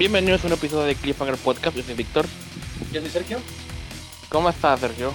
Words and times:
Bienvenidos 0.00 0.42
a 0.44 0.46
un 0.46 0.54
episodio 0.54 0.86
de 0.86 0.94
Cliffhanger 0.94 1.36
Podcast. 1.36 1.76
Yo 1.76 1.82
soy 1.82 1.94
Víctor. 1.94 2.24
Yo 2.90 3.02
soy 3.02 3.10
Sergio. 3.10 3.38
¿Cómo 4.30 4.48
estás, 4.48 4.80
Sergio? 4.80 5.12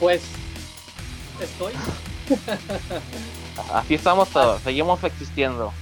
Pues 0.00 0.28
estoy. 1.40 1.72
Así 3.72 3.94
estamos 3.94 4.28
todos, 4.30 4.60
seguimos 4.62 5.04
existiendo. 5.04 5.72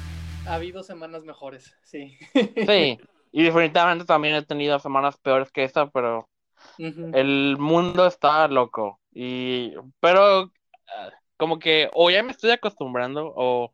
Ha 0.47 0.57
habido 0.57 0.83
semanas 0.83 1.25
mejores, 1.25 1.75
sí. 1.83 2.19
Sí, 2.35 3.01
y 3.33 3.43
definitivamente 3.43 4.05
también 4.05 4.35
he 4.35 4.43
tenido 4.43 4.79
semanas 4.79 5.17
peores 5.17 5.51
que 5.51 5.65
esta, 5.65 5.89
pero 5.89 6.29
el 6.77 7.57
mundo 7.59 8.07
está 8.07 8.49
loco. 8.49 9.01
Y, 9.15 9.73
pero 9.99 10.53
ah, 10.95 11.11
como 11.39 11.59
que 11.59 11.89
o 11.95 12.11
ya 12.11 12.23
me 12.23 12.33
estoy 12.33 12.51
acostumbrando 12.51 13.33
o, 13.35 13.73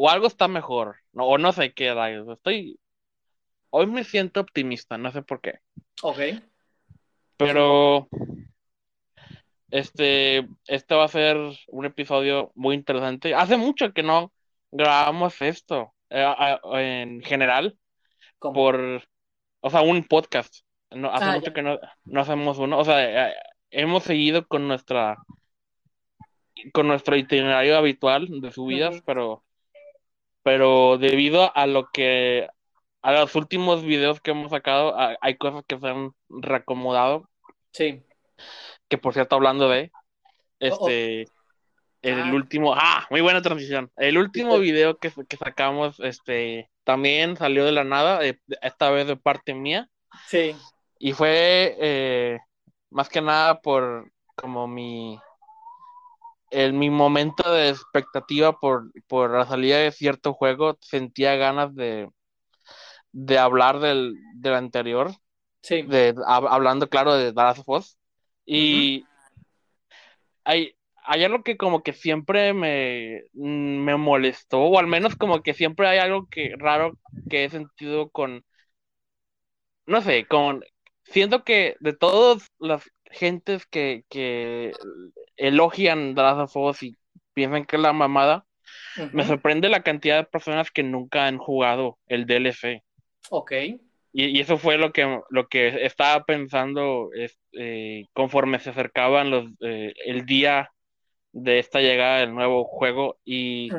o 0.00 0.08
algo 0.08 0.28
está 0.28 0.46
mejor, 0.46 0.98
no, 1.12 1.24
o 1.26 1.38
no 1.38 1.50
sé 1.50 1.72
qué 1.72 1.92
rayos. 1.92 2.28
Estoy, 2.28 2.78
hoy 3.70 3.88
me 3.88 4.04
siento 4.04 4.40
optimista, 4.40 4.96
no 4.96 5.10
sé 5.10 5.22
por 5.22 5.40
qué. 5.40 5.58
Ok. 6.02 6.18
Pero 7.36 8.08
este, 9.72 10.46
este 10.68 10.94
va 10.94 11.02
a 11.04 11.08
ser 11.08 11.36
un 11.66 11.84
episodio 11.84 12.52
muy 12.54 12.76
interesante. 12.76 13.34
Hace 13.34 13.56
mucho 13.56 13.92
que 13.92 14.04
no 14.04 14.32
grabamos 14.70 15.42
esto, 15.42 15.92
eh, 16.10 16.58
en 16.74 17.20
general, 17.22 17.76
¿Cómo? 18.38 18.54
por, 18.54 19.02
o 19.60 19.70
sea, 19.70 19.80
un 19.80 20.04
podcast. 20.04 20.54
No, 20.90 21.10
hace 21.12 21.24
Ah, 21.24 21.32
mucho 21.32 21.46
ya. 21.46 21.54
que 21.54 21.62
no, 21.62 21.76
no 22.04 22.20
hacemos 22.20 22.58
uno. 22.58 22.78
O 22.78 22.84
sea, 22.84 23.30
eh, 23.30 23.34
hemos 23.70 24.04
seguido 24.04 24.46
con 24.46 24.68
nuestra, 24.68 25.16
con 26.72 26.86
nuestro 26.86 27.16
itinerario 27.16 27.76
habitual 27.76 28.28
de 28.40 28.52
subidas, 28.52 29.02
pero, 29.04 29.44
pero 30.42 30.98
debido 30.98 31.52
a 31.56 31.66
lo 31.66 31.88
que, 31.90 32.48
a 33.02 33.12
los 33.12 33.34
últimos 33.34 33.82
videos 33.82 34.20
que 34.20 34.30
hemos 34.32 34.50
sacado, 34.50 34.98
a- 34.98 35.16
hay 35.20 35.36
cosas 35.36 35.64
que 35.66 35.78
se 35.78 35.86
han 35.88 36.12
reacomodado. 36.28 37.28
Sí. 37.72 38.02
Que 38.88 38.98
por 38.98 39.14
cierto, 39.14 39.36
hablando 39.36 39.68
de, 39.68 39.90
Oh, 40.60 40.66
oh. 40.66 40.88
este, 40.88 41.22
el 42.02 42.20
Ah. 42.20 42.32
último, 42.34 42.74
ah, 42.74 43.06
muy 43.10 43.20
buena 43.20 43.42
transición. 43.42 43.90
El 43.96 44.18
último 44.18 44.58
video 44.58 44.98
que, 44.98 45.12
que 45.28 45.36
sacamos, 45.36 46.00
este, 46.00 46.70
también 46.84 47.36
salió 47.36 47.64
de 47.64 47.72
la 47.72 47.84
nada, 47.84 48.24
eh, 48.24 48.38
esta 48.62 48.90
vez 48.90 49.06
de 49.06 49.16
parte 49.16 49.54
mía, 49.54 49.88
Sí. 50.26 50.56
y 50.98 51.12
fue 51.12 51.76
eh, 51.80 52.38
más 52.90 53.08
que 53.08 53.20
nada 53.20 53.60
por 53.60 54.10
como 54.34 54.66
mi, 54.66 55.20
el, 56.50 56.72
mi 56.72 56.90
momento 56.90 57.52
de 57.52 57.70
expectativa 57.70 58.58
por, 58.58 58.90
por 59.06 59.30
la 59.36 59.46
salida 59.46 59.78
de 59.78 59.92
cierto 59.92 60.34
juego, 60.34 60.78
sentía 60.80 61.36
ganas 61.36 61.74
de, 61.74 62.08
de 63.12 63.38
hablar 63.38 63.80
del, 63.80 64.14
del 64.34 64.54
anterior, 64.54 65.12
Sí. 65.62 65.82
de, 65.82 66.14
hab- 66.14 66.48
hablando 66.50 66.88
claro 66.88 67.14
de 67.14 67.32
Last 67.32 67.60
of 67.60 67.68
Us. 67.68 67.98
Y 68.46 69.04
hay, 70.44 70.74
hay 71.04 71.24
algo 71.24 71.42
que 71.42 71.56
como 71.56 71.82
que 71.82 71.92
siempre 71.92 72.52
me, 72.54 73.22
mm, 73.34 73.84
me 73.84 73.96
molestó, 73.96 74.60
o 74.60 74.78
al 74.78 74.86
menos 74.86 75.16
como 75.16 75.42
que 75.42 75.54
siempre 75.54 75.88
hay 75.88 75.98
algo 75.98 76.26
que 76.30 76.54
raro 76.58 76.92
que 77.28 77.44
he 77.44 77.50
sentido 77.50 78.10
con, 78.10 78.44
no 79.86 80.02
sé, 80.02 80.26
con, 80.26 80.64
siento 81.04 81.44
que 81.44 81.76
de 81.80 81.92
todas 81.94 82.46
las 82.58 82.84
gentes 83.10 83.66
que, 83.66 84.04
que 84.08 84.72
elogian 85.38 86.14
Last 86.14 86.56
of 86.56 86.56
Us 86.56 86.82
y 86.82 86.96
piensan 87.34 87.64
que 87.64 87.76
es 87.76 87.82
la 87.82 87.92
mamada, 87.92 88.44
me 89.12 89.24
sorprende 89.24 89.68
la 89.68 89.82
cantidad 89.82 90.18
de 90.18 90.24
personas 90.24 90.70
que 90.70 90.82
nunca 90.82 91.26
han 91.26 91.38
jugado 91.38 91.98
el 92.06 92.26
DLC. 92.26 92.82
Ok. 93.30 93.52
Y, 93.52 93.80
y 94.12 94.40
eso 94.40 94.58
fue 94.58 94.78
lo 94.78 94.92
que, 94.92 95.20
lo 95.30 95.48
que 95.48 95.84
estaba 95.86 96.24
pensando 96.24 97.10
es, 97.14 97.38
eh, 97.52 98.04
conforme 98.12 98.58
se 98.58 98.70
acercaban 98.70 99.30
los, 99.30 99.46
eh, 99.60 99.94
el 100.04 100.26
día 100.26 100.70
de 101.32 101.58
esta 101.58 101.80
llegada 101.80 102.18
del 102.18 102.34
nuevo 102.34 102.64
juego. 102.64 103.18
Y, 103.24 103.70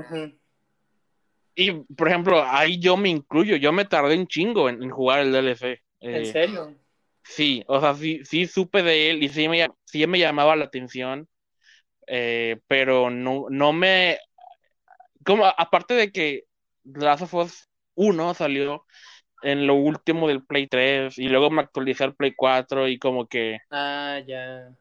y, 1.56 1.72
por 1.96 2.08
ejemplo, 2.08 2.44
ahí 2.46 2.80
yo 2.80 2.96
me 2.98 3.10
incluyo, 3.10 3.56
yo 3.58 3.74
me 3.74 3.86
tardé 3.86 4.18
un 4.18 4.28
chingo 4.28 4.70
en, 4.70 4.82
en 4.82 4.90
jugar 4.90 5.20
el 5.20 5.32
DLC. 5.32 5.82
¿En 6.00 6.16
Eh, 6.22 6.26
serio? 6.26 6.76
sí, 7.24 7.64
o 7.68 7.80
sea, 7.80 7.94
sí, 7.94 8.22
sí 8.24 8.48
supe 8.48 8.82
de 8.82 9.12
él 9.12 9.24
y 9.24 9.30
sí 9.30 9.48
me, 9.48 9.68
sí 9.86 10.08
me 10.08 10.20
llamaba 10.20 10.56
la 10.56 10.66
atención, 10.66 11.28
eh, 12.10 12.58
pero 12.68 13.10
no, 13.10 13.46
no 13.50 13.74
me... 13.74 14.18
Como, 15.26 15.46
aparte 15.46 15.94
de 15.94 16.12
que 16.12 16.46
The 16.92 17.00
Last 17.06 17.24
of 17.24 17.34
Us 17.36 17.70
1 17.96 18.34
salió 18.34 18.86
en 19.42 19.68
lo 19.68 19.76
último 19.76 20.28
del 20.28 20.44
Play 20.46 20.68
3 20.68 21.18
y 21.18 21.30
luego 21.30 21.50
me 21.50 21.62
actualicé 21.62 22.04
al 22.04 22.16
Play 22.16 22.34
4 22.36 22.88
y 22.88 22.98
como 22.98 23.28
que 23.28 23.60
Ah, 23.70 24.20
ya. 24.26 24.72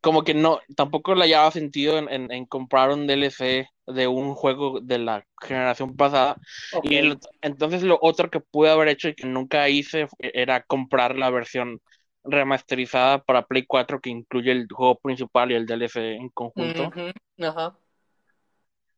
como 0.00 0.22
que 0.22 0.34
no 0.34 0.60
tampoco 0.76 1.14
le 1.14 1.22
hallaba 1.22 1.50
sentido 1.50 1.98
en, 1.98 2.08
en- 2.10 2.32
en 2.32 2.46
comprar 2.46 2.90
un 2.90 3.06
DLC 3.06 3.68
de 3.86 4.06
un 4.06 4.34
juego 4.34 4.80
de 4.80 4.98
la 4.98 5.26
generación 5.42 5.96
pasada 5.96 6.36
y 6.82 6.96
el- 6.96 7.18
entonces 7.42 7.82
lo 7.82 7.98
otro 8.00 8.30
que 8.30 8.40
pude 8.40 8.70
haber 8.70 8.88
hecho 8.88 9.08
y 9.08 9.14
que 9.14 9.26
nunca 9.26 9.68
hice 9.68 10.06
era 10.18 10.62
comprar 10.62 11.16
la 11.16 11.30
versión 11.30 11.80
remasterizada 12.24 13.22
para 13.22 13.46
Play 13.46 13.64
4 13.66 14.00
que 14.00 14.10
incluye 14.10 14.52
el 14.52 14.66
juego 14.70 14.98
principal 14.98 15.50
y 15.50 15.54
el 15.54 15.66
DLC 15.66 16.14
en 16.16 16.28
conjunto. 16.30 16.90
Ajá. 17.40 17.78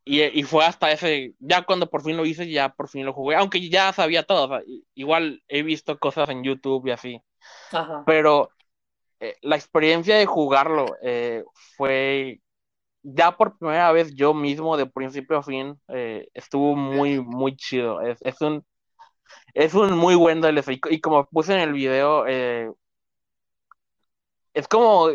y, 0.04 0.22
y 0.22 0.42
fue 0.44 0.64
hasta 0.64 0.90
ese 0.90 1.34
ya 1.38 1.62
cuando 1.62 1.88
por 1.88 2.02
fin 2.02 2.16
lo 2.16 2.24
hice 2.24 2.50
ya 2.50 2.70
por 2.70 2.88
fin 2.88 3.04
lo 3.04 3.12
jugué 3.12 3.36
aunque 3.36 3.68
ya 3.68 3.92
sabía 3.92 4.22
todo 4.22 4.46
o 4.46 4.48
sea, 4.48 4.62
i- 4.66 4.84
igual 4.94 5.42
he 5.48 5.62
visto 5.62 5.98
cosas 5.98 6.28
en 6.30 6.42
YouTube 6.42 6.86
y 6.86 6.90
así 6.90 7.22
Ajá. 7.70 8.02
pero 8.06 8.48
eh, 9.20 9.36
la 9.42 9.56
experiencia 9.56 10.16
de 10.16 10.24
jugarlo 10.26 10.86
eh, 11.02 11.44
fue 11.76 12.40
ya 13.02 13.36
por 13.36 13.58
primera 13.58 13.92
vez 13.92 14.14
yo 14.14 14.32
mismo 14.34 14.76
de 14.78 14.86
principio 14.86 15.36
a 15.38 15.42
fin 15.42 15.78
eh, 15.88 16.28
estuvo 16.32 16.74
muy 16.74 17.20
muy 17.20 17.54
chido 17.56 18.00
es, 18.00 18.18
es 18.22 18.40
un 18.40 18.64
es 19.54 19.74
un 19.74 19.96
muy 19.96 20.14
buen 20.14 20.40
DLC 20.40 20.72
y, 20.72 20.80
y 20.94 21.00
como 21.00 21.26
puse 21.26 21.52
en 21.54 21.60
el 21.60 21.72
video 21.74 22.26
eh, 22.26 22.70
es 24.54 24.68
como 24.68 25.10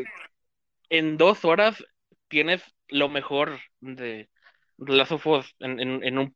en 0.89 1.17
dos 1.17 1.45
horas 1.45 1.83
tienes 2.27 2.63
lo 2.87 3.09
mejor 3.09 3.59
de, 3.79 4.29
Last 4.77 5.13
of 5.13 5.27
Us 5.27 5.55
en, 5.59 5.79
en, 5.79 6.03
en 6.03 6.17
un 6.17 6.35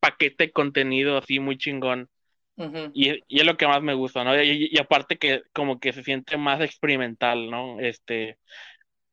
paquete 0.00 0.44
de 0.46 0.52
contenido 0.52 1.18
así 1.18 1.40
muy 1.40 1.58
chingón 1.58 2.08
y, 2.92 3.22
y 3.26 3.40
es 3.40 3.46
lo 3.46 3.56
que 3.56 3.66
más 3.66 3.82
me 3.82 3.94
gusta, 3.94 4.22
¿no? 4.22 4.40
Y, 4.42 4.68
y 4.70 4.78
aparte 4.78 5.16
que 5.16 5.42
como 5.54 5.80
que 5.80 5.92
se 5.92 6.02
siente 6.02 6.36
más 6.36 6.60
experimental, 6.60 7.50
¿no? 7.50 7.80
Este, 7.80 8.38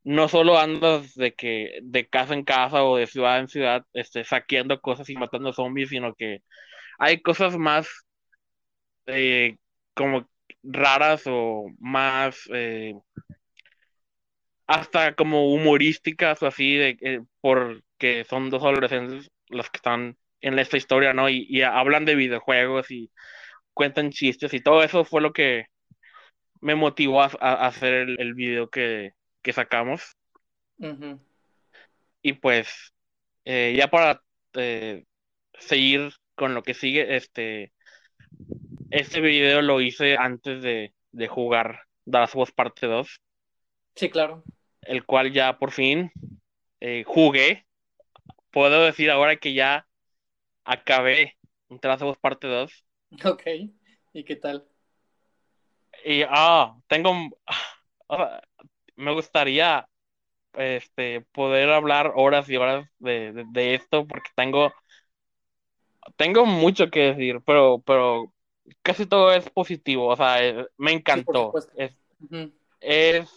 no 0.04 0.28
solo 0.28 0.58
andas 0.60 1.14
de 1.16 1.34
que 1.34 1.80
de 1.84 2.08
casa 2.08 2.34
en 2.34 2.44
casa 2.44 2.84
o 2.84 2.98
de 2.98 3.08
ciudad 3.08 3.40
en 3.40 3.48
ciudad, 3.48 3.86
este, 3.94 4.24
saqueando 4.26 4.82
cosas 4.82 5.10
y 5.10 5.16
matando 5.16 5.54
zombies, 5.54 5.90
sino 5.90 6.14
que 6.16 6.42
hay 7.00 7.22
cosas 7.22 7.58
más 7.58 7.88
eh, 9.06 9.58
como 9.94 10.28
raras 10.64 11.24
o 11.28 11.68
más 11.80 12.38
eh, 12.54 12.94
hasta 14.68 15.16
como 15.16 15.54
humorísticas 15.54 16.44
o 16.44 16.48
así, 16.48 16.76
de, 16.76 16.98
eh, 17.02 17.22
porque 17.42 18.26
son 18.30 18.50
dos 18.50 18.64
adolescentes 18.64 19.32
los 19.50 19.70
que 19.70 19.78
están 19.78 20.18
en 20.42 20.60
esta 20.60 20.78
historia, 20.78 21.14
¿no? 21.14 21.30
Y, 21.30 21.48
y 21.50 21.62
hablan 21.64 22.06
de 22.06 22.16
videojuegos 22.16 22.92
y 22.92 23.12
cuentan 23.74 24.12
chistes 24.12 24.54
y 24.54 24.62
todo 24.62 24.84
eso 24.84 25.06
fue 25.06 25.22
lo 25.22 25.34
que 25.34 25.66
me 26.62 26.76
motivó 26.76 27.22
a, 27.22 27.32
a 27.40 27.68
hacer 27.68 27.94
el, 27.94 28.20
el 28.20 28.34
video 28.34 28.70
que, 28.70 29.12
que 29.42 29.54
sacamos. 29.54 30.18
Y 32.22 32.34
pues, 32.34 32.94
eh, 33.46 33.74
ya 33.78 33.88
para 33.88 34.22
eh, 34.54 35.06
seguir 35.60 36.12
con 36.36 36.54
lo 36.54 36.64
que 36.64 36.74
sigue, 36.74 37.16
este, 37.16 37.72
este 38.92 39.22
video 39.22 39.62
lo 39.62 39.82
hice 39.82 40.18
antes 40.18 40.62
de, 40.62 40.94
de 41.12 41.28
jugar 41.28 41.82
of 42.06 42.36
Us 42.36 42.52
Parte 42.52 42.88
2, 42.88 43.22
Sí, 43.96 44.10
claro. 44.10 44.44
El 44.88 45.06
cual 45.06 45.32
ya 45.32 45.58
por 45.58 45.72
fin 45.72 46.12
eh, 46.80 47.04
jugué. 47.06 47.66
Puedo 48.52 48.84
decir 48.84 49.12
ahora 49.12 49.36
que 49.36 49.54
ya 49.54 49.88
acabé 50.64 51.38
of 51.70 52.04
Us 52.04 52.18
Parte 52.18 52.48
2. 52.48 52.86
Ok. 53.26 53.44
¿Y 54.14 54.24
qué 54.24 54.36
tal? 54.36 54.68
Y 56.06 56.24
ah, 56.28 56.76
tengo, 56.88 57.14
me 58.96 59.14
gustaría 59.14 59.88
este 60.54 61.22
poder 61.34 61.70
hablar 61.70 62.14
horas 62.16 62.50
y 62.50 62.58
horas 62.58 62.88
de, 63.00 63.32
de, 63.32 63.46
de 63.52 63.76
esto 63.76 64.08
porque 64.08 64.30
tengo 64.36 64.74
tengo 66.16 66.46
mucho 66.46 66.90
que 66.90 67.14
decir, 67.14 67.42
pero 67.46 67.82
pero 67.86 68.34
casi 68.82 69.06
todo 69.06 69.34
es 69.34 69.50
positivo, 69.50 70.08
o 70.08 70.16
sea, 70.16 70.44
eh, 70.44 70.66
me 70.78 70.94
encantó. 70.94 71.54
es 72.80 73.30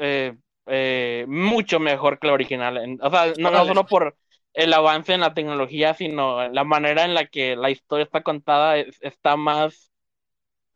eh, 0.00 0.34
eh, 0.66 1.24
mucho 1.28 1.78
mejor 1.78 2.18
que 2.18 2.26
la 2.26 2.32
original. 2.32 2.98
O 3.02 3.10
sea, 3.10 3.32
no, 3.38 3.66
solo 3.66 3.86
por 3.86 4.16
el 4.54 4.72
avance 4.72 5.12
en 5.12 5.20
la 5.20 5.34
tecnología, 5.34 5.94
sino 5.94 6.48
la 6.48 6.64
manera 6.64 7.04
en 7.04 7.14
la 7.14 7.26
que 7.26 7.54
la 7.54 7.70
historia 7.70 8.04
está 8.04 8.22
contada 8.22 8.76
está 8.78 9.36
más, 9.36 9.92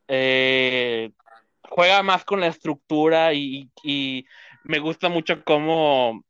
eh, 0.08 1.10
juega 1.62 2.02
más 2.02 2.24
con 2.24 2.40
la 2.40 2.48
estructura 2.48 3.32
y, 3.34 3.70
me 4.64 4.78
gusta 4.78 5.08
mucho 5.08 5.44
cómo 5.44 6.24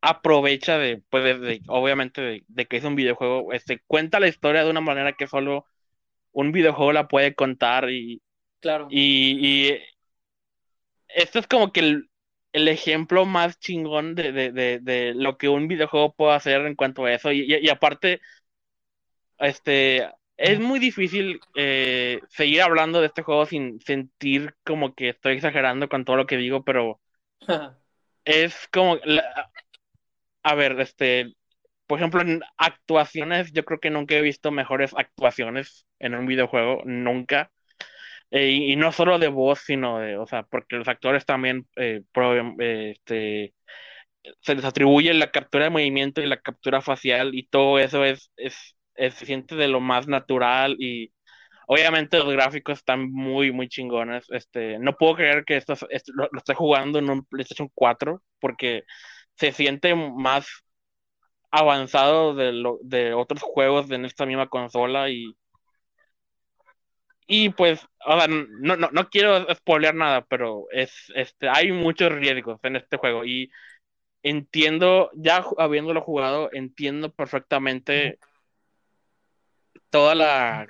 aprovecha 0.00 0.78
de, 0.78 1.02
pues, 1.10 1.60
obviamente, 1.68 2.42
de, 2.48 2.66
que 2.66 2.76
es 2.76 2.84
un 2.84 2.96
videojuego, 2.96 3.52
este, 3.52 3.80
cuenta 3.86 4.20
la 4.20 4.28
historia 4.28 4.64
de 4.64 4.70
una 4.70 4.80
manera 4.80 5.12
que 5.12 5.26
solo 5.26 5.66
un 6.32 6.52
videojuego 6.52 6.92
la 6.92 7.08
puede 7.08 7.34
contar 7.34 7.90
y, 7.90 8.22
claro. 8.60 8.88
y 8.90 9.78
esto 11.14 11.38
es 11.38 11.46
como 11.46 11.72
que 11.72 11.80
el, 11.80 12.10
el 12.52 12.68
ejemplo 12.68 13.24
más 13.24 13.58
chingón 13.58 14.14
de, 14.14 14.32
de, 14.32 14.78
de, 14.80 15.14
lo 15.14 15.38
que 15.38 15.48
un 15.48 15.68
videojuego 15.68 16.14
puede 16.14 16.34
hacer 16.34 16.66
en 16.66 16.74
cuanto 16.76 17.04
a 17.04 17.12
eso. 17.14 17.32
Y, 17.32 17.54
y, 17.54 17.68
aparte, 17.70 18.20
este, 19.38 20.08
es 20.36 20.60
muy 20.60 20.78
difícil 20.78 21.40
eh, 21.54 22.20
seguir 22.28 22.62
hablando 22.62 23.00
de 23.00 23.06
este 23.06 23.22
juego 23.22 23.46
sin 23.46 23.80
sentir 23.80 24.54
como 24.64 24.94
que 24.94 25.10
estoy 25.10 25.34
exagerando 25.34 25.88
con 25.88 26.04
todo 26.04 26.16
lo 26.16 26.26
que 26.26 26.36
digo, 26.36 26.64
pero 26.64 27.00
es 28.24 28.68
como, 28.72 28.98
a 30.42 30.54
ver, 30.54 30.80
este, 30.80 31.34
por 31.86 31.98
ejemplo, 31.98 32.20
en 32.22 32.42
actuaciones, 32.56 33.52
yo 33.52 33.64
creo 33.64 33.80
que 33.80 33.90
nunca 33.90 34.14
he 34.14 34.22
visto 34.22 34.50
mejores 34.50 34.94
actuaciones 34.96 35.86
en 35.98 36.14
un 36.14 36.26
videojuego, 36.26 36.82
nunca. 36.84 37.50
Eh, 38.32 38.48
y, 38.50 38.76
no 38.76 38.92
solo 38.92 39.18
de 39.18 39.28
voz, 39.28 39.60
sino 39.60 39.98
de, 39.98 40.16
o 40.16 40.26
sea, 40.26 40.42
porque 40.44 40.76
los 40.76 40.88
actores 40.88 41.26
también 41.26 41.68
eh, 41.76 42.02
este, 42.58 43.54
se 44.40 44.54
les 44.54 44.64
atribuye 44.64 45.12
la 45.14 45.30
captura 45.30 45.64
de 45.64 45.70
movimiento 45.70 46.20
y 46.22 46.26
la 46.26 46.40
captura 46.40 46.80
facial 46.80 47.34
y 47.34 47.46
todo 47.46 47.78
eso 47.78 48.04
es, 48.04 48.32
es, 48.36 48.76
se 48.96 49.26
siente 49.26 49.54
de 49.56 49.68
lo 49.68 49.80
más 49.80 50.08
natural 50.08 50.76
y 50.78 51.12
obviamente 51.66 52.18
los 52.18 52.32
gráficos 52.32 52.78
están 52.78 53.10
muy, 53.12 53.52
muy 53.52 53.68
chingones. 53.68 54.26
Este, 54.30 54.78
no 54.78 54.96
puedo 54.96 55.16
creer 55.16 55.44
que 55.44 55.56
esto, 55.56 55.74
lo, 56.14 56.28
esté 56.36 56.54
jugando 56.54 56.98
en 56.98 57.10
un 57.10 57.24
PlayStation 57.26 57.70
4 57.74 58.22
porque 58.40 58.84
se 59.36 59.52
siente 59.52 59.94
más 59.94 60.46
avanzado 61.50 62.34
de, 62.34 62.52
lo, 62.52 62.78
de 62.82 63.14
otros 63.14 63.42
juegos 63.42 63.90
en 63.90 64.04
esta 64.06 64.26
misma 64.26 64.48
consola 64.48 65.10
y 65.10 65.36
y 67.26 67.50
pues, 67.50 67.86
o 68.06 68.18
sea, 68.18 68.28
no, 68.28 68.76
no, 68.76 68.90
no 68.90 69.08
quiero 69.10 69.46
spoilear 69.54 69.94
nada, 69.94 70.24
pero 70.26 70.66
es, 70.70 70.92
este, 71.14 71.48
hay 71.48 71.72
muchos 71.72 72.12
riesgos 72.12 72.60
en 72.64 72.76
este 72.76 72.96
juego 72.96 73.24
y 73.24 73.50
entiendo, 74.22 75.10
ya 75.14 75.44
habiéndolo 75.58 76.02
jugado, 76.02 76.50
entiendo 76.52 77.12
perfectamente 77.12 78.18
toda 79.90 80.14
la 80.14 80.68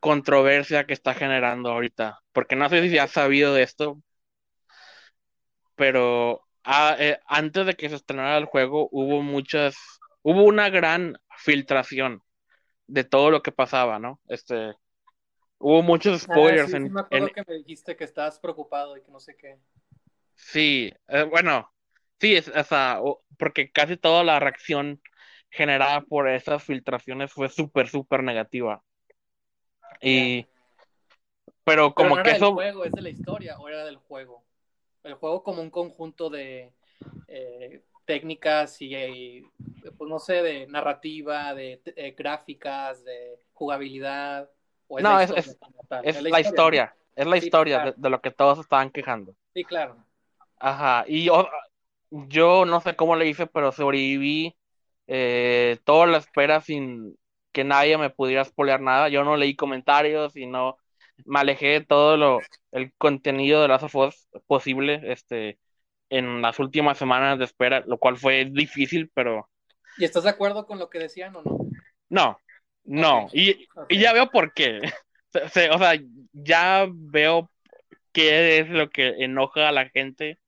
controversia 0.00 0.86
que 0.86 0.94
está 0.94 1.14
generando 1.14 1.70
ahorita, 1.70 2.20
porque 2.32 2.56
no 2.56 2.68
sé 2.68 2.88
si 2.88 2.98
has 2.98 3.10
sabido 3.12 3.54
de 3.54 3.62
esto, 3.62 4.00
pero 5.74 6.42
ah, 6.64 6.96
eh, 6.98 7.18
antes 7.26 7.66
de 7.66 7.74
que 7.74 7.88
se 7.88 7.96
estrenara 7.96 8.38
el 8.38 8.44
juego 8.46 8.88
hubo 8.92 9.22
muchas, 9.22 9.76
hubo 10.22 10.44
una 10.44 10.68
gran 10.70 11.16
filtración 11.38 12.22
de 12.86 13.04
todo 13.04 13.30
lo 13.30 13.42
que 13.42 13.52
pasaba, 13.52 13.98
¿no? 13.98 14.20
Este, 14.28 14.74
Hubo 15.62 15.82
muchos 15.82 16.22
ah, 16.22 16.32
spoilers. 16.32 16.72
en, 16.72 16.90
me 16.90 17.00
acuerdo 17.00 17.28
que 17.28 17.44
me 17.46 17.54
dijiste 17.56 17.94
que 17.94 18.04
estabas 18.04 18.38
preocupado 18.38 18.96
y 18.96 19.02
que 19.02 19.10
no 19.10 19.20
sé 19.20 19.36
qué. 19.36 19.58
Sí, 20.34 20.90
eh, 21.08 21.22
bueno, 21.24 21.70
sí, 22.18 22.34
es, 22.34 22.48
o 22.48 22.64
sea, 22.64 22.98
porque 23.38 23.70
casi 23.70 23.98
toda 23.98 24.24
la 24.24 24.40
reacción 24.40 25.02
generada 25.50 26.00
por 26.00 26.30
esas 26.30 26.64
filtraciones 26.64 27.30
fue 27.30 27.50
súper, 27.50 27.88
súper 27.88 28.22
negativa. 28.22 28.82
Y. 30.00 30.46
Pero 31.62 31.92
como 31.94 32.16
no 32.16 32.22
que 32.22 32.30
era 32.30 32.36
eso. 32.38 32.46
Del 32.46 32.54
juego, 32.54 32.84
¿Es 32.86 32.92
de 32.92 33.02
la 33.02 33.10
historia 33.10 33.58
o 33.58 33.68
era 33.68 33.84
del 33.84 33.96
juego? 33.96 34.42
El 35.04 35.12
juego 35.14 35.42
como 35.42 35.60
un 35.60 35.70
conjunto 35.70 36.30
de 36.30 36.72
eh, 37.28 37.82
técnicas 38.06 38.80
y, 38.80 39.42
pues 39.98 40.08
no 40.08 40.18
sé, 40.18 40.42
de 40.42 40.66
narrativa, 40.68 41.52
de 41.52 41.82
eh, 41.84 42.14
gráficas, 42.16 43.04
de 43.04 43.38
jugabilidad 43.52 44.48
no, 44.98 45.20
es, 45.20 45.30
es, 46.02 46.22
la 46.22 46.40
historia, 46.40 46.94
es 47.14 47.26
la 47.26 47.36
historia 47.36 47.94
de, 47.96 48.10
lo 48.10 48.20
que 48.20 48.30
todos 48.30 48.58
estaban 48.58 48.90
quejando. 48.90 49.34
Sí, 49.54 49.64
claro. 49.64 49.96
Ajá, 50.58 51.04
y 51.06 51.24
yo, 52.10 52.64
no 52.66 52.80
sé 52.80 52.96
cómo 52.96 53.16
le 53.16 53.28
hice, 53.28 53.46
pero 53.46 53.72
sobreviví 53.72 54.56
eh, 55.06 55.78
toda 55.84 56.06
la 56.06 56.18
espera 56.18 56.60
sin 56.60 57.16
que 57.52 57.64
nadie 57.64 57.98
me 57.98 58.10
pudiera 58.10 58.44
spoilear 58.44 58.80
nada. 58.80 59.08
Yo 59.08 59.24
no 59.24 59.36
leí 59.36 59.56
comentarios 59.56 60.36
y 60.36 60.46
no 60.46 60.76
me 61.24 61.40
alejé 61.40 61.66
de 61.68 61.80
todo 61.80 62.16
lo, 62.16 62.40
el 62.72 62.92
contenido 62.94 63.62
de 63.62 63.68
las 63.68 63.82
of 63.82 64.14
posible 64.46 65.00
este, 65.04 65.58
en 66.08 66.42
las 66.42 66.58
últimas 66.58 66.98
semanas 66.98 67.38
de 67.38 67.44
espera, 67.44 67.82
lo 67.86 67.98
cual 67.98 68.16
fue 68.16 68.46
difícil, 68.50 69.10
pero... 69.14 69.48
¿Y 69.98 70.04
estás 70.04 70.24
de 70.24 70.30
acuerdo 70.30 70.66
con 70.66 70.78
lo 70.78 70.88
que 70.88 70.98
decían 70.98 71.34
o 71.36 71.42
no? 71.42 71.58
No, 72.08 72.38
no, 72.84 73.28
y, 73.32 73.68
ya 73.90 74.12
veo 74.12 74.30
por 74.30 74.52
qué. 74.54 74.80
o 75.72 75.78
sea, 75.78 76.00
ya 76.32 76.86
veo 76.90 77.50
qué 78.12 78.58
es 78.58 78.68
lo 78.68 78.90
que 78.90 79.08
enoja 79.24 79.68
a 79.68 79.72
la 79.72 79.88
gente. 79.88 80.38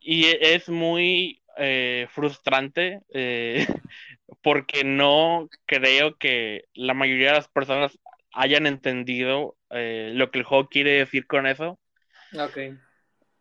Y 0.00 0.26
es 0.26 0.68
muy 0.68 1.42
eh, 1.56 2.06
frustrante 2.10 3.00
eh, 3.12 3.66
porque 4.42 4.84
no 4.84 5.48
creo 5.66 6.16
que 6.16 6.66
la 6.74 6.94
mayoría 6.94 7.28
de 7.28 7.38
las 7.38 7.48
personas 7.48 7.98
hayan 8.32 8.66
entendido 8.66 9.56
eh, 9.70 10.12
lo 10.14 10.30
que 10.30 10.38
el 10.38 10.44
juego 10.44 10.68
quiere 10.68 10.92
decir 10.92 11.26
con 11.26 11.46
eso. 11.46 11.78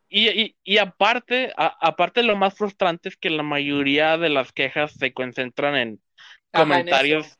Y, 0.09 0.55
y, 0.63 0.77
aparte, 0.77 1.51
aparte 1.57 2.23
lo 2.23 2.37
más 2.37 2.55
frustrante 2.55 3.09
es 3.09 3.17
que 3.17 3.29
la 3.29 3.43
mayoría 3.43 4.17
de 4.17 4.29
las 4.29 4.53
quejas 4.53 4.93
se 4.93 5.13
concentran 5.13 5.75
en 5.75 6.01
comentarios. 6.57 7.37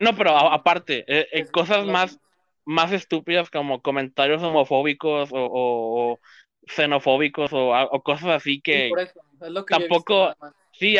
no, 0.00 0.16
pero 0.16 0.36
aparte, 0.36 1.04
eh, 1.08 1.28
eh, 1.32 1.46
cosas 1.46 1.86
más, 1.86 2.18
más 2.64 2.92
estúpidas 2.92 3.50
como 3.50 3.82
comentarios 3.82 4.42
homofóbicos 4.42 5.30
o, 5.32 6.18
xenofóbicos 6.66 7.50
o, 7.52 8.02
cosas 8.02 8.30
así 8.30 8.60
que, 8.60 8.90
tampoco, 9.68 10.34
sí, 10.72 10.96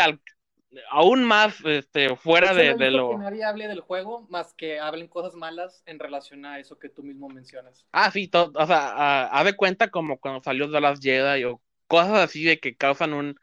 aún 0.90 1.24
más 1.24 1.60
este, 1.64 2.14
fuera 2.16 2.54
de, 2.54 2.90
lo... 2.90 3.10
Que 3.10 3.16
nadie 3.16 3.44
hable 3.44 3.68
del 3.68 3.80
juego 3.80 4.26
más 4.28 4.54
que 4.54 4.78
hablen 4.78 5.08
cosas 5.08 5.34
malas 5.34 5.82
en 5.86 5.98
relación 5.98 6.44
a 6.44 6.58
eso 6.58 6.78
que 6.78 6.88
tú 6.88 7.02
mismo 7.02 7.28
mencionas. 7.28 7.86
Ah, 7.92 8.10
sí, 8.10 8.30
o 8.32 8.66
sea, 8.66 9.26
haz 9.26 9.44
de 9.44 9.56
cuenta 9.56 9.88
como 9.90 10.18
cuando 10.18 10.42
salió 10.42 10.68
de 10.68 10.80
las 10.80 11.00
Jedi 11.00 11.44
o 11.44 11.60
cosas 11.86 12.18
así 12.18 12.44
de 12.44 12.58
que 12.58 12.76
causan 12.76 13.14
un 13.14 13.38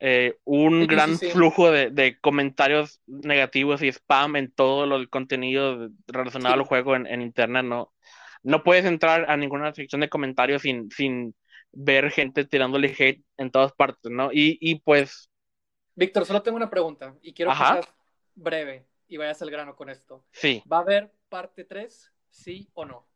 eh, 0.00 0.38
un 0.44 0.86
gran 0.86 1.18
flujo 1.18 1.70
de, 1.70 2.18
comentarios 2.20 3.00
negativos 3.06 3.82
y 3.82 3.88
spam 3.88 4.36
en 4.36 4.52
todo 4.52 4.86
lo, 4.86 4.96
el 4.96 5.10
contenido 5.10 5.90
relacionado 6.06 6.54
al 6.54 6.62
juego 6.62 6.94
en, 6.94 7.20
internet, 7.20 7.64
¿no? 7.64 7.92
No 8.42 8.62
puedes 8.62 8.84
entrar 8.84 9.28
a 9.28 9.36
ninguna 9.36 9.74
sección 9.74 10.00
de 10.00 10.08
comentarios 10.08 10.62
sin, 10.62 10.88
sin 10.90 11.34
ver 11.72 12.10
gente 12.10 12.44
tirándole 12.44 12.94
hate 12.96 13.24
en 13.36 13.50
todas 13.50 13.72
partes, 13.72 14.12
¿no? 14.12 14.30
Y, 14.32 14.76
pues... 14.84 15.30
Víctor, 15.96 16.24
solo 16.26 16.42
tengo 16.42 16.56
una 16.56 16.70
pregunta 16.70 17.16
y 17.20 17.34
quiero 17.34 17.50
que 17.50 17.56
seas 17.56 17.94
breve 18.36 18.86
y 19.08 19.16
vayas 19.16 19.42
al 19.42 19.50
grano 19.50 19.74
con 19.74 19.90
esto. 19.90 20.24
Sí. 20.30 20.62
¿Va 20.70 20.78
a 20.78 20.82
haber 20.82 21.12
parte 21.28 21.64
3, 21.64 22.12
sí 22.30 22.70
o 22.74 22.84
no? 22.84 23.08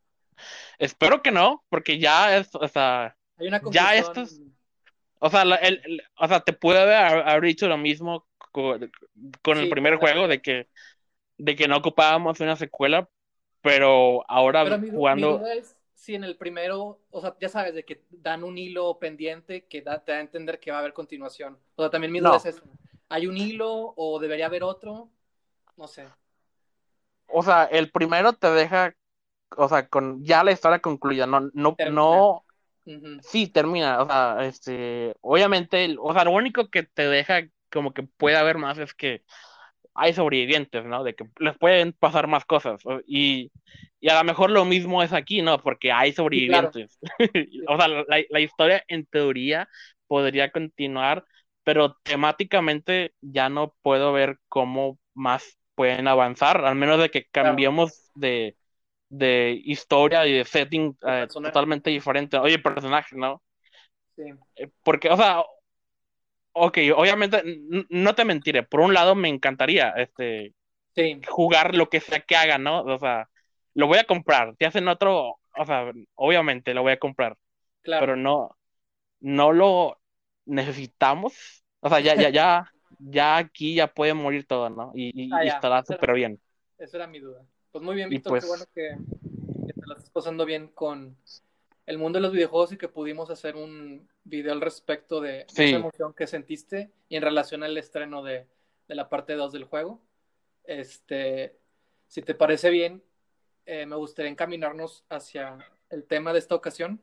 Espero 0.78 1.22
que 1.22 1.30
no, 1.30 1.64
porque 1.68 2.00
ya 2.00 2.36
es, 2.36 2.52
o 2.54 2.66
sea, 2.66 3.16
Hay 3.36 3.46
una 3.46 3.60
ya 3.70 3.94
estos 3.94 4.40
o 5.24 5.30
sea, 5.30 5.42
el, 5.42 6.02
o 6.18 6.26
sea, 6.26 6.40
te 6.40 6.52
puede 6.52 6.80
haber, 6.80 7.42
dicho 7.42 7.68
lo 7.68 7.78
mismo 7.78 8.26
con, 8.50 8.90
el 9.56 9.68
primer 9.68 9.94
juego 9.94 10.26
de 10.26 10.42
que, 10.42 10.68
de 11.38 11.54
que 11.54 11.68
no 11.68 11.76
ocupábamos 11.76 12.40
una 12.40 12.56
secuela, 12.56 13.08
pero 13.60 14.28
ahora 14.28 14.80
jugando. 14.80 15.40
si 15.94 16.16
en 16.16 16.24
el 16.24 16.36
primero, 16.36 16.98
o 17.12 17.20
sea, 17.20 17.36
ya 17.40 17.48
sabes, 17.48 17.72
de 17.72 17.84
que 17.84 18.02
dan 18.10 18.42
un 18.42 18.58
hilo 18.58 18.98
pendiente 18.98 19.64
que 19.66 19.80
da, 19.80 20.02
te 20.02 20.10
da 20.10 20.18
a 20.18 20.22
entender 20.22 20.58
que 20.58 20.72
va 20.72 20.78
a 20.78 20.80
haber 20.80 20.92
continuación. 20.92 21.56
O 21.76 21.82
sea, 21.84 21.90
también 21.90 22.12
mi 22.12 22.18
duda 22.18 22.38
es 22.38 22.46
eso. 22.46 22.64
¿Hay 23.08 23.28
un 23.28 23.36
hilo 23.36 23.94
o 23.96 24.18
debería 24.18 24.46
haber 24.46 24.64
otro? 24.64 25.08
No 25.76 25.86
sé. 25.86 26.04
O 27.28 27.44
sea, 27.44 27.66
el 27.66 27.92
primero 27.92 28.32
te 28.32 28.50
deja, 28.50 28.96
o 29.56 29.68
sea, 29.68 29.86
con 29.86 30.24
ya 30.24 30.42
la 30.42 30.50
historia 30.50 30.80
concluida, 30.80 31.26
no, 31.26 31.48
no, 31.54 31.76
no, 31.92 32.44
Sí, 33.22 33.48
termina, 33.48 34.02
o 34.02 34.06
sea, 34.06 34.36
este, 34.40 35.14
obviamente, 35.20 35.96
o 36.00 36.12
sea, 36.12 36.24
lo 36.24 36.32
único 36.32 36.68
que 36.68 36.82
te 36.82 37.08
deja 37.08 37.42
como 37.70 37.94
que 37.94 38.02
puede 38.02 38.36
haber 38.36 38.58
más 38.58 38.78
es 38.78 38.92
que 38.94 39.22
hay 39.94 40.14
sobrevivientes, 40.14 40.84
¿no? 40.84 41.04
De 41.04 41.14
que 41.14 41.24
les 41.38 41.56
pueden 41.58 41.92
pasar 41.92 42.26
más 42.26 42.44
cosas. 42.44 42.80
Y, 43.06 43.50
y 44.00 44.08
a 44.08 44.18
lo 44.18 44.24
mejor 44.24 44.50
lo 44.50 44.64
mismo 44.64 45.02
es 45.02 45.12
aquí, 45.12 45.42
¿no? 45.42 45.58
Porque 45.58 45.92
hay 45.92 46.12
sobrevivientes. 46.12 46.98
o 47.68 47.76
sea, 47.76 47.88
la, 47.88 48.04
la, 48.28 48.40
historia 48.40 48.82
en 48.88 49.06
teoría 49.06 49.68
podría 50.06 50.50
continuar 50.50 51.24
pero 51.64 51.96
temáticamente 52.02 53.14
ya 53.20 53.48
no 53.48 53.74
puedo 53.82 54.12
ver 54.12 54.38
cómo 54.48 54.98
más 55.14 55.58
pueden 55.74 56.08
avanzar, 56.08 56.64
al 56.64 56.74
menos 56.74 57.00
de 57.00 57.10
que 57.10 57.26
cambiemos 57.26 58.10
de, 58.14 58.56
de 59.12 59.60
historia 59.64 60.26
y 60.26 60.32
de 60.32 60.44
setting 60.44 60.96
eh, 61.06 61.26
totalmente 61.30 61.90
diferente. 61.90 62.38
Oye, 62.38 62.58
personaje, 62.58 63.14
¿no? 63.14 63.42
Sí. 64.16 64.22
Eh, 64.56 64.70
porque, 64.82 65.10
o 65.10 65.16
sea, 65.18 65.44
ok, 66.52 66.78
obviamente, 66.96 67.42
no 67.90 68.14
te 68.14 68.24
mentiré, 68.24 68.62
por 68.62 68.80
un 68.80 68.94
lado 68.94 69.14
me 69.14 69.28
encantaría 69.28 69.90
este, 69.90 70.54
sí. 70.94 71.20
jugar 71.28 71.74
lo 71.74 71.90
que 71.90 72.00
sea 72.00 72.20
que 72.20 72.36
haga, 72.36 72.56
¿no? 72.56 72.80
O 72.84 72.98
sea, 72.98 73.28
lo 73.74 73.86
voy 73.86 73.98
a 73.98 74.04
comprar, 74.04 74.54
si 74.58 74.64
hacen 74.64 74.88
otro, 74.88 75.38
o 75.58 75.66
sea, 75.66 75.92
obviamente 76.14 76.72
lo 76.72 76.80
voy 76.80 76.92
a 76.92 76.98
comprar, 76.98 77.36
claro. 77.82 78.00
pero 78.00 78.16
no, 78.16 78.56
no 79.20 79.52
lo 79.52 80.00
necesitamos, 80.46 81.64
o 81.80 81.88
sea, 81.90 82.00
ya, 82.00 82.14
ya, 82.14 82.30
ya, 82.30 82.72
ya 82.98 83.36
aquí 83.36 83.74
ya 83.74 83.88
puede 83.88 84.14
morir 84.14 84.46
todo, 84.46 84.70
¿no? 84.70 84.90
Y, 84.94 85.12
y, 85.22 85.30
Ah, 85.34 85.44
ya. 85.44 85.52
estará 85.52 85.84
súper 85.84 86.14
bien. 86.14 86.40
Esa 86.78 86.96
era 86.96 87.06
mi 87.06 87.20
duda. 87.20 87.44
Pues 87.72 87.82
muy 87.82 87.94
bien, 87.96 88.10
Víctor, 88.10 88.30
pues- 88.32 88.44
qué 88.44 88.48
bueno 88.48 88.64
que, 88.74 89.66
que 89.66 89.72
te 89.72 89.86
la 89.86 89.94
estás 89.94 90.10
pasando 90.10 90.44
bien 90.44 90.68
con 90.68 91.16
el 91.86 91.98
mundo 91.98 92.18
de 92.18 92.22
los 92.22 92.32
videojuegos 92.32 92.72
y 92.72 92.76
que 92.76 92.88
pudimos 92.88 93.30
hacer 93.30 93.56
un 93.56 94.08
video 94.24 94.52
al 94.52 94.60
respecto 94.60 95.20
de, 95.20 95.46
Sí. 95.48 95.64
esa 95.64 95.76
emoción 95.76 96.14
que 96.14 96.26
sentiste 96.26 96.90
y 97.08 97.16
en 97.16 97.22
relación 97.22 97.62
al 97.62 97.76
estreno 97.76 98.22
de, 98.22 98.46
de 98.88 98.94
la 98.94 99.08
parte 99.08 99.34
2 99.34 99.52
del 99.52 99.64
juego. 99.64 100.00
Este, 100.64 101.56
si 102.06 102.22
te 102.22 102.34
parece 102.34 102.70
bien, 102.70 103.02
eh, 103.66 103.86
me 103.86 103.96
gustaría 103.96 104.30
encaminarnos 104.30 105.04
hacia 105.08 105.58
el 105.90 106.04
tema 106.04 106.32
de 106.32 106.38
esta 106.38 106.54
ocasión. 106.54 107.00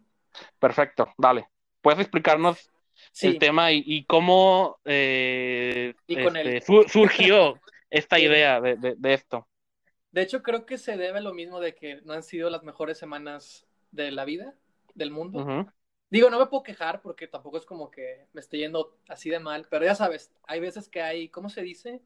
Perfecto, 0.59 1.11
dale. 1.17 1.49
¿Puedes 1.81 1.99
explicarnos 2.01 2.69
Sí, 3.11 3.27
el 3.27 3.39
tema 3.39 3.71
y, 3.71 3.81
y 3.85 4.03
cómo 4.05 4.77
eh, 4.85 5.93
Y 6.07 6.19
este, 6.19 6.61
surgió 6.89 7.59
esta 7.89 8.19
idea 8.19 8.59
de, 8.61 8.75
de- 8.75 8.95
de 8.97 9.13
esto? 9.13 9.47
De 10.12 10.22
hecho 10.22 10.44
creo 10.44 10.66
que 10.66 10.78
se 10.78 10.98
debe 10.98 11.20
a 11.20 11.22
lo 11.22 11.34
mismo 11.34 11.60
de 11.60 11.75
que 11.75 12.01
no 12.04 12.13
han 12.13 12.24
sido 12.24 12.50
las 12.50 12.63
mejores 12.63 12.98
semanas 12.98 13.68
de 13.92 14.12
la 14.12 14.25
vida, 14.25 14.56
del 14.96 15.12
mundo. 15.12 15.50
Digo, 16.10 16.30
no 16.30 16.39
me 16.39 16.48
puedo 16.48 16.63
quejar 16.63 17.01
porque 17.01 17.28
tampoco 17.28 17.58
es 17.58 17.66
como 17.66 17.92
que 17.92 18.28
me 18.34 18.42
esté 18.42 18.58
yendo 18.58 18.98
así 19.08 19.30
de 19.30 19.39
mal, 19.39 19.68
pero 19.70 19.86
ya 19.86 19.96
sabes, 19.96 20.32
hay 20.48 20.60
veces 20.60 20.89
que 20.89 21.01
hay, 21.01 21.30
¿cómo 21.30 21.50
se 21.50 21.62
dice? 21.62 22.01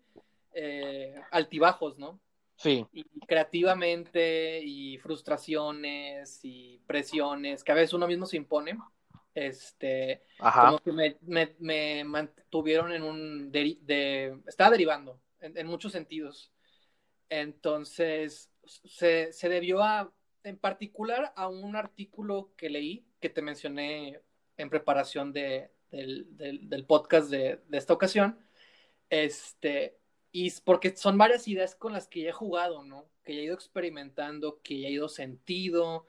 Eh, 0.53 1.15
altibajos, 1.31 1.99
¿no? 1.99 2.19
Sí, 2.57 2.87
Y 2.91 3.03
creativamente 3.25 4.61
y 4.63 4.97
frustraciones 4.99 6.39
y 6.43 6.79
presiones 6.85 7.63
que 7.63 7.71
a 7.71 7.75
veces 7.75 7.93
uno 7.93 8.07
mismo 8.07 8.25
se 8.27 8.37
impone, 8.37 8.77
este, 9.33 10.23
ajá, 10.37 10.71
como 10.71 10.79
que 10.79 10.91
me, 10.91 11.17
me- 11.21 11.55
me 11.59 12.03
mantuvieron 12.03 12.93
en 12.93 13.03
un, 13.03 13.51
deri- 13.51 13.79
de, 13.81 14.39
estaba 14.47 14.69
derivando 14.71 15.19
en, 15.41 15.57
en 15.57 15.67
muchos 15.67 15.91
sentidos. 15.91 16.51
Entonces, 17.39 18.51
se, 18.63 19.33
se 19.33 19.49
debió 19.49 19.81
a, 19.81 20.13
en 20.43 20.55
particular, 20.55 21.33
a 21.35 21.47
un 21.47 21.75
artículo 21.75 22.53
que 22.55 22.69
leí, 22.69 23.07
que 23.19 23.29
te 23.29 23.41
mencioné 23.41 24.21
en 24.55 24.69
preparación 24.69 25.33
de, 25.33 25.71
del, 25.89 26.85
podcast 26.87 27.31
de, 27.31 27.59
de 27.67 27.77
esta 27.79 27.93
ocasión, 27.93 28.37
este, 29.09 29.97
y 30.31 30.51
porque 30.61 30.95
son 30.95 31.17
varias 31.17 31.47
ideas 31.47 31.73
con 31.73 31.91
las 31.93 32.07
que 32.07 32.21
ya 32.21 32.29
he 32.29 32.33
jugado, 32.33 32.83
¿no? 32.83 33.09
Que 33.23 33.33
ya 33.33 33.41
he 33.41 33.45
ido 33.45 33.55
experimentando, 33.55 34.61
que 34.61 34.81
ya 34.81 34.89
he 34.89 34.91
ido 34.91 35.09
sentido. 35.09 36.05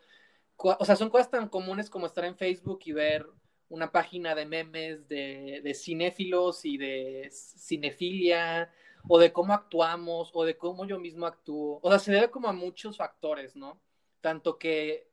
O 0.57 0.85
sea, 0.85 0.95
son 0.97 1.09
cosas 1.09 1.31
tan 1.31 1.49
comunes 1.49 1.89
como 1.89 2.05
estar 2.05 2.27
en 2.27 2.37
Facebook 2.37 2.81
y 2.85 2.93
ver 2.93 3.27
una 3.71 3.91
página 3.91 4.35
de 4.35 4.45
memes 4.45 5.09
de, 5.09 5.63
de 5.65 5.75
cinéfilos 5.75 6.67
y 6.67 6.77
de 6.77 7.31
cinefilia, 7.31 8.71
o 9.09 9.19
de 9.19 9.33
cómo 9.33 9.53
actuamos, 9.53 10.31
o 10.35 10.45
de 10.45 10.57
cómo 10.57 10.87
yo 10.87 10.99
mismo 10.99 11.27
actúo. 11.27 11.81
O 11.83 11.91
sea, 11.91 11.99
se 11.99 12.13
debe 12.13 12.31
como 12.31 12.49
a 12.49 12.53
muchos 12.53 12.97
factores, 12.97 13.57
¿no? 13.57 13.81
Tanto 14.21 14.59
que 14.59 15.11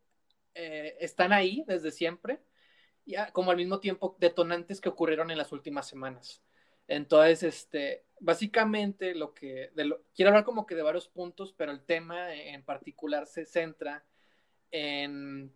eh, 0.54 0.98
están 1.00 1.34
ahí 1.34 1.64
desde 1.68 1.92
siempre, 1.92 2.42
y 3.06 3.16
como 3.34 3.52
al 3.52 3.58
mismo 3.58 3.80
tiempo 3.80 4.16
detonantes 4.20 4.80
que 4.82 4.90
ocurrieron 4.90 5.32
en 5.32 5.38
las 5.38 5.52
últimas 5.52 5.88
semanas. 5.88 6.42
Entonces, 6.88 7.44
este, 7.44 8.06
básicamente 8.20 9.16
lo 9.16 9.34
que, 9.34 9.72
quiero 10.14 10.30
hablar 10.30 10.44
como 10.44 10.66
que 10.66 10.76
de 10.76 10.84
varios 10.84 11.08
puntos, 11.08 11.54
pero 11.54 11.72
el 11.72 11.84
tema 11.84 12.34
en 12.34 12.64
particular 12.64 13.28
se 13.28 13.46
centra 13.46 14.06
en, 14.72 15.54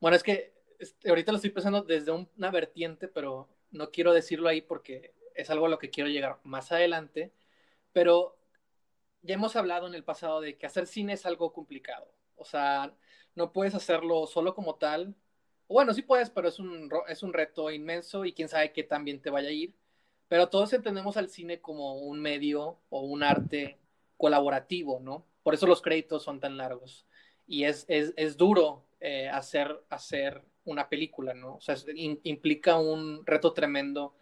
bueno, 0.00 0.16
es 0.16 0.22
que 0.22 0.54
este, 0.78 1.08
ahorita 1.08 1.32
lo 1.32 1.36
estoy 1.36 1.50
pensando 1.50 1.82
desde 1.82 2.12
un- 2.12 2.28
una 2.36 2.50
vertiente, 2.50 3.08
pero 3.08 3.48
no 3.70 3.90
quiero 3.90 4.12
decirlo 4.12 4.48
ahí 4.48 4.60
porque 4.60 5.14
es 5.34 5.50
algo 5.50 5.66
a 5.66 5.68
lo 5.68 5.78
que 5.78 5.90
quiero 5.90 6.10
llegar 6.10 6.38
más 6.44 6.72
adelante, 6.72 7.32
pero 7.92 8.36
ya 9.22 9.34
hemos 9.34 9.56
hablado 9.56 9.86
en 9.86 9.94
el 9.94 10.04
pasado 10.04 10.40
de 10.40 10.56
que 10.58 10.66
hacer 10.66 10.86
cine 10.86 11.14
es 11.14 11.26
algo 11.26 11.52
complicado, 11.52 12.10
o 12.36 12.44
sea, 12.44 12.94
no 13.34 13.52
puedes 13.52 13.74
hacerlo 13.74 14.26
solo 14.26 14.54
como 14.54 14.76
tal, 14.76 15.16
bueno, 15.68 15.94
sí 15.94 16.02
puedes, 16.02 16.30
pero 16.30 16.48
es 16.48 16.58
un, 16.58 16.90
es 17.08 17.22
un 17.22 17.32
reto 17.32 17.70
inmenso 17.70 18.24
y 18.24 18.32
quién 18.32 18.48
sabe 18.48 18.72
qué 18.72 18.82
también 18.84 19.20
te 19.20 19.30
vaya 19.30 19.48
a 19.48 19.52
ir. 19.52 19.74
Pero 20.28 20.48
todos 20.48 20.72
entendemos 20.72 21.16
al 21.16 21.28
cine 21.28 21.60
como 21.60 21.96
un 21.96 22.20
medio 22.20 22.80
o 22.90 23.00
un 23.02 23.22
arte 23.22 23.78
colaborativo, 24.16 25.00
¿no? 25.00 25.26
Por 25.42 25.54
eso 25.54 25.66
los 25.66 25.82
créditos 25.82 26.22
son 26.22 26.40
tan 26.40 26.56
largos. 26.56 27.06
Y 27.46 27.64
es, 27.64 27.84
es, 27.88 28.12
es 28.16 28.36
duro 28.36 28.86
eh, 29.00 29.28
hacer, 29.28 29.84
hacer 29.90 30.42
una 30.64 30.88
película, 30.88 31.34
¿no? 31.34 31.56
O 31.56 31.60
sea, 31.60 31.76
implica 31.94 32.78
un 32.78 33.24
reto 33.26 33.52
tremendo 33.52 34.14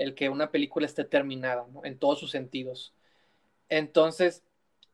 el 0.00 0.14
que 0.14 0.30
una 0.30 0.50
película 0.50 0.86
esté 0.86 1.04
terminada. 1.04 1.66
En 1.84 1.98
todos 1.98 2.18
sus 2.18 2.30
sentidos. 2.30 2.94
Entonces, 3.68 4.42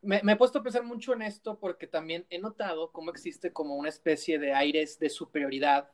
me, 0.02 0.20
he 0.26 0.36
puesto 0.36 0.58
a 0.58 0.62
pensar 0.64 0.82
mucho 0.82 1.12
en 1.12 1.22
esto 1.22 1.58
porque 1.60 1.86
también 1.86 2.26
he 2.28 2.38
notado 2.38 2.90
cómo 2.90 3.10
existe 3.12 3.52
como 3.52 3.76
una 3.76 3.88
especie 3.88 4.38
de 4.40 4.52
aires 4.52 4.98
de 4.98 5.08
superioridad 5.08 5.92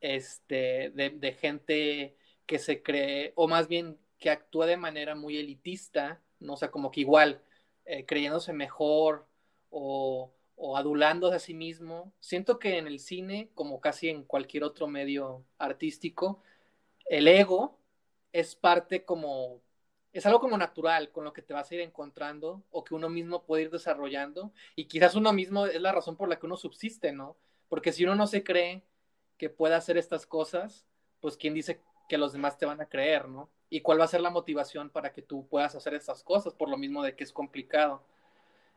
este, 0.00 0.90
de, 0.90 1.10
de 1.10 1.32
gente 1.34 2.16
que 2.46 2.58
se 2.58 2.82
cree, 2.82 3.32
o 3.36 3.46
más 3.46 3.68
bien 3.68 3.98
que 4.18 4.30
actúa 4.30 4.66
de 4.66 4.76
manera 4.76 5.14
muy 5.14 5.38
elitista, 5.38 6.20
¿no? 6.40 6.54
O 6.54 6.56
sea, 6.56 6.72
como 6.72 6.90
que 6.90 7.00
igual, 7.00 7.42
eh, 7.84 8.04
creyéndose 8.06 8.52
mejor 8.52 9.28
o, 9.70 10.34
o 10.56 10.76
adulándose 10.76 11.36
a 11.36 11.38
sí 11.38 11.54
mismo. 11.54 12.12
Siento 12.18 12.58
que 12.58 12.78
en 12.78 12.88
el 12.88 12.98
cine, 12.98 13.50
como 13.54 13.80
casi 13.80 14.08
en 14.08 14.24
cualquier 14.24 14.64
otro 14.64 14.88
medio 14.88 15.44
artístico, 15.58 16.42
el 17.06 17.28
ego 17.28 17.78
es 18.32 18.54
parte 18.54 19.04
como, 19.04 19.60
es 20.12 20.26
algo 20.26 20.40
como 20.40 20.56
natural 20.58 21.10
con 21.10 21.24
lo 21.24 21.32
que 21.32 21.42
te 21.42 21.54
vas 21.54 21.70
a 21.70 21.74
ir 21.74 21.80
encontrando 21.80 22.62
o 22.70 22.84
que 22.84 22.94
uno 22.94 23.08
mismo 23.08 23.44
puede 23.44 23.64
ir 23.64 23.70
desarrollando 23.70 24.52
y 24.76 24.86
quizás 24.86 25.14
uno 25.14 25.32
mismo 25.32 25.66
es 25.66 25.80
la 25.80 25.92
razón 25.92 26.16
por 26.16 26.28
la 26.28 26.38
que 26.38 26.46
uno 26.46 26.56
subsiste, 26.56 27.12
¿no? 27.12 27.36
Porque 27.68 27.92
si 27.92 28.04
uno 28.04 28.14
no 28.14 28.26
se 28.26 28.44
cree 28.44 28.82
que 29.38 29.50
pueda 29.50 29.76
hacer 29.76 29.96
estas 29.96 30.26
cosas, 30.26 30.86
pues 31.20 31.36
quién 31.36 31.54
dice 31.54 31.80
que 32.08 32.18
los 32.18 32.32
demás 32.32 32.58
te 32.58 32.66
van 32.66 32.80
a 32.80 32.88
creer, 32.88 33.28
¿no? 33.28 33.50
Y 33.70 33.80
cuál 33.80 34.00
va 34.00 34.04
a 34.04 34.08
ser 34.08 34.20
la 34.20 34.30
motivación 34.30 34.90
para 34.90 35.12
que 35.12 35.22
tú 35.22 35.46
puedas 35.48 35.74
hacer 35.74 35.94
estas 35.94 36.22
cosas, 36.22 36.54
por 36.54 36.68
lo 36.68 36.76
mismo 36.76 37.02
de 37.02 37.16
que 37.16 37.24
es 37.24 37.32
complicado. 37.32 38.02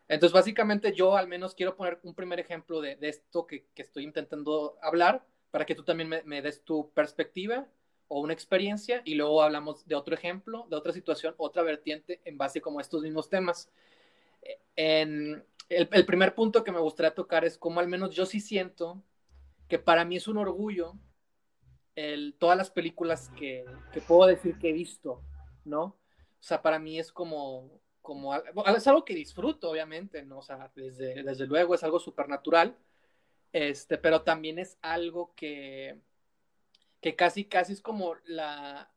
Entonces, 0.07 0.33
básicamente 0.33 0.93
yo 0.93 1.17
al 1.17 1.27
menos 1.27 1.55
quiero 1.55 1.75
poner 1.75 1.99
un 2.03 2.13
primer 2.13 2.39
ejemplo 2.39 2.79
de, 2.79 2.97
esto 3.01 3.45
que, 3.45 3.65
que, 3.73 3.81
estoy 3.81 4.03
intentando 4.03 4.77
hablar, 4.81 5.25
para 5.55 5.65
que 5.65 5.75
tú 5.75 5.83
también 5.83 6.09
me, 6.25 6.41
des 6.41 6.65
tu 6.65 6.91
perspectiva 6.91 7.65
o 8.07 8.19
una 8.19 8.33
experiencia, 8.33 9.01
y 9.05 9.15
luego 9.15 9.41
hablamos 9.41 9.85
de 9.87 9.95
otro 9.95 10.13
ejemplo, 10.15 10.67
de 10.69 10.75
otra 10.75 10.93
situación, 10.93 11.33
otra 11.37 11.63
vertiente, 11.63 12.21
en 12.25 12.37
base 12.37 12.61
como 12.61 12.79
a 12.79 12.81
estos 12.81 13.01
mismos 13.01 13.29
temas. 13.29 13.69
El, 14.75 15.43
primer 16.05 16.35
punto 16.35 16.63
que 16.63 16.71
me 16.71 16.79
gustaría 16.79 17.13
tocar 17.13 17.45
es 17.45 17.57
cómo 17.57 17.79
al 17.79 17.87
menos 17.87 18.13
yo 18.13 18.25
sí 18.25 18.39
siento 18.39 19.01
que 19.67 19.79
para 19.79 20.05
mí 20.05 20.17
es 20.17 20.27
un 20.27 20.37
orgullo 20.37 20.93
el, 21.95 22.35
todas 22.37 22.57
las 22.57 22.69
películas 22.69 23.29
que, 23.37 23.65
que, 23.91 24.01
puedo 24.01 24.27
decir 24.27 24.59
que 24.59 24.69
he 24.69 24.73
visto, 24.73 25.21
¿no? 25.63 25.83
O 25.83 26.43
sea, 26.47 26.61
para 26.61 26.77
mí 26.77 26.99
es 26.99 27.11
como, 27.11 27.81
como 28.01 28.35
es 28.35 28.87
algo 28.87 29.03
que 29.03 29.15
disfruto, 29.15 29.71
obviamente, 29.71 30.23
¿no? 30.23 30.39
O 30.39 30.41
sea, 30.43 30.71
desde, 30.75 31.23
desde 31.23 31.47
luego 31.47 31.73
es 31.73 31.83
algo 31.83 31.99
supernatural, 31.99 32.77
este, 33.51 33.97
pero 33.97 34.21
también 34.21 34.59
es 34.59 34.77
algo 34.81 35.33
que, 35.35 35.97
que 37.05 37.15
casi, 37.15 37.45
casi 37.45 37.73
es 37.73 37.81
como 37.81 38.15
la, 38.25 38.91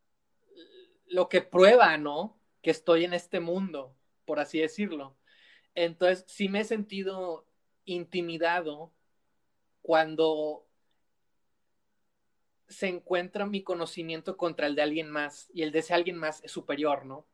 lo 1.08 1.28
que 1.28 1.42
prueba, 1.42 1.98
¿no? 1.98 2.40
Que 2.62 2.70
estoy 2.70 3.04
en 3.04 3.12
este 3.12 3.38
mundo, 3.38 3.94
por 4.24 4.40
así 4.40 4.58
decirlo. 4.58 5.14
Entonces, 5.74 6.24
sí 6.26 6.48
me 6.48 6.60
he 6.60 6.64
sentido 6.64 7.44
intimidado 7.84 8.94
cuando 9.82 10.66
se 12.66 12.88
encuentra 12.88 13.44
mi 13.44 13.62
conocimiento 13.62 14.38
contra 14.38 14.68
el 14.68 14.74
de 14.74 14.80
alguien 14.80 15.10
más 15.10 15.50
y 15.52 15.60
el 15.60 15.70
de 15.70 15.80
ese 15.80 15.92
alguien 15.92 16.16
más 16.16 16.42
es 16.42 16.50
superior, 16.50 17.04
¿no? 17.04 17.26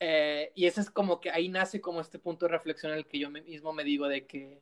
Eh, 0.00 0.52
y 0.54 0.66
ese 0.66 0.82
es 0.82 0.90
como 0.90 1.18
que 1.18 1.30
ahí 1.30 1.48
nace 1.48 1.80
como 1.80 2.02
este 2.02 2.18
punto 2.18 2.44
de 2.44 2.52
reflexión 2.52 2.92
en 2.92 2.98
el 2.98 3.06
que 3.06 3.20
yo 3.20 3.30
mismo 3.30 3.72
me 3.72 3.84
digo 3.84 4.06
de 4.06 4.26
que, 4.26 4.60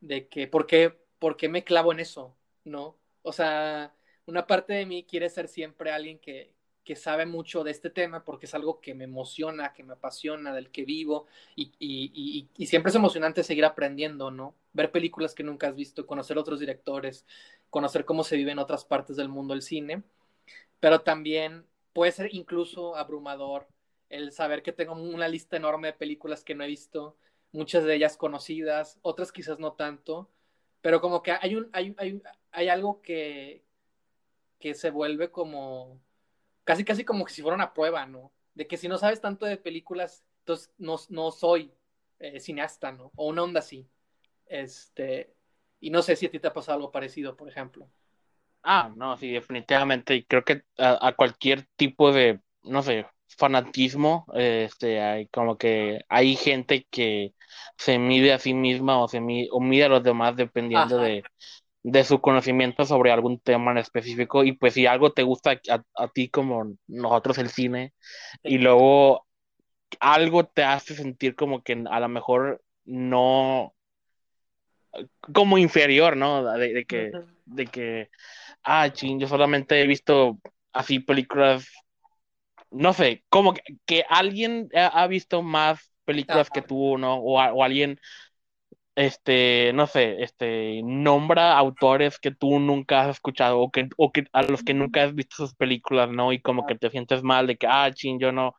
de 0.00 0.28
que, 0.28 0.46
¿por 0.46 0.66
qué, 0.66 0.90
¿por 1.18 1.38
qué 1.38 1.48
me 1.48 1.64
clavo 1.64 1.90
en 1.92 2.00
eso? 2.00 2.36
¿No? 2.64 2.98
O 3.22 3.32
sea, 3.32 3.94
una 4.28 4.46
parte 4.46 4.74
de 4.74 4.86
mí 4.86 5.04
quiere 5.04 5.28
ser 5.30 5.48
siempre 5.48 5.90
alguien 5.90 6.18
que, 6.18 6.52
que 6.84 6.96
sabe 6.96 7.26
mucho 7.26 7.64
de 7.64 7.70
este 7.70 7.90
tema 7.90 8.24
porque 8.24 8.46
es 8.46 8.54
algo 8.54 8.80
que 8.80 8.94
me 8.94 9.04
emociona, 9.04 9.72
que 9.72 9.82
me 9.82 9.94
apasiona, 9.94 10.54
del 10.54 10.70
que 10.70 10.84
vivo 10.84 11.26
y, 11.56 11.72
y, 11.78 12.48
y, 12.56 12.66
siempre 12.66 12.90
es 12.90 12.96
emocionante 12.96 13.42
seguir 13.42 13.64
aprendiendo, 13.64 14.30
¿no? 14.30 14.54
Ver 14.74 14.92
películas 14.92 15.34
que 15.34 15.42
nunca 15.42 15.68
has 15.68 15.74
visto, 15.74 16.06
conocer 16.06 16.36
otros 16.38 16.60
directores, 16.60 17.26
conocer 17.70 18.04
cómo 18.04 18.22
se 18.22 18.36
vive 18.36 18.52
en 18.52 18.58
otras 18.58 18.84
partes 18.84 19.16
del 19.16 19.28
mundo 19.28 19.54
el 19.54 19.62
cine, 19.62 20.02
pero 20.80 21.00
también 21.00 21.66
puede 21.94 22.12
ser 22.12 22.34
incluso 22.34 22.96
abrumador 22.96 23.66
el 24.10 24.32
saber 24.32 24.62
que 24.62 24.72
tengo 24.72 24.94
una 24.94 25.28
lista 25.28 25.56
enorme 25.56 25.88
de 25.88 25.94
películas 25.94 26.44
que 26.44 26.54
no 26.54 26.64
he 26.64 26.68
visto, 26.68 27.16
muchas 27.52 27.84
de 27.84 27.94
ellas 27.94 28.16
conocidas, 28.16 28.98
otras 29.02 29.32
quizás 29.32 29.58
no 29.58 29.72
tanto, 29.72 30.30
pero 30.80 31.00
como 31.00 31.22
que 31.22 31.32
hay, 31.32 31.56
un, 31.56 31.68
hay, 31.72 31.94
hay, 31.98 32.22
hay 32.50 32.68
algo 32.68 33.02
que, 33.02 33.67
que 34.58 34.74
se 34.74 34.90
vuelve 34.90 35.30
como, 35.30 36.00
casi 36.64 36.84
casi 36.84 37.04
como 37.04 37.24
que 37.24 37.32
si 37.32 37.42
fuera 37.42 37.56
una 37.56 37.72
prueba, 37.72 38.06
¿no? 38.06 38.32
De 38.54 38.66
que 38.66 38.76
si 38.76 38.88
no 38.88 38.98
sabes 38.98 39.20
tanto 39.20 39.46
de 39.46 39.56
películas, 39.56 40.24
entonces 40.40 40.72
no, 40.78 40.96
no 41.10 41.30
soy 41.30 41.72
eh, 42.18 42.40
cineasta, 42.40 42.92
¿no? 42.92 43.12
O 43.16 43.28
una 43.28 43.42
onda 43.42 43.60
así. 43.60 43.88
Este, 44.46 45.34
y 45.80 45.90
no 45.90 46.02
sé 46.02 46.16
si 46.16 46.26
a 46.26 46.30
ti 46.30 46.40
te 46.40 46.48
ha 46.48 46.52
pasado 46.52 46.76
algo 46.76 46.90
parecido, 46.90 47.36
por 47.36 47.48
ejemplo. 47.48 47.88
Ah, 48.62 48.92
no, 48.96 49.16
sí, 49.16 49.30
definitivamente. 49.30 50.14
Y 50.16 50.24
creo 50.24 50.44
que 50.44 50.64
a, 50.78 51.12
cualquier 51.16 51.66
tipo 51.76 52.12
de, 52.12 52.40
no 52.62 52.82
sé, 52.82 53.06
fanatismo, 53.28 54.26
este, 54.34 55.00
hay 55.00 55.28
como 55.28 55.56
que 55.56 56.04
hay 56.08 56.34
gente 56.34 56.86
que 56.90 57.34
se 57.76 57.98
mide 57.98 58.32
a 58.32 58.38
sí 58.38 58.54
misma 58.54 59.00
o 59.00 59.08
se 59.08 59.20
mide, 59.20 59.48
o 59.52 59.60
mide 59.60 59.84
a 59.84 59.88
los 59.88 60.02
demás 60.02 60.36
dependiendo 60.36 60.98
de, 60.98 61.22
de 61.90 62.04
su 62.04 62.20
conocimiento 62.20 62.84
sobre 62.84 63.10
algún 63.10 63.40
tema 63.40 63.70
en 63.70 63.78
específico. 63.78 64.44
Y 64.44 64.52
pues 64.52 64.74
si 64.74 64.86
algo 64.86 65.12
te 65.12 65.22
gusta 65.22 65.58
a, 65.96 66.08
ti 66.08 66.28
como 66.28 66.74
nosotros 66.86 67.38
el 67.38 67.48
cine, 67.48 67.94
y 68.42 68.58
luego 68.58 69.26
algo 70.00 70.44
te 70.44 70.64
hace 70.64 70.94
sentir 70.94 71.34
como 71.34 71.62
que 71.62 71.82
a 71.90 72.00
lo 72.00 72.08
mejor 72.08 72.62
no 72.84 73.74
como 75.32 75.56
inferior, 75.56 76.16
¿no? 76.16 76.44
De, 76.58 76.84
que, 76.84 77.10
de 77.46 77.66
que, 77.66 78.10
ah, 78.64 78.90
ching, 78.92 79.18
yo 79.18 79.26
solamente 79.26 79.80
he 79.80 79.86
visto 79.86 80.38
así 80.72 80.98
películas, 80.98 81.66
no 82.70 82.92
sé, 82.92 83.24
como 83.30 83.54
que, 83.86 84.04
alguien 84.10 84.68
ha, 84.74 85.06
visto 85.06 85.42
más 85.42 85.90
películas 86.04 86.50
que 86.50 86.62
tú, 86.62 86.98
¿no? 86.98 87.16
O, 87.16 87.38
o 87.38 87.64
alguien 87.64 87.98
este, 88.98 89.72
no 89.74 89.86
sé, 89.86 90.22
este, 90.24 90.82
nombra 90.84 91.56
autores 91.56 92.18
que 92.18 92.32
tú 92.32 92.58
nunca 92.58 93.02
has 93.02 93.10
escuchado 93.10 93.60
o 93.60 93.70
que, 93.70 93.88
o 93.96 94.10
que 94.10 94.26
a 94.32 94.42
los 94.42 94.64
que 94.64 94.74
nunca 94.74 95.04
has 95.04 95.14
visto 95.14 95.36
sus 95.36 95.54
películas, 95.54 96.10
¿no? 96.10 96.32
Y 96.32 96.40
como 96.40 96.66
que 96.66 96.74
te 96.74 96.90
sientes 96.90 97.22
mal 97.22 97.46
de 97.46 97.56
que, 97.56 97.68
ah, 97.68 97.92
ching, 97.92 98.18
yo 98.18 98.32
no, 98.32 98.56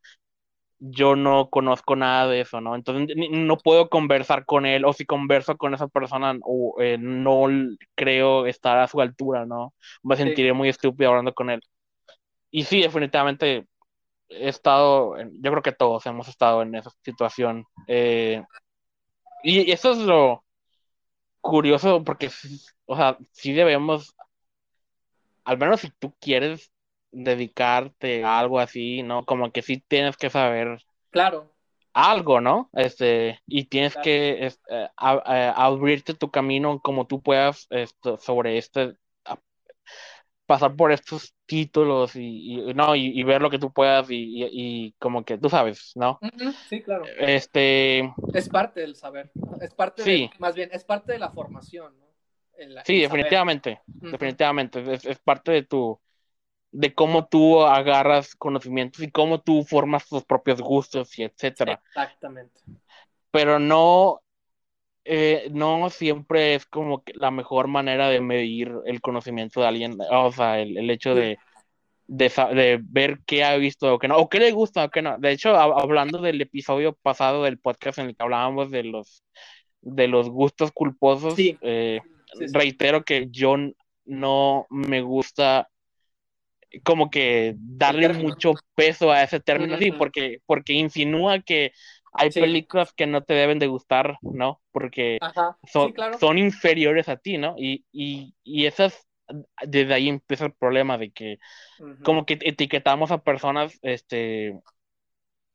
yo 0.79 1.15
no 1.17 1.49
conozco 1.49 1.95
nada 1.97 2.27
de 2.27 2.41
eso, 2.41 2.61
¿no? 2.61 2.75
Entonces 2.75 3.15
no 3.31 3.57
puedo 3.57 3.89
conversar 3.89 4.45
con 4.45 4.65
él, 4.65 4.85
o 4.85 4.93
si 4.93 5.05
converso 5.05 5.57
con 5.57 5.73
esa 5.73 5.89
persona, 5.89 6.33
o, 6.43 6.75
eh, 6.81 6.97
no 6.97 7.47
creo 7.95 8.45
estar 8.47 8.79
a 8.79 8.87
su 8.87 9.01
altura, 9.01 9.45
¿no? 9.45 9.73
Me 10.03 10.15
sentiré 10.15 10.53
muy 10.53 10.69
estúpido 10.69 11.09
hablando 11.09 11.33
con 11.33 11.49
él. 11.49 11.61
Y 12.51 12.63
sí, 12.63 12.81
definitivamente 12.81 13.65
he 14.29 14.49
estado, 14.49 15.17
yo 15.19 15.51
creo 15.51 15.63
que 15.63 15.71
todos 15.73 16.05
hemos 16.05 16.27
estado 16.29 16.61
en 16.63 16.75
esa 16.75 16.91
situación. 17.03 17.65
Eh, 17.87 18.43
y 19.43 19.71
eso 19.71 19.91
es 19.91 19.97
lo 19.97 20.43
curioso, 21.41 22.03
porque, 22.03 22.29
o 22.85 22.95
sea, 22.95 23.17
sí 23.31 23.53
debemos, 23.53 24.15
al 25.43 25.57
menos 25.57 25.81
si 25.81 25.89
tú 25.91 26.13
quieres 26.19 26.71
dedicarte 27.11 28.23
a 28.23 28.39
algo 28.39 28.59
así, 28.59 29.03
¿no? 29.03 29.25
Como 29.25 29.51
que 29.51 29.61
sí 29.61 29.83
tienes 29.87 30.17
que 30.17 30.29
saber. 30.29 30.83
Claro. 31.09 31.51
Algo, 31.91 32.39
¿no? 32.39 32.69
Este, 32.73 33.41
y 33.47 33.65
tienes 33.65 33.95
que 33.97 34.45
este, 34.45 34.89
abrirte 34.95 36.13
tu 36.13 36.29
camino 36.29 36.79
como 36.81 37.07
tú 37.07 37.21
puedas 37.21 37.67
esto, 37.71 38.17
sobre 38.17 38.57
este, 38.57 38.95
pasar 40.49 40.75
por 40.75 40.91
estos 40.91 41.35
títulos 41.45 42.15
y, 42.15 42.73
no 42.73 42.95
y, 42.95 43.21
ver 43.21 43.39
lo 43.39 43.51
que 43.51 43.59
tú 43.59 43.71
puedas 43.71 44.07
y, 44.09 44.95
como 44.97 45.23
que 45.23 45.37
tú 45.37 45.47
sabes, 45.47 45.91
¿no? 45.93 46.19
Sí, 46.67 46.81
claro. 46.81 47.05
Este 47.19 48.11
es 48.33 48.49
parte 48.49 48.79
del 48.79 48.95
saber, 48.95 49.29
es 49.61 49.75
parte 49.75 50.01
sí. 50.01 50.27
más 50.39 50.55
bien 50.55 50.71
es 50.73 50.83
parte 50.83 51.11
de 51.11 51.19
la 51.19 51.29
formación, 51.29 51.93
¿no? 51.99 52.07
sí, 52.83 52.99
definitivamente, 52.99 53.79
definitivamente 53.85 54.91
es, 54.91 55.05
es, 55.05 55.19
parte 55.19 55.51
de 55.51 55.61
tu 55.61 55.99
de 56.71 56.95
cómo 56.95 57.27
tú 57.27 57.61
agarras 57.61 58.33
conocimientos 58.35 59.03
y 59.03 59.11
cómo 59.11 59.41
tú 59.41 59.63
formas 59.63 60.09
tus 60.09 60.23
propios 60.25 60.61
gustos 60.61 61.17
y 61.19 61.25
etcétera. 61.25 61.79
Exactamente. 61.85 62.59
Pero 63.29 63.59
no 63.59 64.21
eh, 65.05 65.49
no 65.51 65.89
siempre 65.89 66.55
es 66.55 66.65
como 66.65 67.03
que 67.03 67.13
la 67.15 67.31
mejor 67.31 67.67
manera 67.67 68.09
de 68.09 68.21
medir 68.21 68.73
el 68.85 69.01
conocimiento 69.01 69.61
de 69.61 69.67
alguien, 69.67 69.97
o 70.11 70.31
sea, 70.31 70.59
el, 70.59 70.89
hecho 70.89 71.15
de, 71.15 71.37
de, 72.07 72.79
ver 72.83 73.19
qué 73.25 73.43
ha 73.43 73.55
visto 73.57 73.93
o 73.93 73.99
qué 73.99 74.07
no, 74.07 74.17
o 74.17 74.29
qué 74.29 74.39
le 74.39 74.51
gusta 74.51 74.85
o 74.85 74.89
qué 74.89 75.01
no. 75.01 75.17
De 75.17 75.31
hecho, 75.31 75.55
hablando 75.55 76.19
del 76.19 76.41
episodio 76.41 76.93
pasado 77.01 77.43
del 77.43 77.59
podcast 77.59 77.99
en 77.99 78.07
el 78.07 78.15
que 78.15 78.23
hablábamos 78.23 78.71
de 78.71 78.83
los, 78.83 79.23
de 79.81 80.07
los 80.07 80.29
gustos 80.29 80.71
culposos, 80.71 81.35
eh, 81.37 82.01
reitero 82.53 83.03
que 83.03 83.27
yo 83.29 83.55
no 84.05 84.67
me 84.69 85.01
gusta 85.01 85.69
como 86.83 87.09
que 87.09 87.55
darle 87.57 88.09
mucho 88.09 88.53
peso 88.75 89.11
a 89.11 89.23
ese 89.23 89.39
término, 89.39 89.77
sí, 89.77 89.91
porque, 89.91 90.39
porque 90.45 90.73
insinúa 90.73 91.39
que 91.39 91.71
hay 92.13 92.29
películas 92.29 92.93
que 92.93 93.07
no 93.07 93.23
te 93.23 93.33
deben 93.33 93.59
de 93.59 93.67
gustar, 93.67 94.17
¿no? 94.21 94.61
Porque 94.71 95.19
son, 95.67 95.93
son 96.19 96.37
inferiores 96.37 97.09
a 97.09 97.17
ti, 97.17 97.37
¿no? 97.37 97.55
Y, 97.57 97.85
y, 97.91 98.35
y 98.43 98.65
esas, 98.65 99.07
desde 99.65 99.93
ahí 99.93 100.09
empieza 100.09 100.45
el 100.45 100.53
problema 100.53 100.97
de 100.97 101.11
que 101.11 101.39
como 102.03 102.25
que 102.25 102.39
etiquetamos 102.41 103.11
a 103.11 103.23
personas, 103.23 103.77
este, 103.81 104.59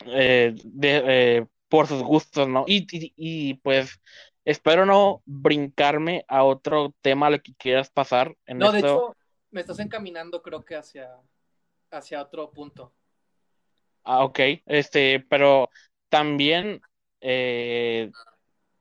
eh, 0.07 0.55
eh, 0.83 1.47
por 1.69 1.87
sus 1.87 2.03
gustos, 2.03 2.49
¿no? 2.49 2.65
Y, 2.67 2.87
y, 3.17 3.55
pues 3.55 4.01
espero 4.45 4.87
no 4.87 5.23
brincarme 5.25 6.25
a 6.29 6.45
otro 6.45 6.95
tema 7.01 7.27
a 7.27 7.31
lo 7.31 7.43
que 7.43 7.55
quieras 7.55 7.91
pasar. 7.91 8.37
En 8.47 8.59
no, 8.59 8.73
de 8.73 8.81
hecho, 8.81 9.17
me 9.51 9.61
estás 9.61 9.79
encaminando 9.81 10.43
creo 10.43 10.65
que 10.65 10.77
hacia, 10.77 11.11
hacia 11.91 12.23
otro 12.23 12.51
punto. 12.51 12.93
Ah, 14.05 14.25
ok, 14.25 14.39
este, 14.67 15.25
pero 15.29 15.71
también 16.15 16.81
eh, 17.21 18.13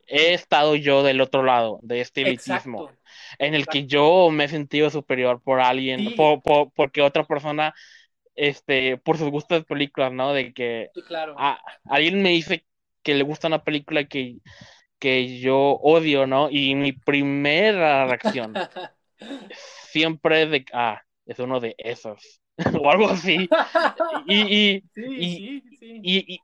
he 0.06 0.34
estado 0.36 0.76
yo 0.76 1.02
del 1.02 1.20
otro 1.20 1.42
lado 1.42 1.80
de 1.82 2.00
este 2.00 2.22
elitismo, 2.22 2.92
en 3.40 3.56
el 3.56 3.66
que 3.66 3.88
yo 3.88 4.30
me 4.30 4.44
he 4.44 4.50
sentido 4.50 4.92
superior 4.92 5.42
por 5.42 5.60
alguien, 5.60 6.16
por, 6.16 6.44
porque 6.76 7.02
otra 7.02 7.24
persona, 7.24 7.74
este, 8.36 8.98
por 8.98 9.18
sus 9.18 9.32
gustos 9.32 9.62
de 9.62 9.66
películas, 9.66 10.14
¿no? 10.14 10.32
De 10.32 10.54
que 10.54 10.90
alguien 11.86 12.22
me 12.22 12.30
dice 12.30 12.68
que 13.02 13.16
le 13.16 13.24
gusta 13.24 13.48
una 13.48 13.64
película 13.64 14.04
que, 14.04 14.38
que 15.00 15.40
yo 15.40 15.80
odio, 15.82 16.28
¿no? 16.28 16.52
Y 16.52 16.76
mi 16.76 16.92
primera 16.92 18.06
reacción 18.06 18.54
siempre 19.90 20.44
es 20.44 20.52
de, 20.52 20.66
ah, 20.72 21.02
es 21.26 21.40
uno 21.40 21.60
de 21.60 21.74
esos. 21.80 22.43
o 22.82 22.90
algo 22.90 23.10
así. 23.10 23.50
Y, 24.26 24.84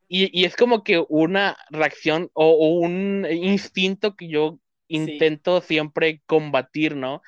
y, 0.10 0.46
es 0.46 0.56
como 0.56 0.84
que 0.84 1.04
una 1.08 1.58
reacción 1.70 2.30
o, 2.34 2.52
un 2.80 3.26
instinto 3.32 4.16
que 4.16 4.28
yo 4.28 4.60
intento 4.90 5.62
siempre 5.62 6.22
combatir, 6.26 6.96
¿no? 6.96 7.22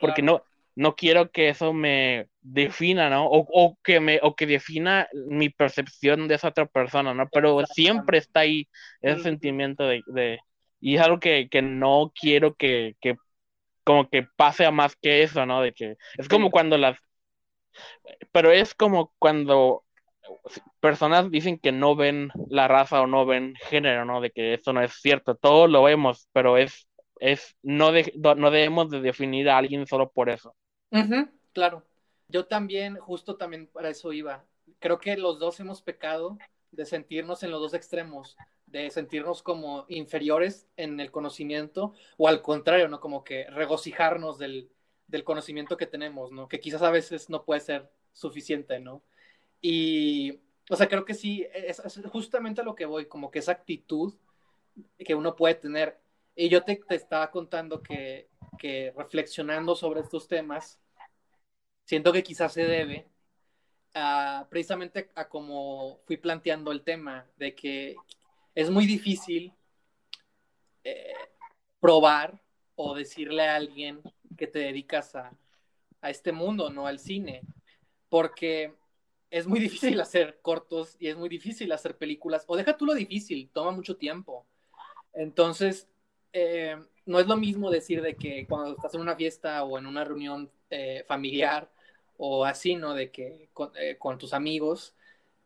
Porque 0.00 0.22
no, 0.22 0.42
no 0.76 0.94
quiero 0.94 1.30
que 1.32 1.48
eso 1.48 1.72
me 1.72 2.28
defina, 2.40 3.10
¿no? 3.10 3.26
O, 3.28 3.78
que 3.82 3.98
me, 3.98 4.20
o 4.22 4.36
que 4.36 4.46
defina 4.46 5.08
mi 5.28 5.48
percepción 5.48 6.28
de 6.28 6.36
esa 6.36 6.48
otra 6.48 6.66
persona, 6.66 7.14
¿no? 7.14 7.28
Pero 7.32 7.64
siempre 7.66 8.18
está 8.18 8.40
ahí 8.40 8.68
ese 9.00 9.22
sentimiento 9.22 9.86
de, 9.88 10.38
y 10.80 10.94
es 10.94 11.00
algo 11.00 11.18
que, 11.18 11.48
no 11.62 12.12
quiero 12.14 12.54
que, 12.54 12.94
que 13.00 13.16
como 13.82 14.08
que 14.08 14.24
pase 14.36 14.66
a 14.66 14.70
más 14.70 14.94
que 14.96 15.22
eso, 15.22 15.46
¿no? 15.46 15.62
De 15.62 15.72
que 15.72 15.96
es 16.18 16.28
como 16.28 16.50
cuando 16.50 16.76
las 16.76 16.98
pero 18.32 18.50
es 18.50 18.74
como 18.74 19.12
cuando 19.18 19.84
personas 20.80 21.30
dicen 21.30 21.58
que 21.58 21.72
no 21.72 21.96
ven 21.96 22.30
la 22.48 22.68
raza 22.68 23.00
o 23.00 23.06
no 23.06 23.26
ven 23.26 23.54
género, 23.68 24.04
¿no? 24.04 24.20
De 24.20 24.30
que 24.30 24.54
eso 24.54 24.72
no 24.72 24.82
es 24.82 24.92
cierto. 25.00 25.34
Todos 25.34 25.70
lo 25.70 25.82
vemos, 25.82 26.28
pero 26.32 26.56
es, 26.56 26.88
es 27.20 27.56
no, 27.62 27.92
no 28.36 28.50
debemos 28.50 28.90
de 28.90 29.00
definir 29.00 29.48
a 29.48 29.58
alguien 29.58 29.86
solo 29.86 30.10
por 30.10 30.30
eso. 30.30 30.54
claro. 31.52 31.84
Yo 32.28 32.46
también, 32.46 32.96
justo 32.96 33.36
también 33.36 33.68
para 33.68 33.90
eso 33.90 34.12
iba. 34.12 34.44
Creo 34.80 34.98
que 34.98 35.16
los 35.16 35.38
dos 35.38 35.60
hemos 35.60 35.80
pecado 35.80 36.38
de 36.72 36.84
sentirnos 36.84 37.42
en 37.44 37.52
los 37.52 37.60
dos 37.60 37.74
extremos, 37.74 38.36
de 38.66 38.90
sentirnos 38.90 39.42
como 39.42 39.86
inferiores 39.88 40.66
en 40.76 40.98
el 40.98 41.12
conocimiento 41.12 41.94
o 42.16 42.26
al 42.26 42.42
contrario, 42.42 42.88
¿no? 42.88 42.98
Como 42.98 43.22
que 43.22 43.44
regocijarnos 43.48 44.38
del, 44.38 44.70
del 45.06 45.24
conocimiento 45.24 45.76
que 45.76 45.86
tenemos, 45.86 46.32
¿no? 46.32 46.48
Que 46.48 46.60
quizás 46.60 46.82
a 46.82 46.90
veces 46.90 47.30
no 47.30 47.44
puede 47.44 47.60
ser 47.60 47.90
suficiente, 48.12 48.80
¿no? 48.80 49.02
Y, 49.60 50.40
o 50.70 50.76
sea, 50.76 50.88
creo 50.88 51.04
que 51.04 51.14
sí, 51.14 51.46
es, 51.54 51.82
justamente 52.10 52.60
a 52.60 52.64
lo 52.64 52.74
que 52.74 52.86
voy, 52.86 53.06
como 53.06 53.30
que 53.30 53.38
esa 53.38 53.52
actitud 53.52 54.14
que 54.98 55.14
uno 55.14 55.36
puede 55.36 55.54
tener. 55.54 55.98
Y 56.34 56.48
yo 56.48 56.62
te, 56.62 56.80
estaba 56.90 57.30
contando 57.30 57.82
que, 57.82 58.28
que, 58.58 58.92
reflexionando 58.96 59.74
sobre 59.74 60.00
estos 60.00 60.28
temas, 60.28 60.78
siento 61.84 62.12
que 62.12 62.22
quizás 62.22 62.52
se 62.52 62.64
debe 62.64 63.08
precisamente 64.50 65.10
a 65.14 65.26
como 65.28 66.00
fui 66.04 66.18
planteando 66.18 66.70
el 66.70 66.82
tema, 66.82 67.26
de 67.36 67.54
que 67.54 67.96
es 68.54 68.68
muy 68.70 68.86
difícil 68.86 69.54
eh, 70.84 71.14
probar 71.80 72.38
o 72.74 72.94
decirle 72.94 73.48
a 73.48 73.56
alguien 73.56 74.02
que 74.36 74.46
te 74.46 74.60
dedicas 74.60 75.14
a, 75.14 75.32
a 76.00 76.10
este 76.10 76.32
mundo, 76.32 76.70
no 76.70 76.86
al 76.86 76.98
cine, 76.98 77.42
porque 78.08 78.74
es 79.30 79.46
muy 79.46 79.60
difícil 79.68 80.00
hacer 80.00 80.38
cortos 80.42 80.96
y 80.98 81.08
es 81.08 81.16
muy 81.16 81.28
difícil 81.28 81.72
hacer 81.72 81.96
películas, 81.96 82.44
o 82.46 82.56
deja 82.56 82.76
tú 82.76 82.86
lo 82.86 82.94
difícil, 82.94 83.50
toma 83.52 83.70
mucho 83.72 83.96
tiempo. 83.96 84.46
Entonces, 85.12 85.88
eh, 86.32 86.76
no 87.06 87.20
es 87.20 87.26
lo 87.26 87.36
mismo 87.36 87.70
decir 87.70 88.02
de 88.02 88.16
que 88.16 88.46
cuando 88.46 88.72
estás 88.72 88.94
en 88.94 89.00
una 89.00 89.16
fiesta 89.16 89.64
o 89.64 89.78
en 89.78 89.86
una 89.86 90.04
reunión 90.04 90.50
eh, 90.70 91.04
familiar 91.06 91.70
o 92.18 92.44
así, 92.44 92.74
¿no? 92.74 92.94
De 92.94 93.10
que 93.10 93.48
eh, 93.76 93.96
con, 93.98 94.18
tus 94.18 94.34
amigos 94.34 94.94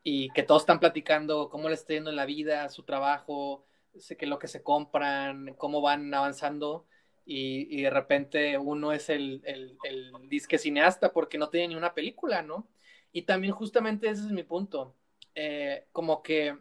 y 0.02 0.30
que 0.30 0.42
todos 0.42 0.62
están 0.62 0.80
platicando 0.80 1.50
cómo 1.50 1.68
les 1.68 1.80
está 1.80 1.94
yendo 1.94 2.10
en 2.10 2.16
la 2.16 2.26
vida, 2.26 2.68
su 2.70 2.82
trabajo, 2.84 3.64
sé 3.98 4.16
que 4.16 4.26
lo 4.26 4.38
que 4.38 4.48
se 4.48 4.62
compran, 4.62 5.54
cómo 5.58 5.80
van 5.80 6.12
avanzando 6.14 6.86
y, 7.24 7.83
de 7.83 7.90
repente 7.90 8.59
uno 8.59 8.92
es 8.92 9.09
el, 9.09 9.40
el, 9.44 9.78
el, 9.85 10.12
disque 10.28 10.59
cineasta 10.59 11.12
porque 11.12 11.38
no 11.38 11.48
tiene 11.48 11.68
ni 11.68 11.74
una 11.76 11.94
película, 11.94 12.42
¿no? 12.42 12.68
Y 13.12 13.22
también 13.22 13.52
justamente 13.52 14.09
ese 14.09 14.22
es 14.22 14.33
mi 14.33 14.42
punto, 14.42 14.96
eh, 15.35 15.87
como 15.92 16.22
que 16.22 16.56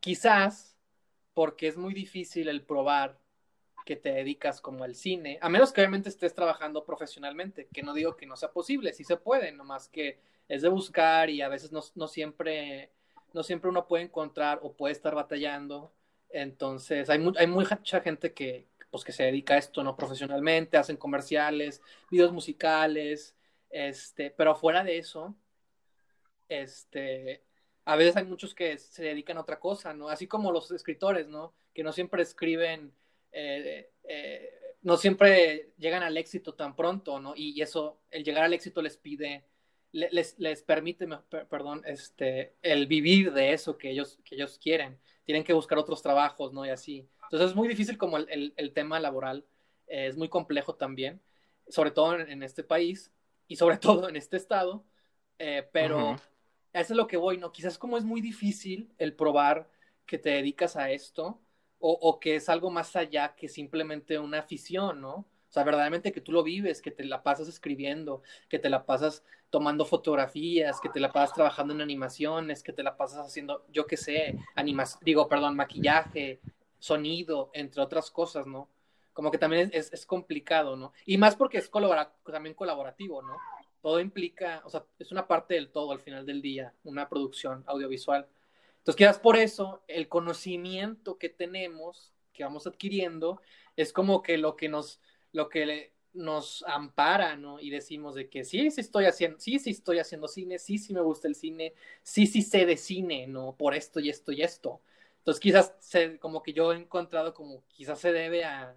quizás 0.00 0.78
porque 1.34 1.68
es 1.68 1.76
muy 1.76 1.94
difícil 1.94 2.48
el 2.48 2.62
probar 2.62 3.18
que 3.84 3.96
te 3.96 4.12
dedicas 4.12 4.60
como 4.60 4.84
al 4.84 4.94
cine, 4.94 5.38
a 5.40 5.48
menos 5.48 5.72
que 5.72 5.80
obviamente 5.80 6.08
estés 6.08 6.34
trabajando 6.34 6.84
profesionalmente, 6.84 7.68
que 7.72 7.82
no 7.82 7.94
digo 7.94 8.16
que 8.16 8.26
no 8.26 8.36
sea 8.36 8.52
posible, 8.52 8.92
sí 8.92 9.04
se 9.04 9.16
puede, 9.16 9.52
nomás 9.52 9.88
que 9.88 10.20
es 10.48 10.62
de 10.62 10.68
buscar 10.68 11.30
y 11.30 11.42
a 11.42 11.48
veces 11.48 11.72
no, 11.72 12.08
siempre 12.08 12.92
no 13.32 13.42
siempre 13.42 13.70
uno 13.70 13.86
puede 13.86 14.04
encontrar 14.04 14.60
o 14.62 14.72
puede 14.74 14.92
estar 14.92 15.14
batallando. 15.14 15.92
Entonces, 16.30 17.08
hay, 17.10 17.24
hay 17.38 17.46
mucha 17.46 18.00
gente 18.00 18.32
que, 18.32 18.69
pues, 18.90 19.04
que 19.04 19.12
se 19.12 19.24
dedica 19.24 19.54
a 19.54 19.58
esto, 19.58 19.82
¿no? 19.82 19.96
Profesionalmente, 19.96 20.76
hacen 20.76 20.96
comerciales, 20.96 21.82
videos 22.10 22.32
musicales, 22.32 23.36
este, 23.70 24.30
pero 24.30 24.54
fuera 24.54 24.82
de 24.84 24.98
eso, 24.98 25.34
este, 26.48 27.44
a 27.84 27.96
veces 27.96 28.16
hay 28.16 28.24
muchos 28.24 28.54
que 28.54 28.76
se 28.78 29.04
dedican 29.04 29.36
a 29.38 29.42
otra 29.42 29.60
cosa, 29.60 29.94
¿no? 29.94 30.08
Así 30.08 30.26
como 30.26 30.52
los 30.52 30.70
escritores, 30.72 31.28
¿no? 31.28 31.54
Que 31.72 31.82
no 31.82 31.92
siempre 31.92 32.22
escriben, 32.22 32.92
eh, 33.32 33.90
eh, 34.04 34.50
no 34.82 34.96
siempre 34.96 35.72
llegan 35.78 36.02
al 36.02 36.16
éxito 36.16 36.54
tan 36.54 36.74
pronto, 36.74 37.20
¿no? 37.20 37.34
Y, 37.36 37.60
eso, 37.62 38.00
el 38.10 38.24
llegar 38.24 38.44
al 38.44 38.54
éxito 38.54 38.82
les 38.82 38.96
pide, 38.96 39.44
les, 39.92 40.38
les 40.38 40.62
permite, 40.62 41.06
perdón, 41.48 41.82
este, 41.86 42.54
el 42.62 42.86
vivir 42.86 43.32
de 43.32 43.52
eso 43.52 43.78
que 43.78 43.90
ellos, 43.90 44.18
que 44.24 44.34
ellos 44.34 44.58
quieren. 44.58 44.98
Tienen 45.24 45.44
que 45.44 45.52
buscar 45.52 45.78
otros 45.78 46.02
trabajos, 46.02 46.52
¿no? 46.52 46.66
Y 46.66 46.70
así. 46.70 47.08
Entonces 47.30 47.50
es 47.50 47.56
muy 47.56 47.68
difícil 47.68 47.96
como 47.96 48.16
el, 48.16 48.52
el, 48.56 48.72
tema 48.72 48.98
laboral, 48.98 49.44
eh, 49.86 50.08
es 50.08 50.16
muy 50.16 50.28
complejo 50.28 50.74
también, 50.74 51.20
sobre 51.68 51.92
todo 51.92 52.18
en, 52.18 52.42
este 52.42 52.64
país 52.64 53.12
y 53.46 53.54
sobre 53.54 53.76
todo 53.78 54.08
en 54.08 54.16
este 54.16 54.36
estado, 54.36 54.84
pero 55.72 56.16
eso 56.72 56.92
es 56.92 56.96
lo 56.96 57.06
que 57.06 57.16
voy, 57.16 57.38
¿no? 57.38 57.52
Quizás 57.52 57.78
como 57.78 57.96
es 57.96 58.04
muy 58.04 58.20
difícil 58.20 58.92
el 58.98 59.14
probar 59.14 59.70
que 60.06 60.18
te 60.18 60.30
dedicas 60.30 60.76
a 60.76 60.90
esto 60.90 61.40
o, 61.78 61.92
o, 61.92 62.18
que 62.18 62.34
es 62.34 62.48
algo 62.48 62.70
más 62.70 62.96
allá 62.96 63.34
que 63.36 63.48
simplemente 63.48 64.18
una 64.18 64.40
afición, 64.40 65.00
¿no? 65.00 65.14
O 65.50 65.52
sea, 65.52 65.64
verdaderamente 65.64 66.12
que 66.12 66.20
tú 66.20 66.30
lo 66.30 66.44
vives, 66.44 66.80
que 66.80 66.92
te 66.92 67.04
la 67.04 67.24
pasas 67.24 67.48
escribiendo, 67.48 68.22
que 68.48 68.60
te 68.60 68.68
la 68.68 68.86
pasas 68.86 69.24
tomando 69.50 69.84
fotografías, 69.84 70.80
que 70.80 70.88
te 70.88 71.00
la 71.00 71.10
pasas 71.10 71.34
trabajando 71.34 71.74
en 71.74 71.80
animaciones, 71.80 72.62
que 72.62 72.72
te 72.72 72.84
la 72.84 72.96
pasas 72.96 73.26
haciendo, 73.26 73.66
yo 73.72 73.84
qué 73.86 73.96
sé, 73.96 74.38
animas, 74.54 74.98
digo, 75.02 75.28
perdón, 75.28 75.56
maquillaje, 75.56 76.40
sonido, 76.80 77.50
entre 77.54 77.80
otras 77.80 78.10
cosas, 78.10 78.46
¿no? 78.46 78.68
Como 79.12 79.30
que 79.30 79.38
también 79.38 79.70
es, 79.72 80.06
complicado, 80.06 80.76
¿no? 80.76 80.92
Y 81.06 81.18
más 81.18 81.36
porque 81.36 81.58
es 81.58 81.68
colabora 81.68 82.12
también 82.24 82.54
colaborativo, 82.54 83.22
¿no? 83.22 83.36
todo 83.80 84.00
implica, 84.00 84.62
o 84.64 84.70
sea, 84.70 84.84
es 84.98 85.10
una 85.10 85.26
parte 85.26 85.54
del 85.54 85.70
todo 85.70 85.92
al 85.92 86.00
final 86.00 86.26
del 86.26 86.42
día, 86.42 86.74
una 86.84 87.08
producción 87.08 87.64
audiovisual. 87.66 88.28
Entonces, 88.78 88.96
quizás 88.96 89.18
por 89.18 89.36
eso 89.36 89.82
el 89.88 90.08
conocimiento 90.08 91.18
que 91.18 91.28
tenemos, 91.28 92.12
que 92.32 92.44
vamos 92.44 92.66
adquiriendo, 92.66 93.40
es 93.76 93.92
como 93.92 94.22
que 94.22 94.38
lo 94.38 94.56
que 94.56 94.68
nos, 94.68 95.00
lo 95.32 95.48
que 95.48 95.94
nos 96.12 96.64
ampara, 96.66 97.36
¿no? 97.36 97.60
Y 97.60 97.70
decimos 97.70 98.14
de 98.14 98.28
que 98.28 98.44
sí, 98.44 98.70
sí 98.70 98.80
estoy 98.80 99.06
haciendo, 99.06 99.38
sí, 99.38 99.58
sí 99.58 99.70
estoy 99.70 99.98
haciendo 99.98 100.28
cine, 100.28 100.58
sí, 100.58 100.78
sí 100.78 100.92
me 100.92 101.00
gusta 101.00 101.28
el 101.28 101.34
cine, 101.34 101.74
sí, 102.02 102.26
sí 102.26 102.42
sé 102.42 102.66
de 102.66 102.76
cine, 102.76 103.26
¿no? 103.26 103.56
Por 103.56 103.74
esto 103.74 104.00
y 104.00 104.10
esto 104.10 104.32
y 104.32 104.42
esto. 104.42 104.80
Entonces, 105.20 105.40
quizás 105.40 105.74
como 106.20 106.42
que 106.42 106.52
yo 106.52 106.72
he 106.72 106.76
encontrado 106.76 107.34
como 107.34 107.64
quizás 107.68 107.98
se 108.00 108.12
debe 108.12 108.44
a, 108.44 108.76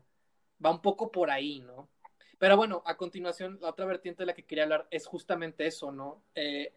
va 0.63 0.71
un 0.71 0.81
poco 0.81 1.11
por 1.11 1.31
ahí, 1.31 1.61
¿no? 1.61 1.89
Pero 2.37 2.57
bueno, 2.57 2.83
a 2.85 2.97
continuación, 2.97 3.57
la 3.61 3.69
otra 3.69 3.85
vertiente 3.85 4.23
de 4.23 4.27
la 4.27 4.33
que 4.33 4.45
quería 4.45 4.65
hablar 4.65 4.87
es 4.91 5.07
justamente 5.07 5.65
eso, 5.65 5.91
¿no? 5.91 6.23
Eh, 6.35 6.73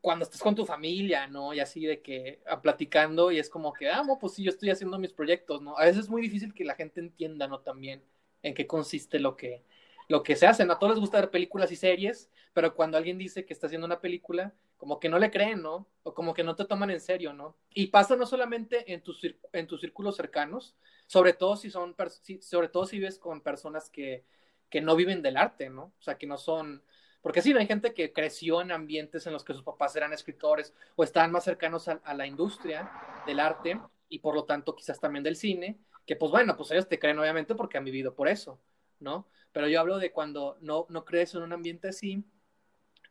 cuando 0.00 0.24
estás 0.24 0.42
con 0.42 0.54
tu 0.54 0.66
familia, 0.66 1.26
¿no? 1.26 1.54
Y 1.54 1.60
así 1.60 1.84
de 1.86 2.02
que 2.02 2.40
ah, 2.46 2.60
platicando 2.60 3.30
y 3.30 3.38
es 3.38 3.48
como 3.48 3.72
que, 3.72 3.88
ah, 3.88 4.02
pues 4.20 4.34
sí, 4.34 4.42
yo 4.42 4.50
estoy 4.50 4.70
haciendo 4.70 4.98
mis 4.98 5.12
proyectos, 5.12 5.62
¿no? 5.62 5.78
A 5.78 5.84
veces 5.84 6.04
es 6.04 6.08
muy 6.10 6.22
difícil 6.22 6.54
que 6.54 6.64
la 6.64 6.74
gente 6.74 7.00
entienda, 7.00 7.46
¿no? 7.46 7.60
También 7.60 8.02
en 8.42 8.54
qué 8.54 8.66
consiste 8.66 9.18
lo 9.18 9.36
que, 9.36 9.64
lo 10.08 10.22
que 10.22 10.36
se 10.36 10.46
hace, 10.46 10.64
¿no? 10.64 10.72
A 10.72 10.78
todos 10.78 10.94
les 10.94 11.00
gusta 11.00 11.20
ver 11.20 11.30
películas 11.30 11.70
y 11.70 11.76
series, 11.76 12.30
pero 12.54 12.74
cuando 12.74 12.96
alguien 12.96 13.18
dice 13.18 13.44
que 13.44 13.52
está 13.52 13.66
haciendo 13.66 13.86
una 13.86 14.00
película, 14.00 14.54
como 14.78 14.98
que 14.98 15.08
no 15.08 15.18
le 15.18 15.30
creen, 15.30 15.62
¿no? 15.62 15.86
O 16.02 16.14
como 16.14 16.34
que 16.34 16.42
no 16.42 16.56
te 16.56 16.64
toman 16.64 16.90
en 16.90 17.00
serio, 17.00 17.32
¿no? 17.32 17.56
Y 17.74 17.88
pasa 17.88 18.16
no 18.16 18.26
solamente 18.26 18.92
en 18.92 19.02
tus, 19.02 19.20
en 19.52 19.66
tus 19.66 19.80
círculos 19.80 20.16
cercanos, 20.16 20.76
sobre 21.06 21.34
todo 21.34 21.56
si 21.56 21.70
son, 21.70 21.94
sobre 22.40 22.68
todo 22.68 22.86
si 22.86 22.98
vives 22.98 23.18
con 23.18 23.42
personas 23.42 23.90
que, 23.90 24.24
que 24.70 24.80
no 24.80 24.96
viven 24.96 25.22
del 25.22 25.36
arte, 25.36 25.70
¿no? 25.70 25.92
O 25.98 26.02
sea, 26.02 26.16
que 26.16 26.26
no 26.26 26.38
son, 26.38 26.82
porque 27.20 27.42
sí, 27.42 27.52
hay 27.52 27.66
gente 27.66 27.94
que 27.94 28.12
creció 28.12 28.60
en 28.62 28.72
ambientes 28.72 29.26
en 29.26 29.32
los 29.32 29.44
que 29.44 29.54
sus 29.54 29.62
papás 29.62 29.94
eran 29.96 30.12
escritores 30.12 30.74
o 30.96 31.04
estaban 31.04 31.32
más 31.32 31.44
cercanos 31.44 31.88
a, 31.88 32.14
la 32.14 32.26
industria 32.26 32.90
del 33.26 33.40
arte 33.40 33.80
y 34.08 34.20
por 34.20 34.34
lo 34.34 34.44
tanto 34.44 34.74
quizás 34.74 35.00
también 35.00 35.22
del 35.22 35.36
cine, 35.36 35.78
que 36.06 36.16
pues 36.16 36.30
bueno, 36.32 36.56
pues 36.56 36.70
ellos 36.70 36.88
te 36.88 36.98
creen 36.98 37.18
obviamente 37.18 37.54
porque 37.54 37.78
han 37.78 37.84
vivido 37.84 38.14
por 38.14 38.28
eso, 38.28 38.58
¿no? 39.00 39.28
Pero 39.58 39.66
yo 39.66 39.80
hablo 39.80 39.98
de 39.98 40.12
cuando 40.12 40.56
no, 40.60 40.86
no 40.88 41.04
crees 41.04 41.34
en 41.34 41.42
un 41.42 41.52
ambiente 41.52 41.88
así, 41.88 42.22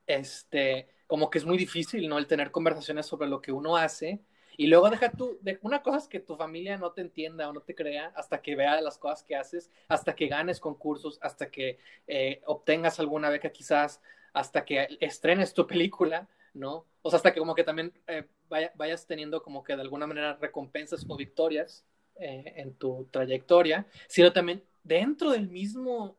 este, 0.06 0.88
como 1.06 1.30
que 1.30 1.40
es 1.40 1.46
muy 1.46 1.58
difícil, 1.58 2.08
¿no? 2.08 2.18
El 2.18 2.26
tener 2.26 2.52
conversaciones 2.52 3.06
sobre 3.06 3.28
lo 3.28 3.42
que 3.42 3.52
uno 3.52 3.76
hace 3.76 4.22
y 4.56 4.68
luego 4.68 4.90
deja 4.90 5.12
tú, 5.12 5.38
de, 5.42 5.60
una 5.62 5.82
cosa 5.82 5.98
es 5.98 6.08
que 6.08 6.22
tu 6.22 6.38
familia 6.38 6.78
no 6.78 6.94
te 6.94 7.02
entienda 7.02 7.50
o 7.50 7.52
no 7.52 7.60
te 7.60 7.76
crea 7.76 8.14
hasta 8.16 8.42
que 8.42 8.56
vea 8.56 8.80
las 8.80 8.98
cosas 8.98 9.24
que 9.24 9.36
haces, 9.36 9.70
hasta 9.90 10.16
que 10.16 10.28
ganes 10.28 10.62
concursos, 10.62 11.20
hasta 11.22 11.52
que 11.52 11.80
eh, 12.08 12.42
obtengas 12.46 12.98
alguna 13.02 13.30
beca 13.30 13.50
quizás, 13.50 14.02
hasta 14.32 14.64
que 14.64 14.88
estrenes 15.02 15.54
tu 15.54 15.68
película, 15.68 16.30
¿no? 16.54 16.86
O 17.02 17.10
sea, 17.10 17.18
hasta 17.18 17.34
que 17.34 17.40
como 17.40 17.56
que 17.56 17.66
también 17.66 17.92
eh, 18.08 18.26
vayas 18.48 19.06
teniendo 19.06 19.44
como 19.44 19.66
que 19.66 19.76
de 19.76 19.82
alguna 19.82 20.08
manera 20.08 20.38
recompensas 20.40 21.06
o 21.10 21.18
victorias 21.18 21.86
eh, 22.16 22.54
en 22.56 22.74
tu 22.76 23.06
trayectoria, 23.12 23.86
sino 24.08 24.32
también 24.32 24.64
dentro 24.88 25.32
del 25.32 25.50
mismo 25.50 26.17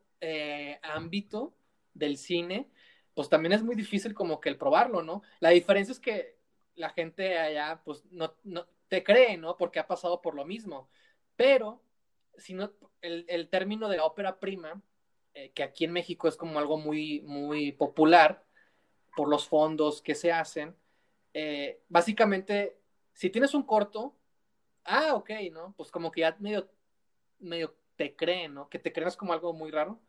ámbito 0.81 1.53
del 1.93 2.17
cine, 2.17 2.69
pues 3.13 3.29
también 3.29 3.53
es 3.53 3.63
muy 3.63 3.75
difícil 3.75 4.13
como 4.13 4.39
que 4.39 4.49
el 4.49 4.57
probarlo, 4.57 5.03
¿no? 5.03 5.21
La 5.39 5.49
diferencia 5.49 5.91
es 5.91 5.99
que 5.99 6.37
la 6.75 6.89
gente 6.89 7.37
allá 7.37 7.81
pues 7.83 8.05
no, 8.11 8.33
no 8.43 8.67
te 8.87 9.03
cree, 9.03 9.37
¿no? 9.37 9.55
Porque 9.55 9.79
ha 9.79 9.87
pasado 9.87 10.21
por 10.21 10.35
lo 10.35 10.45
mismo. 10.45 10.89
Pero, 11.35 11.81
si 12.37 12.53
no, 12.53 12.73
el, 13.01 13.47
término 13.49 13.87
de 13.87 13.99
ópera 13.99 14.39
prima, 14.39 14.81
eh, 15.33 15.51
que 15.51 15.63
aquí 15.63 15.85
en 15.85 15.93
México 15.93 16.27
es 16.27 16.35
como 16.35 16.59
algo 16.59 16.77
muy, 16.77 17.21
muy 17.21 17.71
popular 17.71 18.43
por 19.15 19.29
los 19.29 19.47
fondos 19.47 20.01
que 20.01 20.15
se 20.15 20.31
hacen, 20.31 20.75
eh, 21.33 21.81
básicamente, 21.87 22.77
si 23.13 23.29
tienes 23.29 23.53
un 23.53 23.63
corto, 23.63 24.15
ah, 24.83 25.13
ok, 25.15 25.29
¿no? 25.51 25.73
Pues 25.77 25.91
como 25.91 26.11
que 26.11 26.21
ya 26.21 26.35
medio, 26.39 26.69
medio 27.39 27.75
te 27.99 28.15
creen, 28.15 28.53
¿no? 28.53 28.69
Que 28.69 28.79
te 28.79 28.93
creas 28.93 29.17
como 29.17 29.33
algo 29.33 29.51
muy 29.51 29.71
raro. 29.71 29.99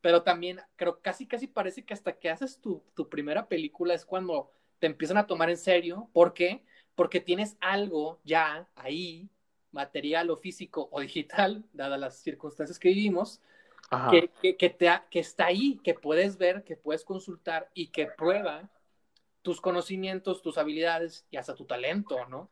Pero 0.00 0.22
también 0.22 0.60
creo 0.76 1.00
casi, 1.02 1.26
casi 1.26 1.48
parece 1.48 1.84
que 1.84 1.92
hasta 1.92 2.12
que 2.12 2.30
haces 2.30 2.60
tu, 2.60 2.84
tu 2.94 3.08
primera 3.08 3.48
película 3.48 3.92
es 3.92 4.06
cuando 4.06 4.52
te 4.78 4.86
empiezan 4.86 5.16
a 5.16 5.26
tomar 5.26 5.50
en 5.50 5.56
serio. 5.56 6.08
¿Por 6.12 6.32
qué? 6.32 6.62
Porque 6.94 7.18
tienes 7.20 7.56
algo 7.60 8.20
ya 8.22 8.68
ahí, 8.76 9.28
material 9.72 10.30
o 10.30 10.36
físico 10.36 10.88
o 10.92 11.00
digital, 11.00 11.64
dadas 11.72 11.98
las 11.98 12.18
circunstancias 12.18 12.78
que 12.78 12.90
vivimos, 12.90 13.40
que, 14.12 14.30
que, 14.40 14.56
que, 14.56 14.70
te 14.70 14.88
que 15.10 15.18
está 15.18 15.46
ahí, 15.46 15.80
que 15.82 15.94
puedes 15.94 16.38
ver, 16.38 16.62
que 16.62 16.76
puedes 16.76 17.04
consultar 17.04 17.68
y 17.74 17.88
que 17.88 18.06
prueba 18.06 18.70
tus 19.42 19.60
conocimientos, 19.60 20.40
tus 20.40 20.56
habilidades 20.56 21.26
y 21.32 21.36
hasta 21.36 21.56
tu 21.56 21.64
talento, 21.64 22.24
¿no? 22.26 22.48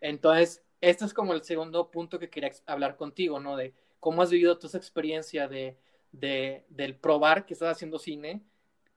Entonces, 0.00 0.64
este 0.80 1.04
es 1.04 1.14
como 1.14 1.32
el 1.32 1.44
segundo 1.44 1.92
punto 1.92 2.18
que 2.18 2.28
quería 2.28 2.50
hablar 2.66 2.96
contigo, 2.96 3.38
¿no? 3.38 3.56
De 3.56 3.72
cómo 4.02 4.20
has 4.20 4.30
vivido 4.32 4.58
tu 4.58 4.66
experiencia 4.66 5.46
de, 5.46 5.78
de, 6.10 6.66
del 6.68 6.96
probar 6.96 7.46
que 7.46 7.54
estás 7.54 7.76
haciendo 7.76 8.00
cine 8.00 8.42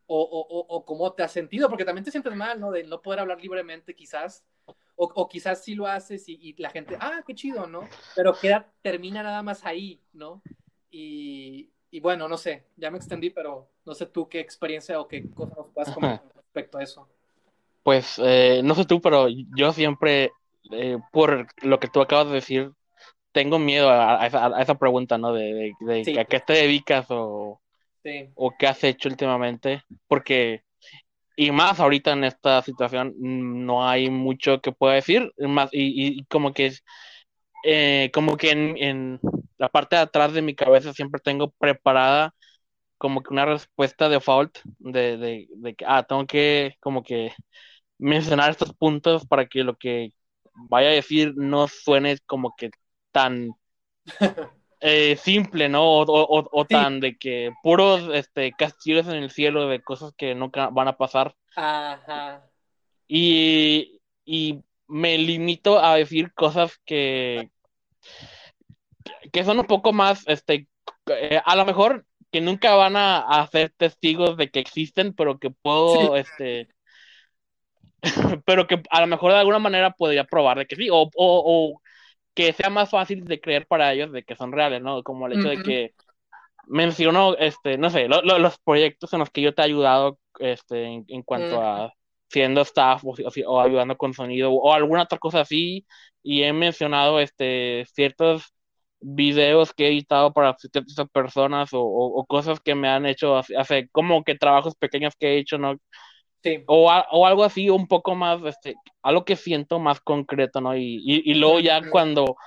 o, 0.07 0.19
o, 0.19 0.65
o, 0.67 0.83
cómo 0.83 1.13
te 1.13 1.21
has 1.21 1.31
sentido, 1.31 1.69
porque 1.69 1.85
también 1.85 2.03
te 2.03 2.09
sientes 2.09 2.35
mal, 2.35 2.59
¿no? 2.59 2.71
De 2.71 2.83
no 2.83 3.03
poder 3.03 3.19
hablar 3.19 3.39
libremente 3.39 3.93
quizás, 3.93 4.43
o, 4.95 5.05
o 5.13 5.29
quizás 5.29 5.63
sí 5.63 5.75
lo 5.75 5.85
haces 5.85 6.27
y, 6.27 6.39
y, 6.41 6.59
la 6.59 6.71
gente, 6.71 6.97
ah, 6.99 7.21
qué 7.25 7.35
chido, 7.35 7.67
¿no? 7.67 7.87
Pero 8.15 8.33
queda, 8.33 8.67
termina 8.81 9.21
nada 9.21 9.43
más 9.43 9.63
ahí, 9.63 10.01
¿no? 10.11 10.41
Y, 10.89 11.69
y, 11.91 11.99
bueno, 11.99 12.27
no 12.27 12.37
sé, 12.37 12.65
ya 12.75 12.89
me 12.89 12.97
extendí, 12.97 13.29
pero 13.29 13.69
no 13.85 13.93
sé 13.93 14.07
tú 14.07 14.27
qué 14.27 14.39
experiencia 14.39 14.99
o 14.99 15.07
qué 15.07 15.29
cosas 15.29 15.55
nos 15.55 15.67
puedas 15.67 15.93
comentar 15.93 16.31
respecto 16.35 16.79
a 16.79 16.83
eso. 16.83 17.07
Pues 17.83 18.19
eh, 18.23 18.61
no 18.63 18.73
sé 18.73 18.85
tú, 18.85 18.99
pero 19.01 19.27
yo 19.55 19.71
siempre, 19.71 20.31
eh, 20.71 20.97
por 21.11 21.45
lo 21.61 21.79
que 21.79 21.89
tú 21.89 22.01
acabas 22.01 22.29
de 22.29 22.33
decir, 22.33 22.71
tengo 23.36 23.60
miedo 23.60 23.89
a, 23.89 24.24
a, 24.24 24.28
esa, 24.28 24.48
a 24.48 24.62
esa, 24.62 24.76
pregunta, 24.76 25.17
¿no? 25.17 25.34
De, 25.34 25.54
de, 25.54 25.74
de 25.82 26.06
sí. 26.06 26.17
a 26.17 26.24
qué 26.24 26.39
te 26.39 26.54
dedicas 26.54 27.06
o, 27.10 27.60
sí. 28.02 28.30
o 28.34 28.52
qué 28.58 28.65
has 28.65 28.82
hecho 28.86 29.10
últimamente, 29.10 29.84
porque 30.08 30.63
y 31.36 31.52
más 31.52 31.82
ahorita 31.82 32.13
en 32.13 32.24
esta 32.24 32.62
situación 32.62 33.13
no 33.19 33.86
hay 33.86 34.10
mucho 34.10 34.62
que 34.62 34.71
pueda 34.71 34.93
decir 34.93 35.34
más 35.38 35.69
y, 35.74 36.19
y 36.19 36.24
como 36.26 36.54
que 36.54 36.71
eh, 37.65 38.10
como 38.13 38.38
que 38.38 38.52
en, 38.52 38.78
en, 38.78 39.19
la 39.58 39.67
parte 39.67 39.98
de 39.98 40.04
atrás 40.04 40.32
de 40.32 40.41
mi 40.41 40.56
cabeza 40.56 40.93
siempre 40.93 41.19
tengo 41.21 41.52
preparada 41.52 42.34
como 42.98 43.21
que 43.21 43.34
una 43.34 43.45
respuesta 43.45 44.08
de 44.08 44.15
default 44.15 44.60
de, 44.80 45.17
de, 45.17 45.48
de 45.50 45.76
que 45.76 45.86
ah 45.86 46.04
tengo 46.04 46.26
que 46.26 46.76
como 46.80 47.04
que 47.04 47.34
mencionar 47.98 48.52
estos 48.52 48.74
puntos 48.74 49.26
para 49.28 49.45
que 49.48 49.63
lo 49.65 49.76
que 49.76 50.12
vaya 50.69 50.89
a 50.89 50.93
decir 50.93 51.34
no 51.36 51.67
suene 51.67 52.17
como 52.26 52.56
que 52.56 52.69
tan 53.15 53.56
eh, 54.82 55.15
simple, 55.15 55.69
¿no? 55.69 55.84
O, 55.84 56.04
o, 56.04 56.49
o 56.51 56.62
sí. 56.63 56.67
tan 56.67 56.99
de 56.99 57.17
que 57.17 57.54
puros 57.63 58.13
este, 58.13 58.51
castillos 58.51 59.08
en 59.08 59.15
el 59.15 59.32
cielo 59.32 59.69
de 59.69 59.82
cosas 59.82 60.13
que 60.17 60.36
nunca 60.36 60.67
van 60.67 60.89
a 60.89 60.97
pasar. 60.97 61.34
Ajá. 61.56 62.45
Y, 63.08 64.01
y 64.25 64.62
me 64.88 65.17
limito 65.17 65.80
a 65.80 65.95
decir 65.95 66.34
cosas 66.34 66.78
que, 66.86 67.49
que 69.32 69.45
son 69.45 69.60
un 69.60 69.65
poco 69.65 69.93
más, 69.93 70.28
este, 70.28 70.67
eh, 71.08 71.39
a 71.43 71.56
lo 71.56 71.63
mejor 71.63 72.06
que 72.34 72.41
nunca 72.41 72.75
van 72.75 72.97
a, 72.97 73.19
a, 73.19 73.47
ser 73.47 73.71
testigos 73.78 74.36
de 74.36 74.51
que 74.51 74.60
existen, 74.60 75.13
pero 75.13 75.39
que 75.39 75.51
puedo, 75.51 76.17
sí. 76.17 76.19
este, 76.19 76.67
pero 78.45 78.67
que 78.67 78.84
a 78.89 78.99
lo 78.99 79.08
mejor 79.08 79.32
de 79.32 79.38
alguna 79.38 79.60
manera 79.60 79.91
podría 79.91 80.25
probar 80.25 80.58
de 80.58 80.65
que 80.65 80.75
sí, 80.75 80.89
o, 80.89 81.04
o, 81.04 81.10
o 81.15 81.82
que 82.36 82.54
sea 82.54 82.69
más 82.69 82.89
fácil 82.89 83.26
de 83.26 83.39
creer 83.41 83.67
para 83.67 83.93
ellos 83.93 84.12
de 84.12 84.24
que 84.24 84.36
son 84.36 84.52
reales, 84.52 84.82
¿no? 84.82 85.04
Como 85.04 85.28
el 85.28 85.34
hecho 85.34 85.48
uh 85.50 85.52
-huh. 85.54 85.58
de 85.58 85.63
que 85.63 85.93
menciono, 86.67 87.36
este, 87.38 87.78
no 87.78 87.89
sé, 87.89 88.08
lo, 88.08 88.21
lo, 88.24 88.39
los 88.39 88.58
proyectos 88.60 89.13
en 89.13 89.19
los 89.19 89.30
que 89.30 89.41
yo 89.41 89.54
te 89.54 89.62
he 89.62 89.65
ayudado, 89.65 90.19
este, 90.39 90.84
en, 90.84 91.06
en 91.08 91.24
cuanto 91.24 91.58
uh 91.60 91.62
-huh. 91.62 91.88
a 91.88 91.93
siendo 92.30 92.62
staff 92.62 93.04
o, 93.06 93.15
o, 93.48 93.62
ayudando 93.62 93.95
con 93.98 94.13
sonido 94.13 94.52
o 94.52 94.74
alguna 94.74 95.04
otra 95.04 95.19
cosa 95.19 95.41
así, 95.41 95.86
y 96.24 96.43
he 96.43 96.54
mencionado, 96.54 97.19
este, 97.19 97.86
ciertos 97.93 98.54
videos 99.00 99.74
que 99.74 99.86
he 99.86 99.89
editado 99.89 100.34
para 100.34 100.56
ciertas 100.58 101.10
personas 101.12 101.74
o, 101.74 101.82
o, 101.82 102.19
o 102.19 102.26
cosas 102.26 102.60
que 102.60 102.76
me 102.76 102.89
han 102.89 103.06
hecho 103.06 103.38
hace 103.38 103.88
como 103.91 104.24
que 104.24 104.36
trabajos 104.36 104.76
pequeños 104.76 105.13
que 105.17 105.36
he 105.36 105.38
hecho, 105.39 105.58
¿no? 105.60 105.76
Sí. 106.45 106.63
O, 106.67 106.91
o, 106.91 107.25
algo 107.25 107.43
así, 107.43 107.71
un 107.71 107.88
poco 107.88 108.13
más, 108.13 108.39
este, 108.43 108.75
algo 109.01 109.25
que 109.25 109.36
siento 109.36 109.79
más 109.79 109.99
concreto, 109.99 110.62
¿no? 110.62 110.77
Y, 110.77 111.01
y, 111.03 111.31
y 111.31 111.34
luego 111.34 111.60
ya 111.60 111.81
cuando, 111.89 112.38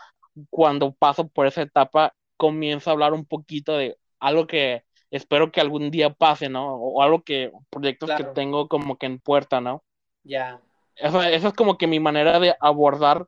cuando 0.51 0.93
paso 0.93 1.27
por 1.27 1.49
esa 1.49 1.63
etapa, 1.63 2.15
comienzo 2.37 2.91
a 2.91 2.93
hablar 2.93 3.13
un 3.13 3.27
poquito 3.27 3.77
de 3.77 3.99
algo 4.21 4.47
que 4.47 4.85
espero 5.11 5.51
que 5.51 5.61
algún 5.61 5.91
día 5.91 6.11
pase, 6.11 6.49
¿no? 6.49 6.77
O 6.77 7.03
algo 7.03 7.23
que, 7.23 7.51
proyectos 7.71 8.07
claro. 8.07 8.25
que 8.25 8.35
tengo 8.35 8.69
como 8.69 8.97
que 8.99 9.07
en 9.07 9.19
puerta, 9.19 9.61
¿no? 9.61 9.83
Ya. 10.23 10.31
Yeah. 10.31 11.09
Eso, 11.09 11.21
eso, 11.21 11.49
es 11.49 11.55
como 11.55 11.77
que 11.77 11.89
mi 11.89 11.99
manera 11.99 12.39
de 12.39 12.55
abordar 12.61 13.27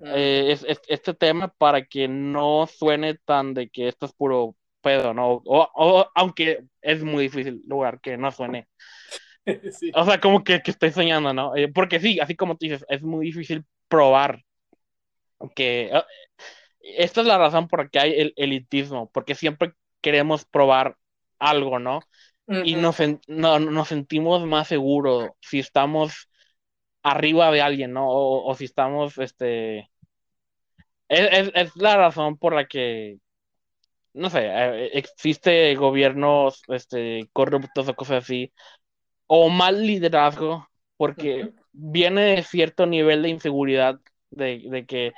mm. 0.00 0.04
eh, 0.04 0.50
es, 0.50 0.64
es, 0.64 0.80
este 0.88 1.14
tema 1.14 1.46
para 1.58 1.84
que 1.84 2.08
no 2.08 2.66
suene 2.66 3.14
tan 3.14 3.54
de 3.54 3.68
que 3.68 3.86
esto 3.86 4.06
es 4.06 4.12
puro 4.14 4.56
pedo, 4.80 5.14
¿no? 5.14 5.42
O, 5.44 5.68
o 5.74 6.10
aunque 6.16 6.64
es 6.82 7.04
muy 7.04 7.24
difícil 7.24 7.62
lograr 7.68 8.00
que 8.00 8.16
no 8.16 8.32
suene 8.32 8.66
sí. 9.72 9.90
O 9.94 10.04
sea, 10.04 10.20
como 10.20 10.44
que, 10.44 10.60
que 10.62 10.70
estoy 10.70 10.90
soñando, 10.92 11.32
¿no? 11.32 11.56
Eh, 11.56 11.68
porque 11.68 12.00
sí, 12.00 12.20
así 12.20 12.36
como 12.36 12.56
tú 12.56 12.66
dices, 12.66 12.84
es 12.88 13.02
muy 13.02 13.26
difícil 13.26 13.64
probar 13.88 14.42
que... 15.54 15.90
Uh, 15.92 16.00
esta 16.80 17.20
es 17.20 17.26
la 17.26 17.38
razón 17.38 17.68
por 17.68 17.80
la 17.84 17.88
que 17.88 17.98
hay 17.98 18.12
el 18.18 18.32
elitismo, 18.36 19.10
porque 19.12 19.34
siempre 19.34 19.74
queremos 20.00 20.44
probar 20.46 20.96
algo, 21.38 21.78
¿no? 21.78 21.98
Uh 22.46 22.54
-huh. 22.54 22.62
Y 22.64 22.76
nos, 22.76 22.96
no, 23.28 23.58
nos 23.58 23.88
sentimos 23.88 24.46
más 24.46 24.68
seguros 24.68 25.30
si 25.40 25.58
estamos 25.58 26.28
arriba 27.02 27.50
de 27.50 27.60
alguien, 27.62 27.92
¿no? 27.92 28.08
O, 28.08 28.50
o 28.50 28.54
si 28.54 28.64
estamos, 28.64 29.18
este... 29.18 29.90
Es, 31.08 31.48
es, 31.48 31.52
es, 31.54 31.76
la 31.76 31.96
razón 31.96 32.36
por 32.38 32.54
la 32.54 32.66
que, 32.66 33.18
no 34.14 34.30
sé, 34.30 34.40
eh, 34.46 34.90
existe 34.94 35.74
gobiernos 35.76 36.62
este, 36.68 37.28
corruptos 37.32 37.88
o 37.88 37.94
cosas 37.96 38.24
así, 38.24 38.52
o 39.28 39.48
mal 39.48 39.86
liderazgo, 39.86 40.68
porque 40.96 41.44
uh 41.44 41.46
-huh. 41.46 41.54
viene 41.72 42.22
de 42.22 42.42
cierto 42.42 42.86
nivel 42.86 43.22
de 43.22 43.28
inseguridad, 43.28 44.00
de, 44.30 44.64
de, 44.68 44.86
que 44.86 45.12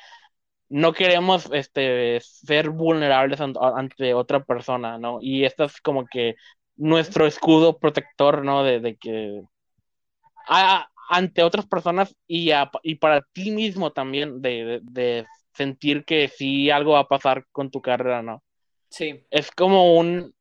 no 0.68 0.92
queremos 0.92 1.48
este, 1.52 2.20
ser 2.20 2.70
vulnerables 2.70 3.40
ante 3.40 4.14
otra 4.14 4.44
persona, 4.44 4.98
¿no? 4.98 5.18
Y 5.22 5.44
esto 5.44 5.64
es 5.64 5.80
como 5.80 6.06
que 6.06 6.36
nuestro 6.76 7.26
escudo 7.26 7.78
protector, 7.78 8.44
¿no? 8.44 8.62
De, 8.62 8.80
de 8.80 8.96
que 8.96 9.42
a, 10.48 10.88
ante 11.08 11.42
otras 11.42 11.66
personas 11.66 12.14
y, 12.26 12.50
a, 12.52 12.70
y 12.82 12.96
para 12.96 13.22
ti 13.32 13.50
mismo 13.50 13.92
también, 13.92 14.42
de, 14.42 14.80
de, 14.82 15.26
sentir 15.52 16.04
que 16.04 16.28
si 16.28 16.70
algo 16.70 16.92
va 16.92 17.00
a 17.00 17.08
pasar 17.08 17.44
con 17.50 17.70
tu 17.70 17.82
carrera, 17.82 18.22
¿no? 18.22 18.42
Sí. 18.88 19.24
Es 19.30 19.50
como 19.50 19.98
un... 19.98 20.32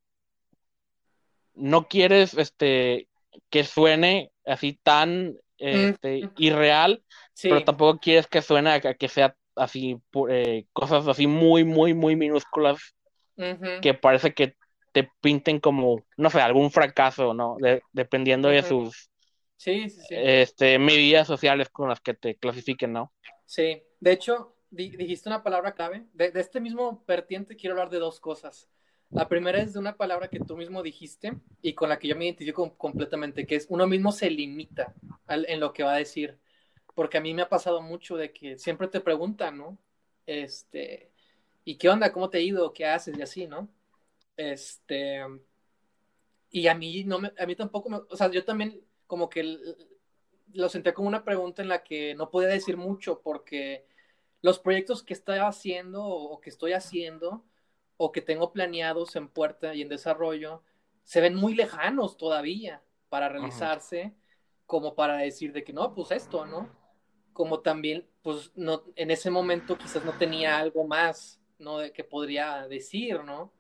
No 1.56 1.88
quieres, 1.88 2.36
este, 2.36 3.10
que 3.50 3.64
suene 3.64 4.32
así 4.46 4.80
tan 4.84 5.36
este, 5.58 6.26
mm. 6.26 6.32
irreal, 6.38 7.04
sí. 7.34 7.50
pero 7.50 7.64
tampoco 7.64 8.00
quieres 8.00 8.28
que 8.28 8.42
suene 8.42 8.72
a 8.72 8.80
que 8.80 9.08
sea 9.08 9.36
así, 9.56 9.98
eh, 10.30 10.66
cosas 10.74 11.08
así 11.08 11.28
muy, 11.28 11.64
muy, 11.64 11.94
muy 11.94 12.16
minúsculas 12.16 12.78
uh 13.36 13.44
-huh. 13.44 13.80
que 13.82 13.94
parece 13.94 14.34
que 14.34 14.56
te 14.92 15.10
pinten 15.22 15.60
como, 15.60 16.04
no 16.18 16.30
sé, 16.30 16.42
algún 16.42 16.72
fracaso, 16.72 17.34
¿no? 17.34 17.58
De, 17.60 17.82
dependiendo 17.92 18.48
uh 18.48 18.52
-huh. 18.52 18.56
de 18.56 18.64
sus 18.64 19.10
sí, 19.58 19.90
sí, 19.90 20.02
sí. 20.08 20.16
Este, 20.18 20.80
medidas 20.80 21.28
sociales 21.28 21.70
con 21.70 21.90
las 21.90 22.00
que 22.00 22.14
te 22.14 22.36
clasifiquen, 22.36 22.94
¿no? 22.94 23.12
Sí, 23.46 23.84
de 24.00 24.12
hecho, 24.12 24.56
di 24.70 24.90
dijiste 24.90 25.30
una 25.30 25.44
palabra 25.44 25.74
clave. 25.74 26.06
De, 26.14 26.32
de 26.32 26.40
este 26.40 26.60
mismo 26.60 27.04
vertiente 27.08 27.56
quiero 27.56 27.74
hablar 27.74 27.90
de 27.90 28.00
dos 28.00 28.20
cosas. 28.20 28.70
La 29.12 29.28
primera 29.28 29.60
es 29.60 29.74
de 29.74 29.80
una 29.80 29.98
palabra 29.98 30.28
que 30.28 30.40
tú 30.40 30.56
mismo 30.56 30.84
dijiste 30.84 31.34
y 31.62 31.74
con 31.74 31.90
la 31.90 31.98
que 31.98 32.08
yo 32.08 32.16
me 32.16 32.26
identifico 32.26 32.78
completamente, 32.78 33.48
que 33.48 33.56
es 33.56 33.66
uno 33.70 33.88
mismo 33.88 34.12
se 34.12 34.30
limita 34.30 34.94
en 35.28 35.60
lo 35.60 35.74
que 35.74 35.84
va 35.84 35.94
a 35.94 35.98
decir. 35.98 36.38
Porque 36.94 37.18
a 37.18 37.22
mí 37.22 37.34
me 37.34 37.42
ha 37.42 37.50
pasado 37.50 37.82
mucho 37.82 38.18
de 38.18 38.32
que 38.32 38.58
siempre 38.60 38.88
te 38.88 39.00
preguntan, 39.00 39.58
¿no? 39.58 39.80
Este, 40.28 41.12
¿y 41.66 41.78
qué 41.78 41.90
onda? 41.90 42.12
¿Cómo 42.12 42.30
te 42.30 42.38
ha 42.38 42.42
ido? 42.42 42.72
¿Qué 42.74 42.86
haces? 42.86 43.18
Y 43.18 43.22
así, 43.22 43.48
¿no? 43.48 43.68
Este, 44.38 45.22
y 46.52 46.68
a 46.68 46.76
mí, 46.76 47.04
no 47.04 47.20
me, 47.20 47.32
a 47.38 47.46
mí 47.46 47.56
tampoco, 47.56 47.90
me, 47.90 47.98
o 47.98 48.16
sea, 48.16 48.30
yo 48.32 48.46
también 48.46 48.82
como 49.08 49.30
que 49.30 49.58
lo 50.54 50.70
senté 50.70 50.94
como 50.94 51.08
una 51.08 51.24
pregunta 51.24 51.62
en 51.62 51.68
la 51.68 51.84
que 51.84 52.16
no 52.16 52.30
podía 52.30 52.50
decir 52.50 52.78
mucho 52.78 53.22
porque 53.22 53.86
los 54.42 54.60
proyectos 54.60 55.04
que 55.04 55.14
estoy 55.14 55.40
haciendo 55.40 56.06
o 56.06 56.40
que 56.42 56.50
estoy 56.50 56.74
haciendo 56.74 57.44
o 58.02 58.14
que 58.14 58.22
tengo 58.22 58.54
planeados 58.54 59.18
en 59.18 59.28
puerta 59.28 59.76
y 59.76 59.82
en 59.82 59.90
desarrollo 59.90 60.64
se 61.04 61.20
ven 61.20 61.36
muy 61.36 61.54
lejanos 61.54 62.16
todavía 62.16 62.82
para 63.10 63.28
realizarse, 63.28 64.02
Ajá. 64.04 64.14
como 64.66 64.96
para 64.96 65.18
decir 65.18 65.52
de 65.52 65.66
que 65.66 65.74
no, 65.74 65.94
pues 65.94 66.12
esto, 66.12 66.46
¿no? 66.46 66.70
Como 67.34 67.60
también, 67.60 68.08
pues 68.22 68.54
no, 68.56 68.84
en 68.96 69.12
ese 69.12 69.30
momento 69.30 69.78
quizás 69.78 70.06
no 70.06 70.14
tenía 70.14 70.58
algo 70.58 70.88
más, 70.88 71.42
¿no? 71.58 71.80
De 71.80 71.92
que 71.92 72.06
podría 72.06 72.70
decir, 72.70 73.22
¿no? 73.26 73.52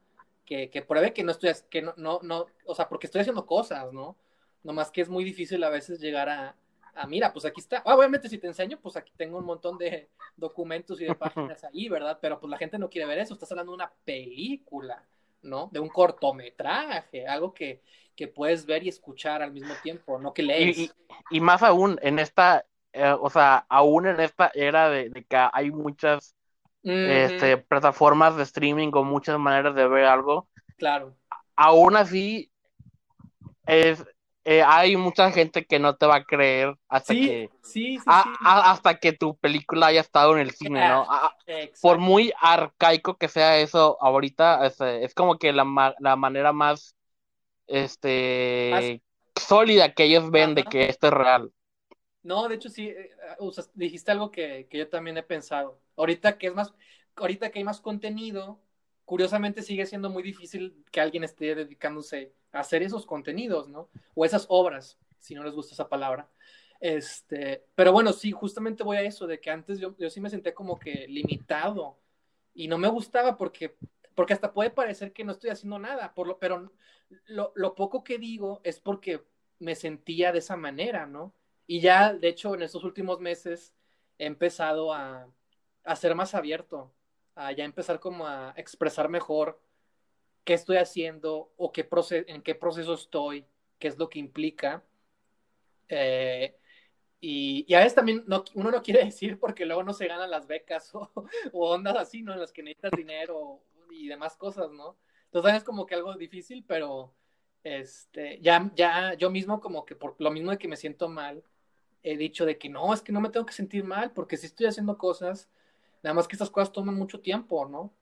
Que, 0.46 0.70
que 0.70 0.84
pruebe 0.84 1.14
que 1.14 1.26
no 1.26 1.32
estoy, 1.32 1.52
que 1.70 1.82
no, 1.82 1.94
no, 1.98 2.22
no, 2.24 2.46
o 2.66 2.74
sea, 2.74 2.88
porque 2.88 3.08
estoy 3.08 3.20
haciendo 3.22 3.46
cosas, 3.46 3.92
¿no? 3.92 4.16
Nomás 4.64 4.90
que 4.90 5.02
es 5.02 5.10
muy 5.10 5.26
difícil 5.26 5.62
a 5.66 5.70
veces 5.70 6.00
llegar 6.00 6.30
a, 6.30 6.56
ah, 7.00 7.08
mira, 7.08 7.32
pues 7.32 7.46
aquí 7.46 7.62
está. 7.62 7.82
Ah, 7.86 7.96
obviamente 7.96 8.30
si 8.30 8.38
te 8.38 8.48
enseño, 8.48 8.80
pues 8.82 8.96
aquí 8.96 9.12
tengo 9.16 9.38
un 9.38 9.46
montón 9.46 9.78
de 9.78 10.10
documentos 10.36 11.00
y 11.02 11.06
de 11.06 11.16
páginas 11.16 11.64
ahí, 11.64 11.90
¿verdad? 11.90 12.20
Pero 12.22 12.40
pues 12.40 12.50
la 12.50 12.58
gente 12.58 12.78
no 12.78 12.90
quiere 12.90 13.08
ver 13.08 13.20
eso. 13.20 13.34
Estás 13.34 13.52
hablando 13.52 13.72
de 13.72 13.78
una 13.78 13.92
película, 14.04 15.04
¿no? 15.42 15.70
De 15.72 15.80
un 15.80 15.90
cortometraje, 15.90 17.28
algo 17.28 17.54
que, 17.54 17.82
que 18.16 18.28
puedes 18.28 18.66
ver 18.66 18.84
y 18.84 18.90
escuchar 18.90 19.42
al 19.42 19.52
mismo 19.52 19.74
tiempo, 19.82 20.20
no 20.20 20.34
que 20.34 20.44
lees. 20.44 20.94
Y, 21.32 21.40
más 21.40 21.64
aún, 21.64 21.98
en 22.02 22.20
esta, 22.20 22.66
eh, 22.92 23.16
o 23.20 23.30
sea, 23.30 23.66
aún 23.70 24.08
en 24.08 24.20
esta 24.20 24.52
era 24.54 24.90
de, 24.90 25.12
que 25.28 25.48
hay 25.54 25.72
muchas 25.72 26.36
este, 26.84 27.58
plataformas 27.58 28.36
de 28.36 28.44
streaming 28.44 28.90
o 28.94 29.04
muchas 29.04 29.40
maneras 29.40 29.76
de 29.76 29.88
ver 29.88 30.06
algo. 30.06 30.48
Claro. 30.78 31.16
Aún 31.56 31.96
así, 31.96 32.52
es, 33.66 34.04
eh, 34.52 34.64
hay 34.66 34.98
mucha 34.98 35.32
gente 35.32 35.64
que 35.64 35.78
no 35.78 35.96
te 35.96 36.08
va 36.08 36.16
a 36.16 36.24
creer 36.24 36.76
hasta 36.88 37.14
que 37.14 37.52
hasta 38.44 39.00
que 39.00 39.14
tu 39.14 39.38
película 39.38 39.86
haya 39.86 40.02
estado 40.02 40.34
en 40.34 40.40
el 40.40 40.50
cine, 40.50 40.90
¿no? 40.90 41.06
Por 41.84 42.00
muy 42.00 42.34
arcaico 42.42 43.16
que 43.16 43.28
sea 43.28 43.60
eso 43.60 44.02
ahorita, 44.02 44.66
es, 44.66 45.14
como 45.14 45.38
que 45.38 45.54
la, 45.54 45.94
la 46.00 46.16
manera 46.16 46.52
más 46.52 46.96
este 47.68 49.04
sólida 49.36 49.94
que 49.94 50.06
ellos 50.06 50.32
ven 50.32 50.56
de 50.56 50.64
que 50.64 50.90
esto 50.90 51.08
es 51.08 51.14
real. 51.14 51.52
No, 52.24 52.48
de 52.48 52.56
hecho 52.56 52.70
sí, 52.70 52.88
eh, 52.88 53.12
dijiste 53.76 54.10
algo 54.10 54.32
que, 54.32 54.66
que, 54.68 54.80
yo 54.80 54.90
también 54.90 55.16
he 55.20 55.24
pensado. 55.24 55.80
Ahorita 55.96 56.40
que 56.40 56.48
es 56.48 56.56
más, 56.56 56.74
ahorita 57.16 57.52
que 57.52 57.60
hay 57.60 57.66
más 57.66 57.82
contenido, 57.82 58.60
curiosamente 59.10 59.64
sigue 59.64 59.88
siendo 59.88 60.12
muy 60.12 60.22
difícil 60.22 60.86
que 60.92 61.02
alguien 61.02 61.24
esté 61.24 61.56
dedicándose 61.56 62.32
a 62.52 62.60
hacer 62.60 62.84
esos 62.84 63.08
contenidos, 63.08 63.68
¿no? 63.68 63.90
O 64.14 64.24
esas 64.24 64.46
obras, 64.50 65.00
si 65.18 65.34
no 65.34 65.44
les 65.44 65.56
gusta 65.56 65.74
esa 65.74 65.90
palabra. 65.90 66.30
Este, 66.80 67.66
pero 67.74 67.92
bueno, 67.92 68.14
sí, 68.14 68.32
justamente 68.32 68.84
voy 68.84 68.98
a 68.98 69.02
eso, 69.02 69.26
de 69.26 69.40
que 69.40 69.50
antes 69.50 69.80
yo, 69.80 69.96
sí 70.12 70.22
me 70.22 70.30
senté 70.30 70.54
como 70.54 70.78
que 70.78 71.08
limitado 71.08 71.98
y 72.54 72.68
no 72.68 72.78
me 72.78 72.88
gustaba 72.88 73.36
porque, 73.36 73.76
porque 74.14 74.34
hasta 74.34 74.54
puede 74.54 74.70
parecer 74.70 75.12
que 75.12 75.24
no 75.24 75.32
estoy 75.32 75.50
haciendo 75.50 75.80
nada, 75.80 76.14
por 76.14 76.28
lo, 76.28 76.38
pero 76.38 76.72
lo, 77.26 77.74
poco 77.74 78.04
que 78.04 78.20
digo 78.20 78.62
es 78.64 78.80
porque 78.80 79.24
me 79.58 79.74
sentía 79.74 80.32
de 80.32 80.38
esa 80.38 80.56
manera, 80.56 81.08
¿no? 81.08 81.34
Y 81.66 81.80
ya, 81.80 82.14
de 82.14 82.28
hecho, 82.28 82.54
en 82.54 82.62
estos 82.62 82.84
últimos 82.84 83.20
meses 83.20 83.74
he 84.20 84.28
empezado 84.28 84.94
a, 84.94 85.28
a 85.84 85.96
ser 85.96 86.14
más 86.14 86.36
abierto, 86.36 86.94
a 87.36 87.52
ya 87.52 87.64
empezar 87.64 88.00
como 88.00 88.28
a 88.28 88.54
expresar 88.58 89.10
mejor 89.10 89.62
qué 90.44 90.54
estoy 90.54 90.78
haciendo 90.78 91.52
o 91.58 91.72
qué 91.72 91.88
en 92.28 92.42
qué 92.42 92.56
proceso 92.56 92.94
estoy, 92.94 93.46
qué 93.78 93.88
es 93.88 93.98
lo 93.98 94.10
que 94.10 94.20
implica. 94.20 94.84
Eh, 95.88 96.56
y, 97.22 97.74
a 97.74 97.80
veces 97.80 97.96
también 97.96 98.26
uno 98.54 98.72
no 98.72 98.82
quiere 98.82 99.04
decir 99.06 99.40
porque 99.40 99.66
luego 99.66 99.84
no 99.84 99.94
se 99.94 100.08
ganan 100.08 100.32
las 100.32 100.48
becas 100.48 100.94
o, 100.96 101.12
o 101.54 101.70
ondas 101.70 101.96
así, 101.98 102.22
¿no? 102.24 102.34
En 102.34 102.40
las 102.40 102.52
que 102.52 102.64
necesitas 102.64 102.92
dinero 102.92 103.62
y 103.92 104.08
demás 104.08 104.38
cosas, 104.38 104.72
¿no? 104.72 104.98
Entonces 105.26 105.56
es 105.56 105.64
como 105.64 105.86
que 105.86 105.96
algo 105.96 106.14
difícil, 106.16 106.64
pero 106.68 107.14
este, 107.64 108.40
ya, 108.42 108.72
ya 108.76 109.14
yo 109.16 109.30
mismo 109.30 109.60
como 109.60 109.86
que 109.86 109.96
por 109.96 110.16
lo 110.20 110.32
mismo 110.32 110.52
de 110.52 110.58
que 110.58 110.68
me 110.68 110.78
siento 110.78 111.10
mal, 111.10 111.44
he 112.04 112.18
dicho 112.18 112.46
de 112.46 112.58
que 112.58 112.70
no, 112.70 112.94
es 112.94 113.02
que 113.02 113.12
no 113.12 113.22
me 113.22 113.30
tengo 113.30 113.46
que 113.46 113.54
sentir 113.54 113.84
mal 113.84 114.12
porque 114.12 114.38
si 114.38 114.48
estoy 114.48 114.68
haciendo 114.68 114.98
cosas, 114.98 115.50
nada 116.04 116.14
más 116.14 116.28
que 116.28 116.36
estas 116.36 116.50
cosas 116.50 116.72
toman 116.72 116.96
mucho 116.96 117.20
tiempo, 117.20 117.68
¿no? 117.68 117.94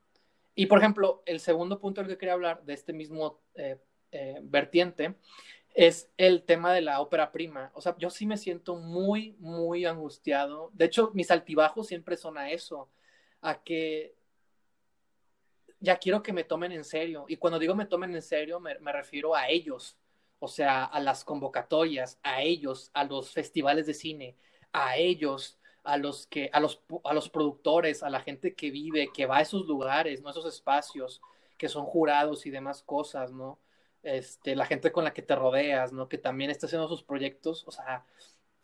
Y 0.56 0.66
por 0.66 0.80
ejemplo, 0.80 1.22
el 1.26 1.40
segundo 1.40 1.80
punto 1.80 2.02
del 2.02 2.10
que 2.10 2.18
quería 2.18 2.34
hablar 2.34 2.64
de 2.64 2.74
este 2.74 2.94
mismo 2.94 3.42
eh, 3.56 3.80
eh, 4.12 4.40
vertiente 4.42 5.16
es 5.76 6.10
el 6.18 6.44
tema 6.44 6.74
de 6.74 6.82
la 6.82 7.02
ópera 7.02 7.32
prima. 7.32 7.72
O 7.76 7.82
sea, 7.82 7.96
yo 8.00 8.10
sí 8.10 8.26
me 8.26 8.38
siento 8.38 8.76
muy, 8.76 9.36
muy 9.40 9.86
angustiado. 9.86 10.72
De 10.74 10.86
hecho, 10.86 11.12
mis 11.14 11.30
altibajos 11.30 11.86
siempre 11.86 12.18
son 12.18 12.40
a 12.40 12.50
eso, 12.50 12.90
a 13.42 13.62
que 13.62 14.16
ya 15.80 15.98
quiero 15.98 16.24
que 16.24 16.34
me 16.34 16.44
tomen 16.44 16.72
en 16.72 16.84
serio. 16.84 17.26
Y 17.28 17.38
cuando 17.38 17.60
digo 17.60 17.76
me 17.76 17.86
tomen 17.86 18.16
en 18.16 18.22
serio, 18.22 18.60
me, 18.60 18.74
refiero 18.92 19.36
a 19.36 19.50
ellos, 19.50 19.98
o 20.40 20.48
sea, 20.48 20.86
a 20.86 21.00
las 21.00 21.24
convocatorias, 21.24 22.20
a 22.24 22.42
ellos, 22.42 22.90
a 22.94 23.04
los 23.04 23.32
festivales 23.32 23.86
de 23.86 23.94
cine, 23.94 24.36
a 24.74 24.98
ellos, 24.98 25.57
a 25.88 25.98
los 25.98 26.28
que, 26.28 26.50
a 26.54 26.60
los, 26.60 26.82
a 27.04 27.14
los 27.14 27.30
productores, 27.30 28.04
a 28.04 28.10
la 28.10 28.20
gente 28.22 28.54
que 28.54 28.72
vive, 28.72 29.10
que 29.14 29.26
va 29.26 29.38
a 29.38 29.42
esos 29.42 29.66
lugares, 29.66 30.22
¿no? 30.22 30.30
Esos 30.30 30.46
espacios, 30.46 31.22
que 31.58 31.70
son 31.70 31.86
jurados 31.86 32.46
y 32.46 32.52
demás 32.52 32.84
cosas, 32.84 33.32
¿no? 33.32 33.60
Este, 34.04 34.56
la 34.56 34.66
gente 34.66 34.92
con 34.92 35.04
la 35.04 35.14
que 35.14 35.22
te 35.22 35.36
rodeas, 35.36 35.94
¿no? 35.94 36.08
Que 36.08 36.18
también 36.18 36.52
está 36.52 36.68
haciendo 36.68 36.88
sus 36.88 37.04
proyectos, 37.04 37.68
o 37.68 37.72
sea, 37.72 38.06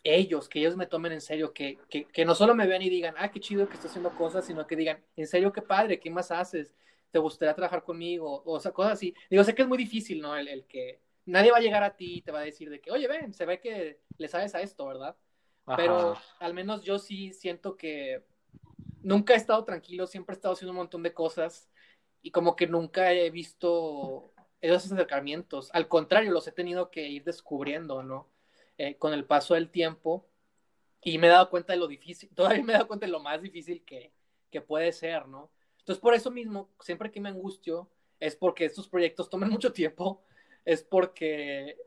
ellos, 0.03 0.49
que 0.49 0.59
ellos 0.59 0.75
me 0.75 0.85
tomen 0.85 1.13
en 1.13 1.21
serio, 1.21 1.53
que, 1.53 1.79
que, 1.89 2.05
que 2.05 2.25
no 2.25 2.35
solo 2.35 2.55
me 2.55 2.67
vean 2.67 2.81
y 2.81 2.89
digan, 2.89 3.15
ah, 3.17 3.31
qué 3.31 3.39
chido 3.39 3.67
que 3.67 3.75
estás 3.75 3.91
haciendo 3.91 4.11
cosas, 4.17 4.45
sino 4.45 4.67
que 4.67 4.75
digan, 4.75 5.03
en 5.15 5.27
serio, 5.27 5.53
qué 5.53 5.61
padre, 5.61 5.99
¿qué 5.99 6.09
más 6.11 6.31
haces? 6.31 6.73
¿te 7.13 7.19
gustaría 7.19 7.53
trabajar 7.53 7.83
conmigo? 7.83 8.41
O 8.43 8.59
sea, 8.59 8.71
cosas 8.71 8.93
así. 8.93 9.13
Digo, 9.29 9.43
sé 9.43 9.53
que 9.53 9.61
es 9.61 9.67
muy 9.67 9.77
difícil, 9.77 10.19
¿no? 10.19 10.35
El, 10.35 10.65
que 10.65 10.99
nadie 11.25 11.51
va 11.51 11.57
a 11.59 11.61
llegar 11.61 11.83
a 11.83 11.95
ti 11.95 12.15
y 12.15 12.21
te 12.23 12.31
va 12.31 12.39
a 12.39 12.43
decir 12.43 12.71
de 12.71 12.81
que, 12.81 12.91
oye, 12.91 13.07
ven, 13.07 13.33
se 13.35 13.45
ve 13.45 13.59
que 13.59 13.99
le 14.17 14.27
sabes 14.27 14.55
a 14.55 14.61
esto, 14.61 14.85
¿verdad? 14.87 15.15
Pero 15.77 16.17
al 16.39 16.53
menos 16.53 16.83
yo 16.83 16.99
sí 16.99 17.33
siento 17.33 17.77
que 17.77 18.23
nunca 19.01 19.33
he 19.33 19.37
estado 19.37 19.63
tranquilo, 19.63 20.07
siempre 20.07 20.33
he 20.33 20.37
estado 20.37 20.53
haciendo 20.53 20.71
un 20.71 20.77
montón 20.77 21.03
de 21.03 21.13
cosas 21.13 21.69
y 22.21 22.31
como 22.31 22.55
que 22.55 22.67
nunca 22.67 23.13
he 23.13 23.29
visto 23.29 24.33
esos 24.61 24.91
acercamientos. 24.91 25.69
Al 25.73 25.87
contrario, 25.87 26.31
los 26.31 26.47
he 26.47 26.51
tenido 26.51 26.89
que 26.89 27.07
ir 27.07 27.23
descubriendo, 27.23 28.03
¿no? 28.03 28.29
Eh, 28.77 28.97
con 28.97 29.13
el 29.13 29.25
paso 29.25 29.53
del 29.53 29.69
tiempo 29.69 30.25
y 31.01 31.17
me 31.17 31.27
he 31.27 31.29
dado 31.29 31.49
cuenta 31.49 31.73
de 31.73 31.79
lo 31.79 31.87
difícil, 31.87 32.29
todavía 32.35 32.63
me 32.63 32.73
he 32.73 32.75
dado 32.75 32.87
cuenta 32.87 33.05
de 33.05 33.11
lo 33.11 33.19
más 33.19 33.41
difícil 33.41 33.83
que, 33.85 34.13
que 34.49 34.61
puede 34.61 34.91
ser, 34.91 35.27
¿no? 35.27 35.51
Entonces, 35.79 36.01
por 36.01 36.13
eso 36.13 36.31
mismo, 36.31 36.69
siempre 36.79 37.11
que 37.11 37.19
me 37.19 37.29
angustio, 37.29 37.89
es 38.19 38.35
porque 38.37 38.65
estos 38.65 38.87
proyectos 38.87 39.29
toman 39.29 39.49
mucho 39.59 39.73
tiempo, 39.73 40.23
es 40.65 40.83
porque 40.83 41.77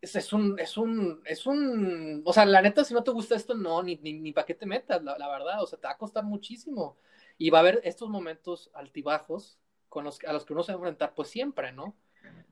es, 0.00 0.32
un, 0.32 0.58
es 0.58 0.76
un, 0.76 1.20
es 1.24 1.46
un, 1.46 2.22
o 2.24 2.32
sea, 2.32 2.44
la 2.46 2.62
neta, 2.62 2.84
si 2.84 2.94
no 2.94 3.02
te 3.02 3.10
gusta 3.10 3.34
esto, 3.34 3.54
no, 3.54 3.82
ni, 3.82 3.96
ni, 3.96 4.14
ni 4.14 4.32
para 4.32 4.46
qué 4.46 4.54
te 4.54 4.66
metas, 4.66 5.02
la, 5.02 5.28
verdad, 5.28 5.62
o 5.62 5.66
sea, 5.66 5.78
te 5.78 5.86
va 5.86 5.94
a 5.94 5.98
costar 5.98 6.24
muchísimo. 6.24 6.96
Y 7.36 7.50
va 7.50 7.58
a 7.58 7.60
haber 7.60 7.80
estos 7.84 8.08
momentos 8.08 8.70
altibajos 8.74 9.58
con 9.88 10.04
los, 10.04 10.18
a 10.24 10.32
los 10.32 10.44
que 10.44 10.52
uno 10.52 10.62
se 10.62 10.72
va 10.72 10.76
a 10.76 10.80
enfrentar, 10.80 11.14
pues 11.14 11.28
siempre, 11.28 11.72
¿no? 11.72 11.96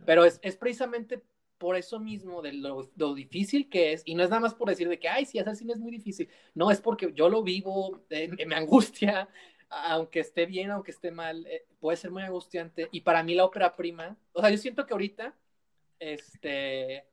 Pero 0.04 0.24
es, 0.24 0.38
es 0.42 0.56
precisamente 0.56 1.22
por 1.58 1.76
eso 1.76 1.98
mismo 1.98 2.42
de 2.42 2.52
lo, 2.52 2.90
lo, 2.96 3.14
difícil 3.14 3.68
que 3.68 3.92
es, 3.92 4.02
y 4.04 4.14
no 4.14 4.22
es 4.22 4.30
nada 4.30 4.40
más 4.40 4.54
por 4.54 4.68
decir 4.68 4.88
de 4.88 4.98
que, 4.98 5.08
ay, 5.08 5.24
sí, 5.24 5.38
hacer 5.38 5.56
cine 5.56 5.72
es 5.72 5.80
muy 5.80 5.90
difícil, 5.90 6.28
no, 6.54 6.70
es 6.70 6.80
porque 6.80 7.12
yo 7.14 7.28
lo 7.28 7.42
vivo, 7.42 8.02
eh, 8.10 8.30
me 8.46 8.54
angustia, 8.54 9.28
aunque 9.68 10.20
esté 10.20 10.46
bien, 10.46 10.70
aunque 10.70 10.90
esté 10.90 11.10
mal, 11.10 11.46
eh, 11.46 11.66
puede 11.80 11.96
ser 11.96 12.10
muy 12.10 12.22
angustiante. 12.22 12.88
Y 12.92 13.00
para 13.00 13.22
mí 13.22 13.34
la 13.34 13.44
ópera 13.44 13.74
prima, 13.74 14.16
o 14.32 14.40
sea, 14.40 14.50
yo 14.50 14.58
siento 14.58 14.86
que 14.86 14.92
ahorita, 14.92 15.34
este, 15.98 17.06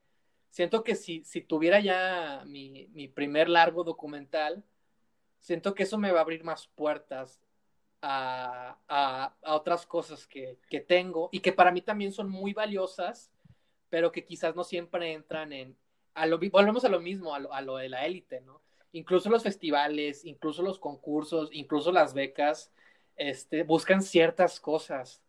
siento 0.53 0.83
que 0.83 0.93
si, 0.93 1.23
si 1.23 1.41
tuviera 1.41 1.79
ya 1.79 2.43
mi, 2.45 2.87
mi 2.93 3.07
primer 3.07 3.49
largo 3.49 3.83
documental, 3.83 4.63
siento 5.39 5.73
que 5.73 5.81
eso 5.81 5.97
me 5.97 6.11
va 6.11 6.19
a 6.19 6.21
abrir 6.21 6.43
más 6.43 6.67
puertas 6.67 7.41
a, 8.03 8.77
a, 8.87 9.35
a 9.41 9.55
otras 9.55 9.87
cosas 9.87 10.27
que, 10.27 10.59
que, 10.69 10.79
tengo 10.79 11.29
y 11.31 11.39
que 11.39 11.53
para 11.53 11.71
mí 11.71 11.81
también 11.81 12.11
son 12.11 12.29
muy 12.29 12.53
valiosas, 12.53 13.31
pero 13.89 14.11
que 14.11 14.25
quizás 14.25 14.55
no 14.55 14.63
siempre 14.63 15.13
entran 15.13 15.53
en, 15.53 15.75
a 16.13 16.27
lo, 16.27 16.37
volvemos 16.37 16.85
a 16.85 16.89
lo 16.89 16.99
mismo, 16.99 17.33
a 17.33 17.39
lo, 17.39 17.51
a 17.51 17.61
lo 17.61 17.77
de 17.77 17.89
la 17.89 18.05
élite, 18.05 18.39
¿no? 18.41 18.61
incluso 18.91 19.31
los 19.31 19.41
festivales, 19.41 20.23
incluso 20.23 20.61
los 20.61 20.77
concursos, 20.77 21.49
incluso 21.51 21.91
las 21.91 22.13
becas, 22.13 22.71
este, 23.15 23.63
buscan 23.63 24.03
ciertas 24.03 24.59
cosas. 24.59 25.23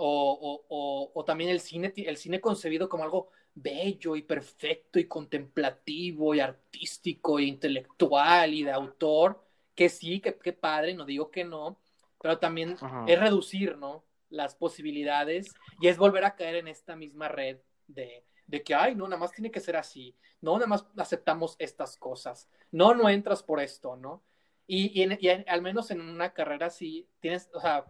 O, 0.00 0.62
o, 0.68 1.10
o, 1.12 1.24
también 1.24 1.50
el 1.50 1.58
cine, 1.58 1.92
el 1.96 2.16
cine 2.16 2.40
concebido 2.40 2.88
como 2.88 3.02
algo 3.02 3.30
bello 3.62 4.16
y 4.16 4.22
perfecto 4.22 4.98
y 4.98 5.06
contemplativo 5.06 6.34
y 6.34 6.40
artístico 6.40 7.38
e 7.38 7.44
intelectual 7.44 8.54
y 8.54 8.62
de 8.62 8.72
autor, 8.72 9.44
que 9.74 9.88
sí, 9.88 10.20
que, 10.20 10.52
padre, 10.52 10.94
no 10.94 11.04
digo 11.04 11.30
que 11.30 11.44
no, 11.44 11.80
pero 12.20 12.38
también 12.38 12.76
es 13.06 13.18
reducir, 13.18 13.76
¿no? 13.78 14.04
Las 14.30 14.54
posibilidades 14.54 15.54
y 15.80 15.88
es 15.88 15.96
volver 15.96 16.24
a 16.24 16.36
caer 16.36 16.56
en 16.56 16.68
esta 16.68 16.96
misma 16.96 17.28
red 17.28 17.58
de, 17.86 18.24
de 18.46 18.62
que, 18.62 18.74
ay, 18.74 18.94
no, 18.94 19.06
nada 19.06 19.20
más 19.20 19.32
tiene 19.32 19.50
que 19.50 19.60
ser 19.60 19.76
así, 19.76 20.16
no, 20.40 20.54
nada 20.54 20.66
más 20.66 20.86
aceptamos 20.96 21.56
estas 21.58 21.96
cosas, 21.96 22.48
no, 22.70 22.94
no 22.94 23.08
entras 23.08 23.42
por 23.42 23.60
esto, 23.60 23.96
¿no? 23.96 24.22
Y, 24.66 25.02
y, 25.02 25.28
al 25.46 25.62
menos 25.62 25.90
en 25.90 26.00
una 26.00 26.34
carrera 26.34 26.66
así, 26.66 27.08
tienes, 27.20 27.48
o 27.54 27.60
sea, 27.60 27.86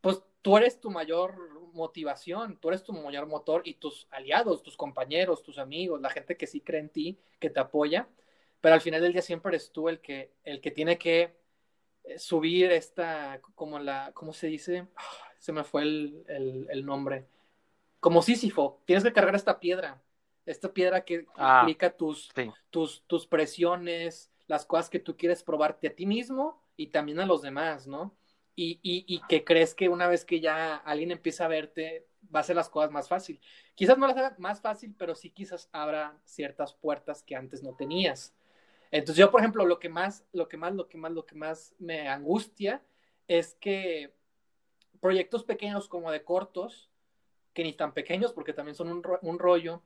pues 0.00 0.22
tú 0.42 0.56
eres 0.56 0.80
tu 0.80 0.90
mayor 0.90 1.59
motivación, 1.72 2.56
tú 2.58 2.68
eres 2.68 2.82
tu 2.82 2.92
mayor 2.92 3.26
motor 3.26 3.62
y 3.64 3.74
tus 3.74 4.06
aliados, 4.10 4.62
tus 4.62 4.76
compañeros, 4.76 5.42
tus 5.42 5.58
amigos, 5.58 6.00
la 6.00 6.10
gente 6.10 6.36
que 6.36 6.46
sí 6.46 6.60
cree 6.60 6.80
en 6.80 6.88
ti, 6.88 7.18
que 7.38 7.50
te 7.50 7.60
apoya, 7.60 8.08
pero 8.60 8.74
al 8.74 8.80
final 8.80 9.00
del 9.02 9.12
día 9.12 9.22
siempre 9.22 9.50
eres 9.50 9.72
tú 9.72 9.88
el 9.88 10.00
que, 10.00 10.32
el 10.44 10.60
que 10.60 10.70
tiene 10.70 10.98
que 10.98 11.34
eh, 12.04 12.18
subir 12.18 12.72
esta, 12.72 13.40
como 13.54 13.78
la, 13.78 14.12
¿cómo 14.14 14.32
se 14.32 14.46
dice? 14.48 14.86
Ah, 14.96 15.02
se 15.38 15.52
me 15.52 15.64
fue 15.64 15.82
el, 15.82 16.24
el, 16.28 16.66
el 16.70 16.84
nombre. 16.84 17.26
Como 18.00 18.22
Sísifo, 18.22 18.80
tienes 18.84 19.04
que 19.04 19.12
cargar 19.12 19.34
esta 19.34 19.58
piedra 19.60 20.02
esta 20.46 20.72
piedra 20.72 21.04
que 21.04 21.26
ah, 21.36 21.60
implica 21.60 21.90
tus, 21.96 22.30
tus, 22.70 23.02
tus 23.06 23.26
presiones, 23.26 24.30
las 24.46 24.66
cosas 24.66 24.90
que 24.90 24.98
tú 24.98 25.16
quieres 25.16 25.42
probarte 25.42 25.88
a 25.88 25.94
ti 25.94 26.06
mismo 26.06 26.60
y 26.76 26.88
también 26.88 27.20
a 27.20 27.26
los 27.26 27.42
demás, 27.42 27.86
¿no? 27.86 28.14
Y, 28.56 29.20
que 29.28 29.44
crees 29.44 29.74
que 29.74 29.88
una 29.88 30.06
vez 30.06 30.24
que 30.24 30.40
ya 30.40 30.76
alguien 30.76 31.10
empieza 31.10 31.44
a 31.44 31.48
verte, 31.48 32.06
va 32.34 32.40
a 32.40 32.44
ser 32.44 32.56
las 32.56 32.68
cosas 32.68 32.90
más 32.90 33.08
fácil. 33.08 33.40
Quizás 33.74 33.96
no 33.98 34.06
las 34.06 34.16
haga 34.16 34.34
más 34.38 34.60
fácil, 34.60 34.94
pero 34.98 35.14
sí 35.14 35.30
quizás 35.30 35.68
abra 35.72 36.18
ciertas 36.24 36.74
puertas 36.74 37.22
que 37.22 37.36
antes 37.36 37.62
no 37.62 37.74
tenías. 37.74 38.34
Entonces 38.90 39.16
yo, 39.16 39.30
por 39.30 39.40
ejemplo, 39.40 39.64
lo 39.64 39.78
que 39.78 39.88
más, 39.88 40.24
lo 40.32 40.48
que 40.48 40.56
más, 40.56 40.74
lo 40.74 40.88
que 40.88 40.98
más, 40.98 41.12
lo 41.12 41.26
que 41.26 41.34
más 41.34 41.74
me 41.78 42.08
angustia 42.08 42.82
es 43.28 43.54
que 43.54 44.12
proyectos 45.00 45.44
pequeños 45.44 45.88
como 45.88 46.10
de 46.10 46.24
cortos, 46.24 46.90
que 47.54 47.62
ni 47.62 47.72
tan 47.72 47.94
pequeños 47.94 48.32
porque 48.32 48.52
también 48.52 48.74
son 48.74 48.88
un, 48.88 49.02
un 49.22 49.38
rollo, 49.38 49.82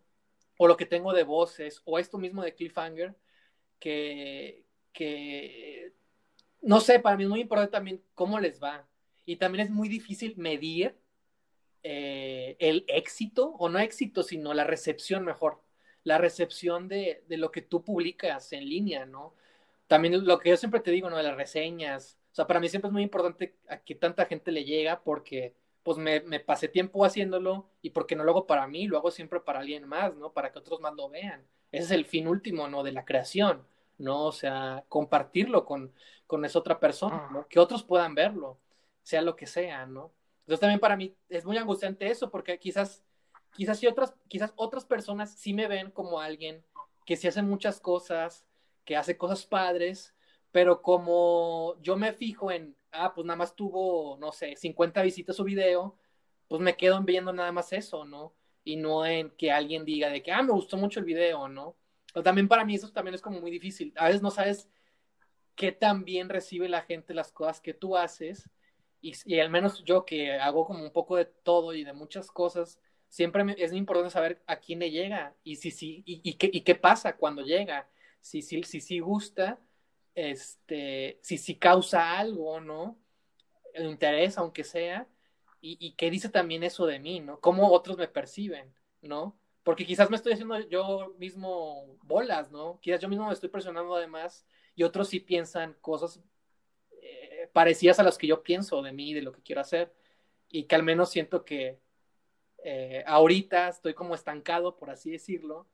o 0.56 0.66
lo 0.66 0.76
que 0.76 0.86
tengo 0.86 1.12
de 1.12 1.24
voces, 1.24 1.82
o 1.84 1.98
esto 1.98 2.18
mismo 2.18 2.42
de 2.42 2.54
Cliffhanger, 2.54 3.14
que, 3.78 4.64
que 4.92 5.92
no 6.64 6.80
sé, 6.80 6.98
para 6.98 7.16
mí 7.16 7.24
es 7.24 7.28
muy 7.28 7.40
importante 7.40 7.72
también 7.72 8.02
cómo 8.14 8.40
les 8.40 8.62
va. 8.62 8.86
Y 9.26 9.36
también 9.36 9.66
es 9.66 9.70
muy 9.70 9.88
difícil 9.88 10.34
medir 10.36 10.96
eh, 11.82 12.56
el 12.58 12.84
éxito, 12.88 13.54
o 13.58 13.68
no 13.68 13.78
éxito, 13.78 14.22
sino 14.22 14.54
la 14.54 14.64
recepción 14.64 15.24
mejor. 15.24 15.60
La 16.02 16.18
recepción 16.18 16.88
de, 16.88 17.24
de, 17.28 17.36
lo 17.36 17.50
que 17.50 17.62
tú 17.62 17.84
publicas 17.84 18.52
en 18.52 18.68
línea, 18.68 19.06
¿no? 19.06 19.34
También 19.86 20.24
lo 20.26 20.38
que 20.38 20.50
yo 20.50 20.56
siempre 20.56 20.80
te 20.80 20.90
digo, 20.90 21.10
¿no? 21.10 21.16
De 21.16 21.22
las 21.22 21.36
reseñas. 21.36 22.18
O 22.32 22.34
sea, 22.34 22.46
para 22.46 22.60
mí 22.60 22.68
siempre 22.68 22.88
es 22.88 22.92
muy 22.92 23.02
importante 23.02 23.56
a 23.68 23.78
que 23.78 23.94
tanta 23.94 24.26
gente 24.26 24.50
le 24.50 24.64
llega 24.64 25.02
porque 25.02 25.54
pues 25.82 25.98
me, 25.98 26.20
me 26.20 26.40
pasé 26.40 26.68
tiempo 26.68 27.04
haciéndolo 27.04 27.68
y 27.82 27.90
porque 27.90 28.16
no 28.16 28.24
lo 28.24 28.32
hago 28.32 28.46
para 28.46 28.66
mí, 28.66 28.86
lo 28.86 28.96
hago 28.96 29.10
siempre 29.10 29.40
para 29.40 29.60
alguien 29.60 29.86
más, 29.86 30.14
¿no? 30.16 30.32
Para 30.32 30.50
que 30.50 30.58
otros 30.58 30.80
más 30.80 30.94
lo 30.94 31.10
vean. 31.10 31.46
Ese 31.72 31.84
es 31.84 31.90
el 31.90 32.06
fin 32.06 32.26
último, 32.26 32.68
¿no? 32.68 32.82
De 32.82 32.92
la 32.92 33.04
creación, 33.04 33.66
¿no? 33.98 34.26
O 34.26 34.32
sea, 34.32 34.84
compartirlo 34.88 35.64
con, 35.64 35.92
con 36.26 36.44
esa 36.44 36.58
otra 36.58 36.80
persona, 36.80 37.28
¿no? 37.32 37.46
Que 37.48 37.60
otros 37.60 37.82
puedan 37.84 38.14
verlo, 38.14 38.58
sea 39.02 39.22
lo 39.22 39.36
que 39.36 39.46
sea, 39.46 39.86
¿no? 39.86 40.12
Entonces 40.40 40.60
también 40.60 40.80
para 40.80 40.96
mí 40.96 41.16
es 41.28 41.44
muy 41.44 41.56
angustiante 41.56 42.10
eso, 42.10 42.30
porque 42.30 42.58
quizás, 42.58 43.02
quizás 43.52 43.78
si 43.78 43.86
otras, 43.86 44.14
quizás 44.28 44.52
otras 44.56 44.84
personas 44.84 45.34
sí 45.34 45.54
me 45.54 45.68
ven 45.68 45.90
como 45.90 46.20
alguien 46.20 46.64
que 47.06 47.16
sí 47.16 47.28
hace 47.28 47.42
muchas 47.42 47.80
cosas, 47.80 48.46
que 48.84 48.96
hace 48.96 49.16
cosas 49.16 49.46
padres, 49.46 50.14
pero 50.52 50.82
como 50.82 51.76
yo 51.80 51.96
me 51.96 52.12
fijo 52.12 52.50
en, 52.50 52.76
ah, 52.92 53.12
pues 53.14 53.26
nada 53.26 53.36
más 53.36 53.56
tuvo, 53.56 54.16
no 54.18 54.32
sé, 54.32 54.54
50 54.56 55.02
visitas 55.02 55.36
su 55.36 55.44
video, 55.44 55.96
pues 56.48 56.60
me 56.60 56.76
quedo 56.76 57.00
viendo 57.02 57.32
nada 57.32 57.52
más 57.52 57.72
eso, 57.72 58.04
¿no? 58.04 58.34
Y 58.62 58.76
no 58.76 59.04
en 59.04 59.30
que 59.30 59.50
alguien 59.50 59.84
diga 59.84 60.08
de 60.10 60.22
que, 60.22 60.32
ah, 60.32 60.42
me 60.42 60.52
gustó 60.52 60.76
mucho 60.76 61.00
el 61.00 61.06
video, 61.06 61.48
¿no? 61.48 61.76
Pero 62.14 62.22
también 62.22 62.46
para 62.46 62.64
mí 62.64 62.76
eso 62.76 62.90
también 62.92 63.16
es 63.16 63.20
como 63.20 63.40
muy 63.40 63.50
difícil. 63.50 63.92
A 63.96 64.06
veces 64.06 64.22
no 64.22 64.30
sabes 64.30 64.70
qué 65.56 65.72
tan 65.72 66.04
bien 66.04 66.28
recibe 66.28 66.68
la 66.68 66.82
gente 66.82 67.12
las 67.12 67.32
cosas 67.32 67.60
que 67.60 67.74
tú 67.74 67.96
haces. 67.96 68.48
Y, 69.00 69.40
al 69.40 69.50
menos 69.50 69.84
yo 69.84 70.06
que 70.06 70.32
hago 70.34 70.64
como 70.64 70.84
un 70.84 70.92
poco 70.92 71.16
de 71.16 71.24
todo 71.26 71.74
y 71.74 71.82
de 71.84 71.92
muchas 71.92 72.30
cosas, 72.30 72.80
siempre 73.08 73.44
es 73.58 73.72
muy 73.72 73.80
importante 73.80 74.10
saber 74.12 74.42
a 74.46 74.60
quién 74.60 74.78
le 74.78 74.90
llega 74.92 75.34
y 75.42 75.56
si 75.56 75.72
sí 75.72 76.02
y, 76.06 76.34
qué, 76.34 76.48
y 76.52 76.62
qué 76.62 76.76
pasa 76.76 77.16
cuando 77.16 77.42
llega. 77.42 77.90
Si 78.20 78.42
sí 78.42 78.62
si, 78.62 78.80
si, 78.80 79.00
gusta, 79.00 79.58
este, 80.14 81.18
si 81.22 81.36
sí 81.36 81.56
causa 81.56 82.16
algo, 82.18 82.60
¿no? 82.60 82.96
El 83.74 83.90
interés, 83.90 84.38
aunque 84.38 84.62
sea, 84.64 85.08
y, 85.60 85.76
y 85.80 85.92
qué 85.96 86.10
dice 86.10 86.28
también 86.28 86.62
eso 86.62 86.86
de 86.86 87.00
mí, 87.00 87.20
¿no? 87.20 87.40
Cómo 87.40 87.72
otros 87.72 87.98
me 87.98 88.08
perciben, 88.08 88.72
¿no? 89.02 89.36
Porque 89.64 89.86
quizás 89.86 90.10
me 90.10 90.16
estoy 90.16 90.34
haciendo 90.34 90.60
yo 90.68 91.14
mismo 91.18 91.96
bolas, 92.02 92.52
¿no? 92.52 92.78
Quizás 92.80 93.00
yo 93.00 93.08
mismo 93.08 93.26
me 93.26 93.32
estoy 93.32 93.48
presionando 93.48 93.96
además 93.96 94.46
y 94.76 94.82
otros 94.82 95.08
sí 95.08 95.20
piensan 95.20 95.74
cosas 95.80 96.20
eh, 97.02 97.48
parecidas 97.52 97.98
a 97.98 98.02
las 98.02 98.18
que 98.18 98.26
yo 98.26 98.42
pienso 98.42 98.82
de 98.82 98.92
mí, 98.92 99.14
de 99.14 99.22
lo 99.22 99.32
que 99.32 99.42
quiero 99.42 99.62
hacer, 99.62 99.92
y 100.50 100.64
que 100.64 100.74
al 100.74 100.82
menos 100.82 101.10
siento 101.10 101.44
que 101.44 101.80
eh, 102.62 103.02
ahorita 103.06 103.68
estoy 103.68 103.94
como 103.94 104.14
estancado, 104.14 104.76
por 104.76 104.90
así 104.90 105.10
decirlo, 105.10 105.66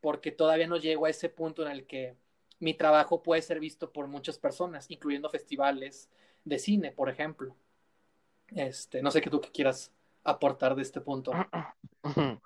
porque 0.00 0.30
todavía 0.30 0.66
no 0.66 0.76
llego 0.76 1.06
a 1.06 1.10
ese 1.10 1.28
punto 1.28 1.64
en 1.64 1.72
el 1.72 1.86
que 1.86 2.16
mi 2.60 2.74
trabajo 2.74 3.22
puede 3.22 3.42
ser 3.42 3.60
visto 3.60 3.92
por 3.92 4.08
muchas 4.08 4.38
personas, 4.38 4.90
incluyendo 4.90 5.30
festivales 5.30 6.10
de 6.44 6.58
cine, 6.58 6.92
por 6.92 7.08
ejemplo. 7.08 7.56
Este, 8.48 9.02
no 9.02 9.10
sé 9.10 9.20
qué 9.20 9.30
tú 9.30 9.40
que 9.40 9.50
quieras 9.50 9.92
aportar 10.30 10.74
de 10.74 10.82
este 10.82 11.00
punto. 11.00 11.32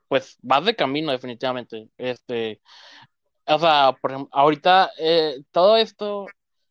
Pues 0.09 0.39
vas 0.43 0.65
de 0.65 0.77
camino, 0.77 1.13
definitivamente. 1.13 1.89
Este, 1.97 2.61
o 3.47 3.59
sea, 3.59 3.97
por 4.01 4.13
ejemplo, 4.13 4.31
ahorita 4.33 4.91
eh, 4.99 5.43
todo 5.51 5.77
esto 5.77 6.27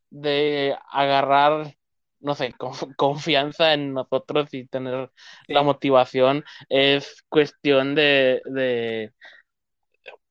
de 0.09 0.75
agarrar, 0.91 1.75
no 2.19 2.35
sé, 2.35 2.53
confianza 2.97 3.73
en 3.73 3.93
nosotros 3.93 4.53
y 4.53 4.67
tener 4.67 5.11
la 5.47 5.63
motivación 5.63 6.43
es 6.69 7.23
cuestión 7.29 7.95
de, 7.95 8.41
de 8.45 9.13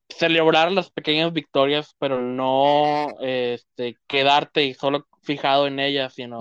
celebrar 0.09 0.71
las 0.71 0.91
pequeñas 0.91 1.33
victorias, 1.33 1.95
pero 1.99 2.21
no 2.21 3.07
este, 3.19 3.97
quedarte 4.07 4.73
solo 4.73 5.07
fijado 5.23 5.67
en 5.67 5.79
ellas, 5.79 6.13
sino 6.13 6.39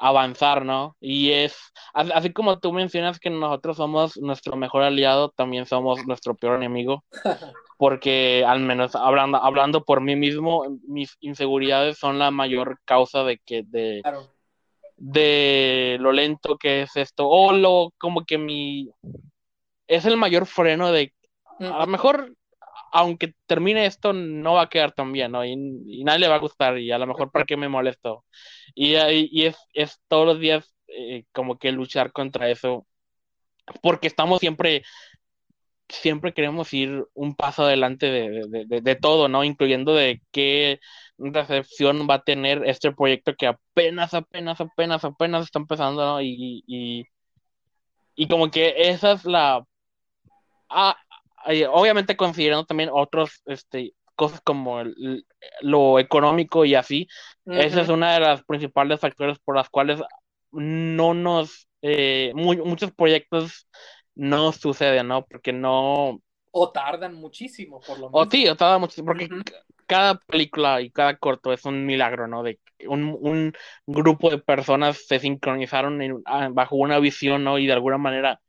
avanzar, 0.00 0.64
¿no? 0.64 0.96
Y 1.00 1.30
es, 1.30 1.56
así 1.92 2.32
como 2.32 2.58
tú 2.58 2.72
mencionas 2.72 3.20
que 3.20 3.30
nosotros 3.30 3.76
somos 3.76 4.16
nuestro 4.16 4.56
mejor 4.56 4.82
aliado, 4.82 5.30
también 5.30 5.66
somos 5.66 6.04
nuestro 6.06 6.34
peor 6.34 6.56
enemigo. 6.56 7.04
porque 7.80 8.44
al 8.46 8.60
menos 8.60 8.94
hablando, 8.94 9.42
hablando 9.42 9.84
por 9.84 10.02
mí 10.02 10.14
mismo, 10.14 10.66
mis 10.86 11.16
inseguridades 11.20 11.96
son 11.96 12.18
la 12.18 12.30
mayor 12.30 12.78
causa 12.84 13.24
de 13.24 13.38
que 13.38 13.62
de, 13.66 14.02
de 14.98 15.96
lo 15.98 16.12
lento 16.12 16.58
que 16.58 16.82
es 16.82 16.94
esto, 16.96 17.26
o 17.26 17.52
lo 17.52 17.94
como 17.96 18.26
que 18.26 18.36
mi 18.36 18.90
es 19.88 20.04
el 20.04 20.18
mayor 20.18 20.44
freno 20.44 20.92
de 20.92 21.14
a 21.58 21.78
lo 21.78 21.86
mejor 21.86 22.34
aunque 22.92 23.34
termine 23.46 23.86
esto 23.86 24.12
no 24.12 24.54
va 24.54 24.62
a 24.62 24.68
quedar 24.68 24.92
tan 24.92 25.12
bien, 25.12 25.32
¿no? 25.32 25.44
Y, 25.44 25.56
nadie 26.04 26.20
le 26.20 26.28
va 26.28 26.36
a 26.36 26.38
gustar 26.38 26.78
y 26.78 26.90
a 26.92 26.98
lo 26.98 27.06
mejor 27.06 27.30
para 27.30 27.44
qué 27.44 27.56
me 27.56 27.68
molesto. 27.68 28.24
Y, 28.74 28.94
y 28.96 29.46
es, 29.46 29.56
es, 29.74 30.00
todos 30.08 30.26
los 30.26 30.40
días 30.40 30.74
eh, 30.88 31.24
como 31.32 31.58
que 31.58 31.72
luchar 31.72 32.12
contra 32.12 32.50
eso, 32.50 32.86
porque 33.82 34.08
estamos 34.08 34.40
siempre 34.40 34.82
siempre 35.90 36.32
queremos 36.32 36.72
ir 36.72 37.04
un 37.14 37.34
paso 37.34 37.64
adelante 37.64 38.06
de, 38.10 38.96
todo, 38.96 39.28
¿no? 39.28 39.44
Incluyendo 39.44 39.94
de 39.94 40.22
qué 40.30 40.80
recepción 41.18 42.06
va 42.08 42.14
a 42.14 42.22
tener 42.22 42.62
este 42.66 42.92
proyecto 42.92 43.34
que 43.34 43.46
apenas, 43.48 44.14
apenas, 44.14 44.60
apenas, 44.60 45.04
apenas 45.04 45.44
está 45.44 45.58
empezando, 45.58 46.04
¿no? 46.04 46.22
Y, 46.22 46.62
y, 46.66 47.04
y 48.14 48.28
como 48.28 48.50
que 48.50 48.74
esa 48.76 49.12
es 49.12 49.24
la... 49.24 49.64
Ah, 50.68 50.96
obviamente 51.70 52.16
considerando 52.16 52.64
también 52.64 52.90
otros, 52.92 53.42
este, 53.46 53.94
cosas 54.14 54.40
como 54.42 54.82
lo 55.62 55.98
económico 55.98 56.64
y 56.64 56.74
así, 56.74 57.08
esa 57.46 57.80
es 57.80 57.88
una 57.88 58.14
de 58.14 58.20
las 58.20 58.44
principales 58.44 59.00
factores 59.00 59.38
por 59.38 59.56
las 59.56 59.68
cuales 59.70 60.00
no 60.52 61.14
nos... 61.14 61.68
Eh, 61.82 62.32
muchos 62.34 62.92
proyectos 62.92 63.66
no 64.14 64.52
sucede, 64.52 65.02
¿no? 65.02 65.24
Porque 65.24 65.52
no... 65.52 66.20
O 66.52 66.70
tardan 66.70 67.14
muchísimo, 67.14 67.80
por 67.80 67.98
lo 67.98 68.10
menos. 68.10 68.26
O 68.26 68.30
sí, 68.30 68.46
o 68.48 68.56
tardan 68.56 68.80
muchísimo, 68.80 69.06
porque 69.06 69.28
cada 69.86 70.16
película 70.18 70.80
y 70.80 70.90
cada 70.90 71.16
corto 71.16 71.52
es 71.52 71.64
un 71.64 71.86
milagro, 71.86 72.26
¿no? 72.26 72.42
De 72.42 72.58
un, 72.86 73.16
un 73.20 73.52
grupo 73.86 74.30
de 74.30 74.38
personas 74.38 75.06
se 75.06 75.18
sincronizaron 75.18 76.22
ah, 76.26 76.48
bajo 76.52 76.76
una 76.76 76.98
visión, 76.98 77.44
¿no? 77.44 77.58
Y 77.58 77.66
de 77.66 77.72
alguna 77.72 77.98
manera 77.98 78.40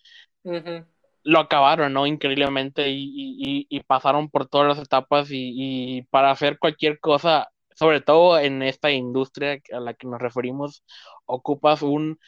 lo 1.24 1.40
acabaron, 1.40 1.94
¿no? 1.94 2.08
Increíblemente 2.08 2.90
y, 2.90 3.04
y, 3.38 3.68
y, 3.70 3.80
pasaron 3.84 4.30
por 4.30 4.48
todas 4.48 4.68
las 4.78 4.86
etapas 4.86 5.32
y, 5.32 5.54
y 5.98 6.02
para 6.04 6.32
hacer 6.32 6.60
cualquier 6.60 7.00
cosa, 7.00 7.50
sobre 7.76 8.02
todo 8.02 8.40
en 8.40 8.64
esta 8.64 8.92
industria 8.92 9.62
a 9.74 9.80
la 9.80 9.94
que 9.94 10.08
nos 10.08 10.22
referimos, 10.22 10.84
ocupas 11.26 11.82
un 11.82 12.20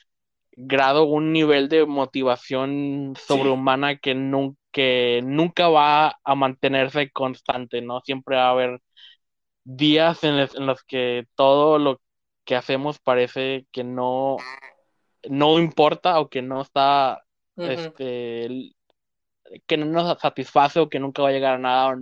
grado, 0.56 1.06
un 1.06 1.34
nivel 1.34 1.70
de 1.70 1.86
motivación 1.86 3.14
sobrehumana 3.18 3.98
que, 3.98 4.14
nunca 5.24 5.70
va 5.70 6.20
a 6.24 6.36
mantenerse 6.36 7.12
constante, 7.12 7.82
¿no? 7.82 8.02
Siempre 8.02 8.36
va 8.36 8.48
a 8.48 8.52
haber 8.52 8.82
días 9.64 10.24
en, 10.24 10.38
los 10.66 10.84
que 10.84 11.26
todo 11.36 11.80
lo 11.80 12.02
que 12.46 12.56
hacemos 12.56 13.00
parece 13.00 13.66
que 13.72 13.84
no, 13.84 14.38
no 15.30 15.60
importa 15.60 16.20
o 16.20 16.30
que 16.30 16.42
no 16.42 16.62
está, 16.62 17.24
este, 17.56 18.74
que 19.68 19.78
no 19.78 19.86
nos 19.86 20.20
satisface 20.20 20.80
o 20.80 20.90
que 20.90 21.00
nunca 21.00 21.22
va 21.22 21.30
a 21.30 21.32
llegar 21.32 21.56
a 21.56 21.58
nada, 21.60 22.00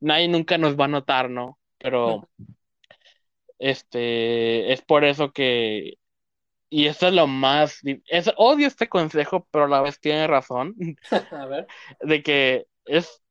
nadie 0.00 0.28
nunca 0.28 0.58
nos 0.58 0.78
va 0.78 0.86
a 0.86 0.88
notar, 0.88 1.30
¿no? 1.30 1.58
Pero, 1.78 2.28
este, 3.58 4.72
es 4.72 4.82
por 4.82 5.04
eso 5.04 5.32
que 5.32 5.98
y 6.72 6.86
eso 6.86 7.08
es 7.08 7.14
lo 7.14 7.26
más. 7.26 7.80
Es, 8.06 8.30
odio 8.36 8.68
este 8.68 8.88
consejo, 8.88 9.46
pero 9.50 9.64
a 9.64 9.68
la 9.68 9.82
vez 9.82 9.98
tiene 9.98 10.28
razón. 10.28 10.76
a 11.32 11.46
ver. 11.46 11.66
De 12.00 12.22
que 12.22 12.66
es 12.86 13.22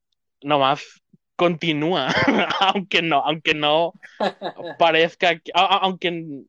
nomás 0.42 1.02
continúa, 1.36 2.08
aunque 2.60 3.00
no, 3.00 3.24
aunque 3.24 3.54
no 3.54 3.94
parezca, 4.78 5.40
aunque 5.54 6.44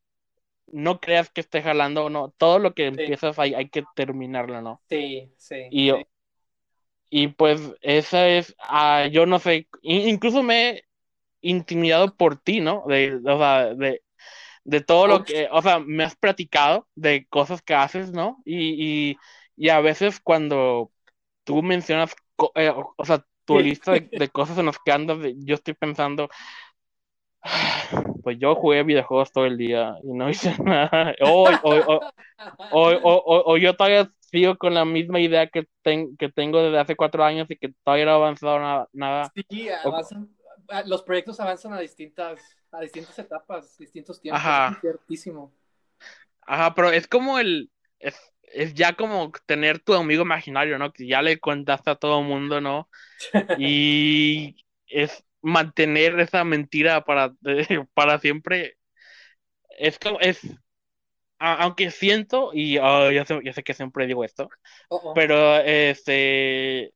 no 0.67 0.99
creas 0.99 1.29
que 1.29 1.39
esté 1.39 1.61
jalando, 1.61 2.09
no, 2.09 2.33
todo 2.37 2.59
lo 2.59 2.73
que 2.73 2.87
empiezas 2.87 3.39
hay, 3.39 3.53
hay 3.53 3.69
que 3.69 3.85
terminarlo, 3.95 4.61
¿no? 4.61 4.81
Sí, 4.89 5.31
sí. 5.37 5.67
Y, 5.71 5.91
y 7.14 7.28
pues 7.28 7.59
esa 7.82 8.30
es, 8.30 8.55
ah, 8.57 9.05
yo 9.12 9.26
no 9.26 9.38
sé, 9.38 9.68
incluso 9.82 10.41
me 10.43 10.70
he 10.70 10.84
intimidado 11.41 12.16
por 12.16 12.38
ti, 12.38 12.62
¿no? 12.62 12.86
De, 12.88 13.16
o 13.16 13.38
sea, 13.38 13.76
de, 13.76 14.01
de 14.64 14.82
todo 14.82 15.07
lo 15.07 15.26
que, 15.26 15.49
o 15.51 15.62
sea, 15.62 15.80
me 15.80 16.05
has 16.05 16.16
platicado 16.16 16.88
de 16.95 17.28
cosas 17.28 17.62
que 17.62 17.76
haces, 17.76 18.14
¿no? 18.14 18.41
Y, 18.45 19.09
y, 19.12 19.18
y 19.57 19.70
a 19.70 19.82
veces 19.82 20.22
cuando 20.22 20.89
tú 21.43 21.62
mencionas, 21.62 22.16
eh, 22.55 22.72
o 22.74 23.05
sea, 23.05 23.26
tu 23.43 23.59
lista 23.59 23.91
de, 23.91 24.30
cosas 24.32 24.57
en 24.57 24.68
las 24.68 24.80
que 24.80 24.93
andas, 24.93 25.18
yo 25.39 25.55
estoy 25.55 25.74
pensando, 25.74 26.30
pues 28.24 28.38
yo 28.39 28.55
jugué 28.55 28.84
videojuegos 28.84 29.34
todo 29.34 29.45
el 29.45 29.57
día 29.57 29.95
y 30.01 30.14
no 30.14 30.30
hice 30.30 30.55
nada. 30.64 31.14
O, 31.24 31.49
o, 32.72 33.57
yo 33.57 33.76
todavía 33.76 34.09
sigo 34.32 34.57
con 34.57 34.73
la 34.73 34.86
misma 34.86 35.19
idea 35.19 35.47
que, 35.47 35.67
que 35.84 36.29
tengo 36.29 36.63
desde 36.63 36.79
hace 36.79 36.95
cuatro 36.95 37.23
años 37.23 37.47
y 37.49 37.57
que 37.57 37.73
todavía 37.84 38.05
no 38.05 38.11
ha 38.11 38.15
avanzado 38.15 38.59
nada. 38.59 38.88
nada. 38.93 39.32
Sí, 39.36 39.69
los 40.86 41.03
proyectos 41.03 41.39
avanzan 41.39 41.73
a 41.73 41.79
distintas, 41.79 42.41
a 42.71 42.82
distintas 42.82 43.17
etapas, 43.19 43.77
distintos 43.77 44.21
tiempos. 44.21 44.41
Ajá. 44.41 44.77
ciertísimo. 44.79 45.53
Ajá, 46.41 46.73
pero 46.73 46.91
es 46.91 47.07
como 47.07 47.39
el. 47.39 47.69
Es, 47.99 48.15
es, 48.41 48.73
ya 48.73 48.93
como 48.93 49.32
tener 49.45 49.79
tu 49.79 49.93
amigo 49.93 50.23
imaginario, 50.23 50.77
¿no? 50.77 50.91
Que 50.91 51.07
ya 51.07 51.21
le 51.21 51.39
contaste 51.39 51.91
a 51.91 51.95
todo 51.95 52.21
el 52.21 52.27
mundo, 52.27 52.61
¿no? 52.61 52.89
Y 53.57 54.55
es 54.88 55.23
mantener 55.41 56.19
esa 56.19 56.43
mentira 56.43 57.03
para, 57.03 57.34
para 57.93 58.19
siempre. 58.19 58.77
Es 59.77 59.99
como. 59.99 60.19
Es, 60.19 60.41
aunque 61.41 61.91
siento, 61.91 62.51
y 62.53 62.77
oh, 62.77 63.11
yo, 63.11 63.25
sé, 63.25 63.63
que 63.63 63.73
siempre 63.73 64.07
digo 64.07 64.23
esto, 64.23 64.49
pero 65.15 65.57
este, 65.57 66.93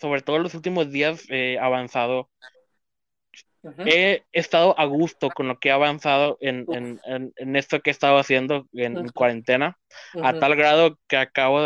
sobre 0.00 0.22
todo 0.22 0.36
en 0.36 0.42
los 0.42 0.54
últimos 0.54 0.90
días 0.90 1.24
he 1.28 1.58
avanzado 1.58 2.28
He 3.86 4.24
estado 4.32 4.78
a 4.78 4.84
gusto 4.86 5.30
con 5.30 5.46
lo 5.46 5.58
que 5.60 5.68
he 5.68 5.72
avanzado 5.72 6.36
en, 6.40 6.66
esto 7.54 7.80
que 7.80 7.90
he 7.90 7.92
estado 7.92 8.18
haciendo 8.18 8.66
en, 8.72 9.08
cuarentena, 9.10 9.78
a 10.20 10.38
tal 10.38 10.56
grado 10.56 10.98
que 11.06 11.16
acabo 11.16 11.62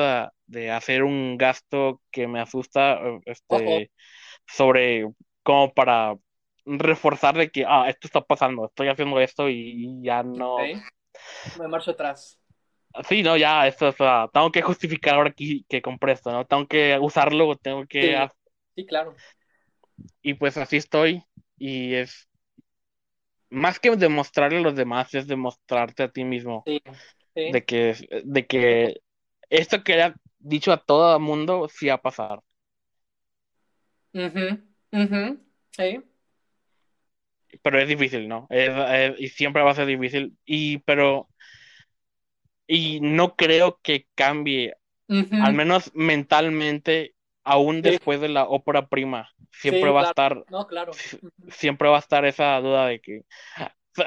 de, 0.46 0.70
hacer 0.70 1.04
un 1.04 1.38
gasto 1.38 2.02
que 2.10 2.28
me 2.28 2.40
asusta 2.40 3.00
este, 3.24 3.90
sobre 4.46 5.08
como 5.42 5.72
para 5.72 6.16
reforzar 6.66 7.36
de 7.36 7.48
que, 7.48 7.64
ah, 7.66 7.86
esto 7.88 8.08
está 8.08 8.20
pasando, 8.20 8.66
estoy 8.66 8.88
haciendo 8.88 9.18
esto 9.20 9.48
y, 9.48 10.02
ya 10.02 10.22
no... 10.22 10.58
Me 11.58 11.68
marcho 11.68 11.90
atrás. 11.90 12.38
Sí, 13.08 13.22
no, 13.22 13.36
ya, 13.36 13.66
esto, 13.66 13.88
o 13.98 14.30
tengo 14.32 14.50
que 14.50 14.62
justificar 14.62 15.14
ahora 15.16 15.30
que, 15.30 15.62
que 15.68 15.82
compré 15.82 16.12
esto, 16.12 16.32
¿no? 16.32 16.46
Tengo 16.46 16.66
que 16.66 16.98
usarlo, 17.00 17.54
tengo 17.56 17.86
que... 17.86 18.28
sí 18.74 18.86
claro. 18.86 19.14
Y 20.22 20.34
pues 20.34 20.56
así 20.56 20.76
estoy 20.76 21.22
y 21.58 21.94
es 21.94 22.28
más 23.50 23.78
que 23.78 23.94
demostrarle 23.96 24.58
a 24.58 24.62
los 24.62 24.74
demás, 24.74 25.14
es 25.14 25.26
demostrarte 25.26 26.02
a 26.04 26.08
ti 26.10 26.24
mismo 26.24 26.64
de 27.34 27.64
que 27.64 27.94
de 28.24 28.46
que 28.46 29.00
esto 29.50 29.82
que 29.84 29.94
haya 29.94 30.14
dicho 30.38 30.72
a 30.72 30.78
todo 30.82 31.16
el 31.16 31.22
mundo 31.22 31.68
sí 31.68 31.88
va 31.88 31.94
a 31.94 32.02
pasar. 32.02 32.40
Sí. 35.72 36.02
Pero 37.62 37.80
es 37.80 37.88
difícil, 37.88 38.28
¿no? 38.28 38.48
y 39.18 39.28
siempre 39.28 39.62
va 39.62 39.70
a 39.70 39.74
ser 39.74 39.86
difícil. 39.86 40.36
Y 40.44 40.78
pero 40.78 41.28
y 42.66 43.00
no 43.00 43.36
creo 43.36 43.78
que 43.82 44.06
cambie, 44.14 44.76
al 45.08 45.54
menos 45.54 45.92
mentalmente, 45.94 47.14
aún 47.44 47.80
después 47.82 48.20
de 48.20 48.28
la 48.28 48.44
ópera 48.44 48.88
prima, 48.88 49.30
siempre 49.52 49.90
va 49.90 50.02
a 50.02 50.08
estar, 50.08 50.44
no, 50.50 50.66
claro. 50.66 50.92
siempre 51.48 51.88
va 51.88 51.96
a 51.96 52.00
estar 52.00 52.24
esa 52.24 52.60
duda 52.60 52.86
de 52.86 53.00
que, 53.00 53.22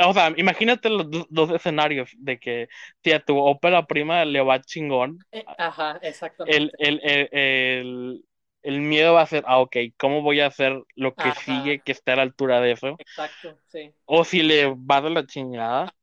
o 0.06 0.14
sea, 0.14 0.34
imagínate 0.36 0.90
los 0.90 1.08
dos 1.30 1.52
escenarios 1.52 2.12
de 2.18 2.40
que 2.40 2.68
si 3.04 3.12
a 3.12 3.24
tu 3.24 3.38
ópera 3.38 3.86
prima 3.86 4.26
le 4.26 4.42
va 4.42 4.62
chingón, 4.62 5.20
eh, 5.32 5.46
ajá, 5.58 6.00
exactamente. 6.02 6.58
El, 6.58 6.72
el, 6.80 7.30
el, 7.32 8.26
el, 8.62 8.82
miedo 8.82 9.14
va 9.14 9.22
a 9.22 9.28
ser, 9.28 9.44
ah, 9.48 9.60
ok, 9.60 9.78
¿cómo 9.98 10.22
voy 10.22 10.40
a 10.40 10.48
hacer 10.48 10.82
lo 10.96 11.16
que 11.16 11.32
sigue 11.44 11.82
que 11.82 11.92
esté 11.92 12.12
a 12.12 12.18
la 12.18 12.22
altura 12.24 12.62
de 12.62 12.72
eso? 12.72 12.96
Exacto, 13.00 13.58
sí. 13.68 13.92
O 14.06 14.24
si 14.24 14.44
le 14.44 14.74
va 14.74 15.02
de 15.02 15.10
la 15.10 15.26
chingada, 15.26 15.94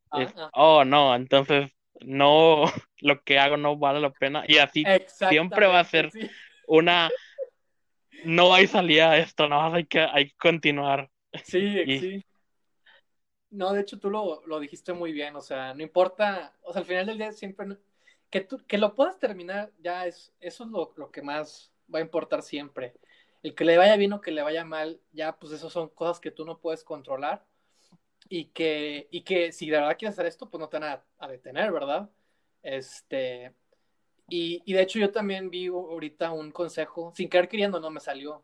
oh, 0.53 0.85
no, 0.85 1.15
entonces 1.15 1.71
no, 2.01 2.65
lo 2.99 3.23
que 3.23 3.39
hago 3.39 3.57
no 3.57 3.77
vale 3.77 4.01
la 4.01 4.11
pena. 4.11 4.45
Y 4.47 4.59
así 4.59 4.85
siempre 5.29 5.67
va 5.67 5.81
a 5.81 5.85
ser 5.85 6.11
una 6.67 7.11
no 8.25 8.55
hay 8.55 8.67
salida 8.67 9.13
a 9.13 9.19
esto, 9.19 9.49
no, 9.49 9.75
hay 9.75 9.87
que, 9.87 10.01
hay 10.01 10.31
que 10.31 10.37
continuar. 10.37 11.11
Sí, 11.45 11.85
sí. 12.01 12.25
No, 13.51 13.73
de 13.73 13.81
hecho 13.81 13.99
tú 13.99 14.11
lo, 14.11 14.61
dijiste 14.61 14.93
muy 14.93 15.13
bien, 15.13 15.37
o 15.37 15.41
sea, 15.41 15.73
no 15.73 15.83
importa, 15.83 16.55
o 16.63 16.73
sea, 16.73 16.81
al 16.81 16.87
final 16.87 17.07
del 17.07 17.19
día 17.19 17.33
siempre, 17.33 17.79
que, 18.29 18.41
tú, 18.41 18.59
que 18.67 18.77
lo 18.77 18.95
puedas 18.95 19.19
terminar, 19.19 19.73
ya 19.79 20.07
es, 20.07 20.35
eso 20.41 20.65
es 20.65 20.71
lo, 20.71 20.93
lo, 20.97 21.11
que 21.11 21.23
más 21.23 21.73
va 21.93 21.99
a 22.01 22.03
importar 22.03 22.43
siempre. 22.43 22.95
El 23.43 23.55
que 23.55 23.65
le 23.65 23.79
vaya 23.79 23.97
bien 23.97 24.13
o 24.13 24.21
que 24.21 24.33
le 24.33 24.43
vaya 24.43 24.65
mal, 24.65 25.01
ya 25.13 25.39
pues 25.39 25.53
eso 25.53 25.71
son 25.71 25.89
cosas 25.91 26.21
que 26.21 26.31
tú 26.31 26.45
no 26.45 26.59
puedes 26.59 26.85
controlar 26.85 27.45
y 28.29 28.47
que, 28.47 29.09
y 29.11 29.23
que 29.23 29.53
si 29.53 29.71
de 29.71 29.79
verdad 29.79 29.97
quieres 29.99 30.15
hacer 30.15 30.27
esto, 30.27 30.51
pues 30.51 30.61
no 30.61 30.69
te 30.69 30.79
van 30.79 30.91
a, 30.91 31.05
a 31.19 31.29
detener, 31.29 31.73
¿verdad? 31.73 32.11
Este, 32.63 33.55
y, 34.29 34.73
de 34.73 34.83
hecho 34.83 34.99
yo 34.99 35.13
también 35.13 35.51
vi 35.51 35.69
ahorita 35.69 36.33
un 36.33 36.51
consejo, 36.51 37.13
sin 37.15 37.29
querer 37.29 37.49
queriendo, 37.49 37.81
no 37.81 37.91
me 37.91 38.01
salió. 38.01 38.43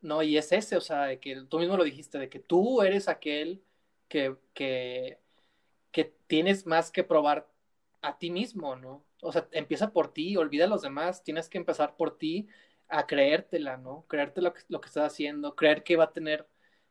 No, 0.00 0.22
y 0.22 0.36
es 0.36 0.52
ese, 0.52 0.76
o 0.76 0.80
sea, 0.80 1.04
de 1.04 1.20
que 1.20 1.42
tú 1.48 1.58
mismo 1.58 1.76
lo 1.76 1.84
dijiste, 1.84 2.18
de 2.18 2.28
que 2.28 2.40
tú 2.40 2.82
eres 2.82 3.08
aquel 3.08 3.62
que, 4.08 4.36
que, 4.52 5.20
que 5.92 6.04
tienes 6.26 6.66
más 6.66 6.90
que 6.90 7.04
probar 7.04 7.48
a 8.02 8.18
ti 8.18 8.30
mismo, 8.30 8.76
¿no? 8.76 9.04
O 9.22 9.32
sea, 9.32 9.48
empieza 9.52 9.92
por 9.92 10.12
ti, 10.12 10.36
olvida 10.36 10.64
a 10.64 10.68
los 10.68 10.82
demás, 10.82 11.22
tienes 11.22 11.48
que 11.48 11.58
empezar 11.58 11.96
por 11.96 12.18
ti 12.18 12.48
a 12.92 13.06
creértela, 13.06 13.78
¿no? 13.78 14.04
Creerte 14.06 14.42
lo 14.42 14.52
que, 14.52 14.60
lo 14.68 14.80
estás 14.84 15.12
haciendo, 15.12 15.56
creer 15.56 15.82
que 15.82 15.96
va 15.96 16.04
a 16.04 16.12
tener, 16.12 16.46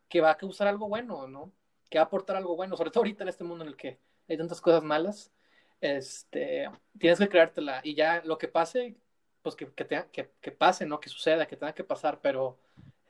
que 0.09 0.19
va 0.19 0.31
a 0.31 0.37
causar 0.37 0.67
algo 0.67 0.89
bueno, 0.89 1.27
¿no? 1.27 1.53
Que 1.89 1.99
va 1.99 2.03
a 2.03 2.07
aportar 2.07 2.35
algo 2.35 2.55
bueno, 2.55 2.75
sobre 2.75 2.89
todo 2.89 3.01
ahorita 3.01 3.23
en 3.23 3.29
este 3.29 3.43
mundo 3.43 3.63
en 3.63 3.69
el 3.69 3.77
que 3.77 3.99
hay 4.27 4.37
tantas 4.37 4.61
cosas 4.61 4.83
malas, 4.83 5.31
este, 5.79 6.69
tienes 6.97 7.19
que 7.19 7.29
creártela 7.29 7.81
y 7.83 7.95
ya 7.95 8.21
lo 8.25 8.37
que 8.37 8.47
pase, 8.47 8.97
pues 9.43 9.55
que, 9.55 9.71
que, 9.73 10.31
que, 10.41 10.51
pase, 10.51 10.85
¿no? 10.85 10.99
Que 10.99 11.09
suceda, 11.09 11.45
que 11.47 11.55
tenga 11.55 11.73
que 11.73 11.83
pasar, 11.83 12.19
pero 12.21 12.59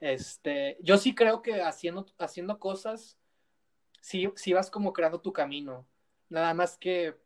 este, 0.00 0.76
yo 0.82 0.98
sí 0.98 1.14
creo 1.14 1.42
que 1.42 1.62
haciendo, 1.62 2.06
haciendo 2.18 2.58
cosas, 2.58 3.18
sí, 4.00 4.30
sí 4.36 4.52
vas 4.52 4.70
como 4.70 4.92
creando 4.92 5.20
tu 5.20 5.32
camino, 5.32 5.86
nada 6.28 6.52
más 6.54 6.76
que, 6.76 7.16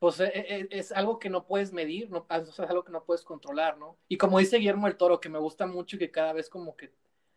pues 0.00 0.18
e, 0.18 0.32
e, 0.34 0.68
es, 0.72 0.90
algo 0.90 1.20
que 1.20 1.30
no 1.30 1.46
puedes 1.46 1.72
medir, 1.72 2.10
no, 2.10 2.26
es 2.28 2.60
algo 2.60 2.82
que 2.84 2.90
no 2.90 3.04
puedes 3.04 3.22
controlar, 3.22 3.78
¿no? 3.78 3.96
Y 4.08 4.16
como 4.16 4.40
dice 4.40 4.58
Guillermo 4.58 4.88
el 4.88 4.96
Toro, 4.96 5.20
que 5.20 5.28
me 5.28 5.38
gusta 5.38 5.66
mucho 5.68 5.94
y 5.94 6.00
que 6.00 6.10
cada 6.10 6.32
vez 6.32 6.50
como 6.50 6.76
que 6.76 6.92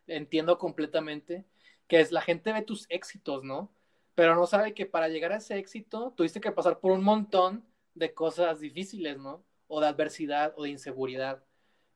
entiendo 0.07 0.57
completamente, 0.57 1.45
que 1.87 1.99
es 1.99 2.11
la 2.11 2.21
gente 2.21 2.51
ve 2.51 2.63
tus 2.63 2.87
éxitos, 2.89 3.43
¿no? 3.43 3.71
pero 4.15 4.35
no 4.35 4.45
sabe 4.45 4.73
que 4.73 4.85
para 4.85 5.07
llegar 5.07 5.31
a 5.31 5.37
ese 5.37 5.57
éxito 5.57 6.13
tuviste 6.15 6.41
que 6.41 6.51
pasar 6.51 6.79
por 6.79 6.91
un 6.91 7.03
montón 7.03 7.65
de 7.95 8.13
cosas 8.13 8.59
difíciles, 8.59 9.17
¿no? 9.17 9.43
O 9.67 9.81
de 9.81 9.87
adversidad 9.87 10.53
o 10.55 10.63
de 10.63 10.69
inseguridad. 10.69 11.43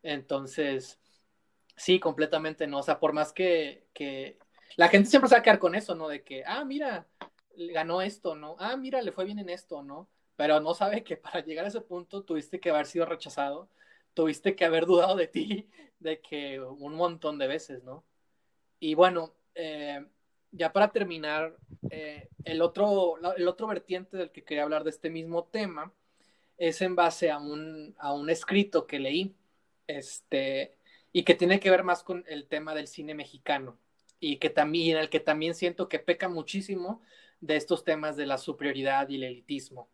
Entonces, 0.02 1.00
sí, 1.76 2.00
completamente 2.00 2.68
no. 2.68 2.80
O 2.80 2.84
sea, 2.84 3.00
por 3.00 3.14
más 3.14 3.34
que, 3.34 3.88
que 3.94 4.40
la 4.78 4.88
gente 4.90 5.10
siempre 5.10 5.30
se 5.30 5.36
va 5.36 5.40
a 5.40 5.44
quedar 5.44 5.60
con 5.60 5.76
eso, 5.76 5.96
¿no? 5.96 6.08
De 6.08 6.24
que, 6.24 6.44
ah, 6.46 6.66
mira, 6.66 7.08
ganó 7.56 8.02
esto, 8.02 8.36
¿no? 8.36 8.56
Ah, 8.60 8.78
mira, 8.78 9.02
le 9.02 9.12
fue 9.12 9.26
bien 9.26 9.40
en 9.40 9.50
esto, 9.50 9.84
¿no? 9.84 10.10
Pero 10.38 10.62
no 10.62 10.74
sabe 10.74 11.04
que 11.04 11.18
para 11.18 11.44
llegar 11.44 11.66
a 11.66 11.68
ese 11.68 11.82
punto 11.82 12.24
tuviste 12.24 12.62
que 12.62 12.70
haber 12.70 12.86
sido 12.86 13.06
rechazado, 13.06 13.70
tuviste 14.14 14.56
que 14.56 14.64
haber 14.64 14.86
dudado 14.86 15.18
de 15.18 15.28
ti, 15.28 15.70
de 16.00 16.22
que 16.22 16.62
un 16.62 16.96
montón 16.96 17.38
de 17.38 17.48
veces, 17.48 17.84
¿no? 17.84 18.06
Y 18.80 18.94
bueno, 18.94 19.34
eh, 19.56 20.06
ya 20.52 20.72
para 20.72 20.92
terminar, 20.92 21.58
eh, 21.90 22.30
el, 22.46 22.62
otro, 22.62 23.16
el 23.36 23.48
otro 23.48 23.68
vertiente 23.68 24.18
del 24.18 24.32
que 24.32 24.44
quería 24.44 24.64
hablar 24.64 24.84
de 24.84 24.92
este 24.92 25.10
mismo 25.10 25.46
tema 25.46 25.92
es 26.58 26.82
en 26.82 26.96
base 26.96 27.30
a 27.32 27.40
un, 27.40 27.96
a 28.00 28.14
un 28.14 28.30
escrito 28.30 28.88
que 28.88 29.00
leí, 29.00 29.36
este, 29.88 30.78
y 31.12 31.24
que 31.24 31.36
tiene 31.36 31.60
que 31.60 31.72
ver 31.72 31.84
más 31.84 32.04
con 32.04 32.24
el 32.28 32.48
tema 32.48 32.76
del 32.76 32.88
cine 32.88 33.14
mexicano, 33.14 33.78
y 34.20 34.38
que 34.38 34.50
también, 34.50 34.98
el 34.98 35.10
que 35.10 35.20
también 35.20 35.56
siento 35.56 35.90
que 35.90 36.00
peca 36.00 36.30
muchísimo 36.30 37.02
de 37.40 37.56
estos 37.56 37.84
temas 37.84 38.18
de 38.18 38.26
la 38.26 38.38
superioridad 38.38 39.10
y 39.10 39.16
el 39.16 39.24
elitismo. 39.24 39.90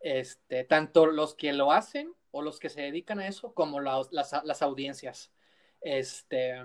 Este, 0.00 0.64
tanto 0.64 1.06
los 1.06 1.34
que 1.34 1.52
lo 1.52 1.72
hacen 1.72 2.12
o 2.30 2.42
los 2.42 2.58
que 2.60 2.68
se 2.68 2.82
dedican 2.82 3.18
a 3.20 3.26
eso, 3.28 3.54
como 3.54 3.80
las, 3.80 4.62
audiencias. 4.62 5.32
Este, 5.80 6.64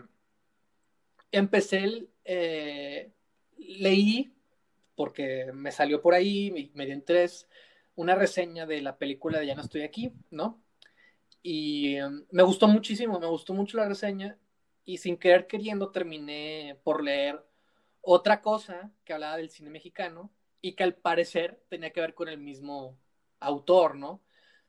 empecé 1.32 2.08
eh, 2.26 3.12
leí 3.58 4.34
porque 4.96 5.52
me 5.54 5.72
salió 5.72 6.02
por 6.02 6.14
ahí, 6.14 6.72
me 6.74 6.86
dio 6.86 6.94
interés, 6.94 7.48
una 7.96 8.16
reseña 8.16 8.66
de 8.66 8.82
la 8.82 8.98
película 8.98 9.40
de 9.40 9.48
Ya 9.48 9.56
no 9.56 9.62
estoy 9.62 9.82
aquí, 9.82 10.14
¿no? 10.30 10.62
Y 11.42 11.96
em, 11.96 12.26
me 12.32 12.44
gustó 12.44 12.68
muchísimo, 12.68 13.20
me 13.20 13.28
gustó 13.28 13.54
mucho 13.54 13.78
la 13.78 13.88
reseña 13.88 14.38
y 14.86 14.98
sin 14.98 15.18
querer 15.18 15.48
queriendo 15.48 15.92
terminé 15.92 16.80
por 16.84 17.04
leer 17.04 17.44
otra 18.02 18.42
cosa 18.42 18.92
que 19.04 19.14
hablaba 19.14 19.38
del 19.38 19.50
cine 19.50 19.70
mexicano 19.70 20.32
y 20.62 20.74
que 20.74 20.84
al 20.84 20.96
parecer 20.96 21.62
tenía 21.70 21.92
que 21.92 22.02
ver 22.02 22.14
con 22.14 22.30
el 22.30 22.38
mismo 22.38 22.98
autor, 23.44 23.96
¿no? 23.96 24.22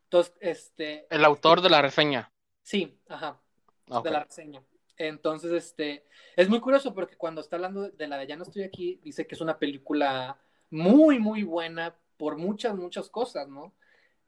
Entonces, 0.05 0.35
este... 0.41 1.07
El 1.11 1.25
autor 1.25 1.61
de 1.61 1.71
la 1.71 1.83
reseña. 1.83 2.33
Sí, 2.63 2.99
ajá, 3.09 3.41
de 3.87 4.11
la 4.11 4.25
reseña. 4.25 4.63
Entonces, 4.97 5.51
este, 5.53 6.05
es 6.37 6.49
muy 6.49 6.61
curioso 6.61 6.95
porque 6.95 7.17
cuando 7.17 7.41
está 7.41 7.57
hablando 7.57 7.91
de 7.91 8.07
la 8.07 8.17
de 8.19 8.27
Ya 8.27 8.37
no 8.37 8.45
estoy 8.45 8.63
aquí, 8.63 9.01
dice 9.03 9.27
que 9.27 9.35
es 9.35 9.41
una 9.41 9.59
película 9.59 10.39
muy, 10.71 11.19
muy 11.19 11.43
buena 11.43 11.97
por 12.17 12.37
muchas, 12.37 12.77
muchas 12.77 13.09
cosas, 13.09 13.49
¿no? 13.49 13.75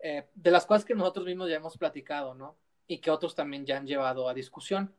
Eh, 0.01 0.29
de 0.35 0.51
las 0.51 0.67
cosas 0.67 0.85
que 0.85 0.95
nosotros 0.95 1.27
mismos 1.27 1.49
ya 1.49 1.57
hemos 1.57 1.79
platicado, 1.79 2.35
¿no? 2.35 2.57
Y 2.87 2.99
que 2.99 3.11
otros 3.11 3.35
también 3.35 3.65
ya 3.65 3.77
han 3.77 3.87
llevado 3.87 4.29
a 4.29 4.35
discusión. 4.35 4.95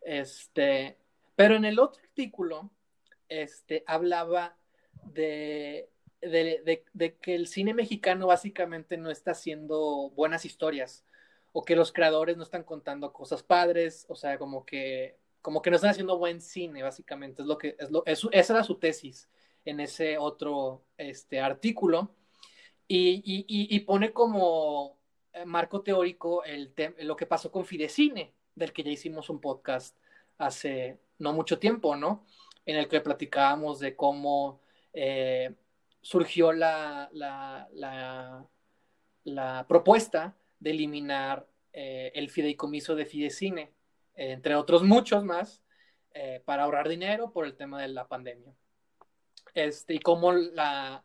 Este, 0.00 0.96
pero 1.36 1.56
en 1.56 1.64
el 1.64 1.78
otro 1.78 2.00
artículo, 2.02 2.70
este, 3.28 3.84
hablaba 3.86 4.56
de, 5.04 5.90
de, 6.20 6.84
que 7.20 7.34
el 7.34 7.46
cine 7.46 7.74
mexicano 7.74 8.26
básicamente 8.26 8.96
no 8.96 9.10
está 9.10 9.32
haciendo 9.32 10.10
buenas 10.10 10.44
historias 10.44 11.04
o 11.52 11.64
que 11.64 11.76
los 11.76 11.92
creadores 11.92 12.36
no 12.36 12.42
están 12.42 12.62
contando 12.64 13.12
cosas 13.12 13.42
padres, 13.42 14.06
o 14.08 14.14
sea, 14.14 14.38
como 14.38 14.64
que, 14.64 15.18
como 15.42 15.62
que 15.62 15.70
no 15.70 15.76
están 15.76 15.90
haciendo 15.90 16.18
buen 16.18 16.40
cine, 16.40 16.82
básicamente, 16.82 17.42
es 17.42 17.48
lo 17.48 17.58
que, 17.58 17.76
es 17.78 17.90
lo, 17.90 18.04
esa 18.06 18.30
era 18.32 18.62
su 18.62 18.78
tesis 18.78 19.28
en 19.64 19.80
ese 19.80 20.16
otro 20.18 20.84
este, 20.96 21.40
artículo, 21.40 22.14
y, 22.92 23.46
y, 23.46 23.80
pone 23.80 24.12
como 24.12 24.98
eh, 25.32 25.44
marco 25.44 25.80
teórico 25.80 26.42
el 26.42 26.74
lo 26.98 27.14
que 27.14 27.24
pasó 27.26 27.52
con 27.52 27.64
Fidecine, 27.64 28.34
del 28.56 28.72
que 28.72 28.82
ya 28.82 28.90
hicimos 28.90 29.30
un 29.30 29.40
podcast 29.40 29.96
hace 30.38 30.98
no 31.18 31.32
mucho 31.32 31.60
tiempo, 31.60 31.94
¿no? 31.94 32.26
En 32.66 32.76
el 32.76 32.88
que 32.88 33.00
platicábamos 33.00 33.78
de 33.78 33.94
cómo 33.94 34.60
eh, 34.92 35.54
surgió 36.00 36.52
la, 36.52 37.08
la, 37.12 37.68
la, 37.72 38.46
la 39.24 39.66
propuesta 39.68 40.36
de 40.58 40.70
eliminar 40.70 41.46
eh, 41.72 42.12
el 42.14 42.30
fideicomiso 42.30 42.94
de 42.94 43.06
Fidecine, 43.06 43.72
entre 44.14 44.54
otros 44.54 44.82
muchos 44.82 45.24
más, 45.24 45.62
eh, 46.12 46.42
para 46.44 46.64
ahorrar 46.64 46.88
dinero 46.88 47.32
por 47.32 47.46
el 47.46 47.56
tema 47.56 47.80
de 47.80 47.88
la 47.88 48.08
pandemia. 48.08 48.54
Este, 49.54 49.94
y 49.94 49.98
cómo, 50.00 50.32
la, 50.32 51.04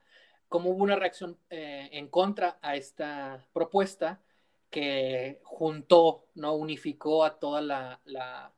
cómo 0.49 0.71
hubo 0.71 0.83
una 0.83 0.95
reacción 0.95 1.37
eh, 1.49 1.89
en 1.91 2.07
contra 2.07 2.57
a 2.61 2.75
esta 2.75 3.45
propuesta 3.53 4.21
que 4.69 5.39
juntó, 5.43 6.25
¿no? 6.33 6.53
unificó 6.55 7.23
a 7.23 7.39
toda 7.39 7.61
la, 7.61 8.51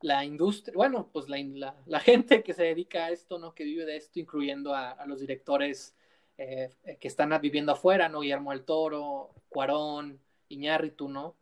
la 0.00 0.24
industria, 0.24 0.74
bueno, 0.76 1.08
pues 1.12 1.28
la, 1.28 1.74
la, 1.86 2.00
gente 2.00 2.42
que 2.42 2.52
se 2.52 2.64
dedica 2.64 3.06
a 3.06 3.10
esto, 3.10 3.38
¿no? 3.38 3.54
que 3.54 3.64
vive 3.64 3.84
de 3.84 3.96
esto, 3.96 4.20
incluyendo 4.20 4.74
a, 4.74 4.90
a 4.90 5.06
los 5.06 5.20
directores 5.20 5.96
que 6.36 7.08
están 7.08 7.38
viviendo 7.40 7.72
afuera, 7.72 8.08
¿no? 8.08 8.20
Guillermo 8.20 8.50
del 8.50 8.64
Toro, 8.64 9.30
Cuarón, 9.48 10.20
Iñárritu, 10.48 11.08
¿no? 11.08 11.36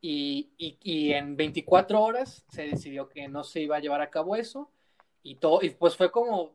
Y, 0.00 0.50
y, 0.58 1.12
en 1.12 1.36
24 1.36 2.02
horas 2.02 2.44
se 2.50 2.66
decidió 2.66 3.08
que 3.08 3.26
no 3.28 3.42
se 3.42 3.62
iba 3.62 3.76
a 3.76 3.80
llevar 3.80 4.02
a 4.02 4.10
cabo 4.10 4.36
eso 4.36 4.70
y 5.22 5.36
todo, 5.36 5.60
y 5.62 5.70
pues 5.70 5.96
fue 5.96 6.10
como, 6.10 6.54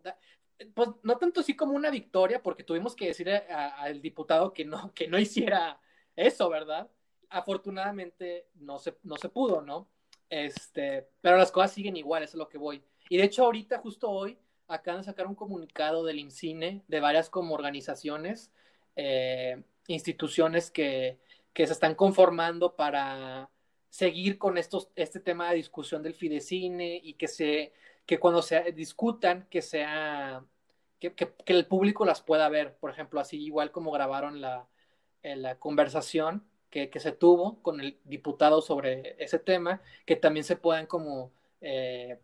pues 0.76 0.90
no 1.02 1.18
tanto 1.18 1.40
así 1.40 1.56
como 1.56 1.74
una 1.74 1.90
victoria, 1.90 2.44
porque 2.44 2.64
tuvimos 2.64 2.96
que 2.96 3.08
decirle 3.08 3.38
al 3.38 4.02
diputado 4.02 4.54
que 4.54 4.66
no, 4.66 4.94
que 4.94 5.08
no 5.08 5.18
hiciera 5.18 5.80
eso, 6.16 6.50
¿verdad? 6.50 6.92
Afortunadamente 7.30 8.48
no 8.56 8.78
se, 8.78 8.98
no 9.04 9.18
se 9.18 9.30
pudo, 9.30 9.62
¿no? 9.62 9.88
Este, 10.30 11.08
pero 11.22 11.38
las 11.38 11.52
cosas 11.52 11.72
siguen 11.72 11.98
igual, 11.98 12.24
eso 12.24 12.38
es 12.38 12.40
lo 12.40 12.50
que 12.50 12.58
voy. 12.58 12.84
Y 13.10 13.18
de 13.18 13.24
hecho 13.24 13.46
ahorita, 13.46 13.80
justo 13.80 14.10
hoy, 14.10 14.38
acaban 14.68 15.02
de 15.02 15.06
sacar 15.06 15.28
un 15.28 15.36
comunicado 15.36 16.04
del 16.06 16.20
INCINE, 16.20 16.84
de 16.88 17.00
varias 17.00 17.30
como 17.30 17.56
organizaciones, 17.56 18.52
eh, 18.96 19.64
instituciones 19.88 20.70
que, 20.70 21.20
que 21.54 21.66
se 21.66 21.74
están 21.74 21.96
conformando 21.96 22.76
para 22.76 23.50
seguir 23.90 24.38
con 24.38 24.58
estos, 24.58 24.90
este 24.96 25.20
tema 25.20 25.50
de 25.50 25.56
discusión 25.56 26.04
del 26.04 26.14
Fidecine 26.14 27.02
y 27.04 27.14
que, 27.14 27.28
se, 27.28 27.74
que 28.06 28.20
cuando 28.20 28.44
se 28.44 28.72
discutan, 28.72 29.48
que 29.50 29.64
sea, 29.64 30.46
que, 31.00 31.14
que, 31.16 31.34
el 31.48 31.66
público 31.66 32.06
las 32.06 32.22
pueda 32.22 32.48
ver, 32.50 32.76
por 32.78 32.92
ejemplo, 32.92 33.20
así 33.20 33.44
igual 33.44 33.72
como 33.72 33.92
grabaron 33.92 34.42
la, 34.42 34.68
eh, 35.24 35.36
la 35.36 35.58
conversación 35.58 36.46
que, 36.70 36.90
que, 36.90 37.00
se 37.00 37.12
tuvo 37.12 37.62
con 37.62 37.80
el 37.82 38.00
diputado 38.04 38.62
sobre 38.62 39.16
ese 39.24 39.40
tema, 39.40 39.82
que 40.06 40.16
también 40.16 40.44
se 40.44 40.56
puedan 40.56 40.86
como 40.86 41.32
eh, 41.62 42.20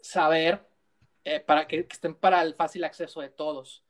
saber 0.00 0.66
eh, 1.24 1.40
para 1.40 1.66
que, 1.66 1.86
estén 1.90 2.14
para 2.14 2.42
el 2.42 2.54
fácil 2.54 2.84
acceso 2.84 3.20
de 3.20 3.28
todos. 3.28 3.84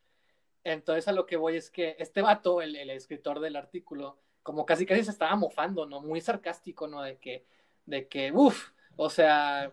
Entonces 0.64 1.08
a 1.08 1.12
lo 1.12 1.26
que 1.26 1.36
voy 1.36 1.56
es 1.56 1.70
que 1.70 1.96
este 1.98 2.22
vato, 2.22 2.60
el, 2.60 2.76
el 2.76 2.90
escritor 2.90 3.40
del 3.40 3.56
artículo, 3.56 4.18
como 4.42 4.66
casi 4.66 4.86
casi 4.86 5.04
se 5.04 5.10
estaba 5.10 5.36
mofando, 5.36 5.86
¿no? 5.86 6.00
Muy 6.00 6.20
sarcástico, 6.20 6.88
¿no? 6.88 7.02
De 7.02 7.18
que, 7.18 7.44
de 7.86 8.08
que, 8.08 8.32
uff, 8.32 8.70
o 8.96 9.10
sea, 9.10 9.70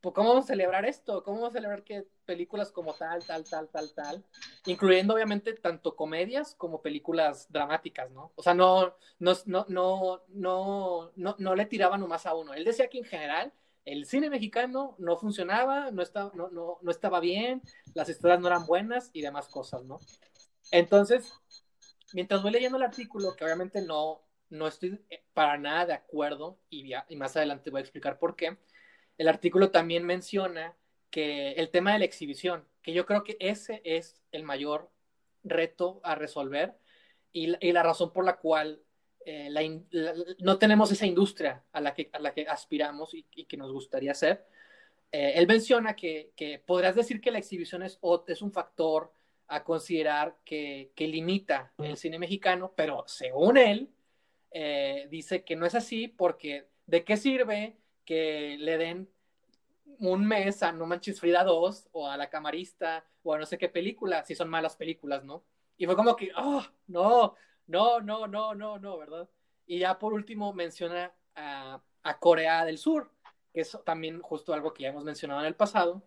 ¿cómo 0.00 0.30
vamos 0.30 0.44
a 0.44 0.48
celebrar 0.48 0.84
esto? 0.84 1.22
¿Cómo 1.22 1.38
vamos 1.38 1.50
a 1.50 1.58
celebrar 1.58 1.82
que 1.84 2.06
películas 2.24 2.72
como 2.72 2.94
tal, 2.94 3.24
tal, 3.24 3.44
tal, 3.44 3.68
tal, 3.68 3.92
tal, 3.94 4.24
incluyendo 4.66 5.14
obviamente 5.14 5.52
tanto 5.54 5.96
comedias 5.96 6.54
como 6.54 6.82
películas 6.82 7.50
dramáticas, 7.50 8.10
¿no? 8.10 8.32
O 8.36 8.42
sea, 8.42 8.54
no, 8.54 8.94
no, 9.18 9.32
no, 9.46 9.66
no, 9.68 10.22
no, 10.28 11.12
no, 11.16 11.36
no 11.38 11.54
le 11.54 11.66
tiraban 11.66 12.00
nomás 12.00 12.26
a 12.26 12.34
uno. 12.34 12.54
Él 12.54 12.64
decía 12.64 12.88
que 12.88 12.98
en 12.98 13.04
general 13.04 13.52
el 13.84 14.06
cine 14.06 14.30
mexicano 14.30 14.94
no 14.98 15.16
funcionaba, 15.16 15.90
no 15.90 16.02
estaba, 16.02 16.32
no, 16.34 16.48
no, 16.48 16.78
no 16.80 16.90
estaba 16.90 17.20
bien, 17.20 17.62
las 17.94 18.08
historias 18.08 18.40
no 18.40 18.46
eran 18.46 18.66
buenas 18.66 19.10
y 19.12 19.20
demás 19.20 19.48
cosas, 19.48 19.84
¿no? 19.84 19.98
Entonces, 20.70 21.32
mientras 22.14 22.42
voy 22.42 22.52
leyendo 22.52 22.78
el 22.78 22.84
artículo, 22.84 23.36
que 23.36 23.44
obviamente 23.44 23.82
no, 23.82 24.22
no 24.48 24.66
estoy 24.66 24.98
eh, 25.10 25.22
para 25.34 25.58
nada 25.58 25.86
de 25.86 25.92
acuerdo, 25.92 26.58
y, 26.70 26.92
y 27.08 27.16
más 27.16 27.36
adelante 27.36 27.70
voy 27.70 27.80
a 27.80 27.82
explicar 27.82 28.18
por 28.18 28.36
qué, 28.36 28.56
el 29.18 29.28
artículo 29.28 29.70
también 29.70 30.04
menciona 30.04 30.76
que 31.10 31.52
el 31.52 31.70
tema 31.70 31.92
de 31.92 32.00
la 32.00 32.04
exhibición, 32.04 32.66
que 32.82 32.92
yo 32.92 33.06
creo 33.06 33.22
que 33.24 33.36
ese 33.40 33.80
es 33.84 34.20
el 34.32 34.42
mayor 34.42 34.90
reto 35.44 36.00
a 36.02 36.14
resolver 36.14 36.74
y, 37.32 37.72
la 37.72 37.82
razón 37.82 38.12
por 38.12 38.24
la 38.24 38.36
cual 38.36 38.80
eh, 39.26 39.48
no 40.38 40.58
tenemos 40.58 40.90
esa 40.92 41.06
industria 41.06 41.64
a 41.72 41.80
la 41.80 41.94
que, 41.94 42.10
a 42.12 42.30
que 42.32 42.46
aspiramos 42.48 43.14
y, 43.14 43.22
que 43.22 43.56
nos 43.56 43.72
gustaría 43.72 44.14
ser. 44.14 44.46
Eh, 45.12 45.34
él 45.36 45.46
menciona 45.46 45.94
que, 45.94 46.32
que, 46.36 46.58
podrás 46.58 46.96
decir 46.96 47.20
que 47.20 47.30
la 47.30 47.38
exhibición 47.38 47.82
es, 47.82 47.98
es 48.28 48.42
un 48.42 48.52
factor 48.52 49.12
a 49.46 49.62
considerar 49.62 50.36
que, 50.44 50.92
que 50.94 51.06
limita 51.06 51.72
el 51.78 51.96
cine 51.96 52.18
mexicano, 52.18 52.72
pero 52.76 53.04
según 53.06 53.56
él, 53.56 53.90
eh, 54.50 55.08
dice 55.10 55.44
que 55.44 55.56
no 55.56 55.66
es 55.66 55.74
así 55.74 56.08
porque 56.08 56.68
¿de 56.86 57.04
qué 57.04 57.16
sirve 57.16 57.76
que 58.04 58.56
le 58.58 58.78
den 58.78 59.08
un 59.98 60.26
mes 60.26 60.62
a 60.62 60.72
No 60.72 60.86
Manches 60.86 61.20
Frida 61.20 61.44
2 61.44 61.88
o 61.92 62.08
a 62.08 62.16
La 62.16 62.30
Camarista 62.30 63.04
o 63.22 63.34
a 63.34 63.38
no 63.38 63.46
sé 63.46 63.58
qué 63.58 63.68
película, 63.68 64.24
si 64.24 64.34
son 64.34 64.48
malas 64.48 64.76
películas, 64.76 65.24
¿no? 65.24 65.44
Y 65.76 65.86
fue 65.86 65.96
como 65.96 66.16
que, 66.16 66.30
oh, 66.36 66.64
no, 66.88 67.34
no, 67.66 68.00
no, 68.00 68.26
no, 68.26 68.54
no, 68.54 68.78
no, 68.78 68.98
¿verdad? 68.98 69.28
Y 69.66 69.78
ya 69.78 69.98
por 69.98 70.12
último 70.12 70.52
menciona 70.52 71.12
a, 71.34 71.82
a 72.02 72.18
Corea 72.18 72.64
del 72.64 72.78
Sur, 72.78 73.10
que 73.52 73.60
es 73.60 73.78
también 73.84 74.20
justo 74.20 74.52
algo 74.52 74.74
que 74.74 74.84
ya 74.84 74.90
hemos 74.90 75.04
mencionado 75.04 75.40
en 75.40 75.46
el 75.46 75.56
pasado, 75.56 76.02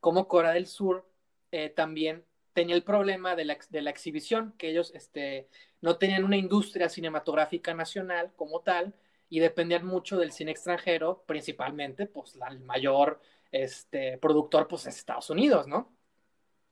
como 0.00 0.28
Corea 0.28 0.52
del 0.52 0.66
Sur 0.66 1.06
eh, 1.52 1.68
también 1.68 2.24
tenía 2.52 2.74
el 2.74 2.84
problema 2.84 3.36
de 3.36 3.44
la, 3.44 3.58
de 3.68 3.82
la 3.82 3.90
exhibición, 3.90 4.54
que 4.58 4.70
ellos 4.70 4.92
este, 4.94 5.48
no 5.80 5.96
tenían 5.96 6.24
una 6.24 6.36
industria 6.36 6.88
cinematográfica 6.88 7.74
nacional 7.74 8.32
como 8.36 8.60
tal 8.60 8.94
y 9.32 9.40
dependían 9.40 9.86
mucho 9.86 10.18
del 10.18 10.30
cine 10.30 10.50
extranjero, 10.50 11.24
principalmente, 11.24 12.04
pues 12.04 12.36
la, 12.36 12.48
el 12.48 12.60
mayor 12.60 13.18
este, 13.50 14.18
productor 14.18 14.68
pues 14.68 14.86
es 14.86 14.98
Estados 14.98 15.30
Unidos, 15.30 15.66
¿no? 15.66 15.96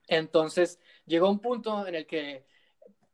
Entonces 0.08 0.78
llegó 1.06 1.30
un 1.30 1.38
punto 1.38 1.86
en 1.86 1.94
el 1.94 2.06
que 2.06 2.44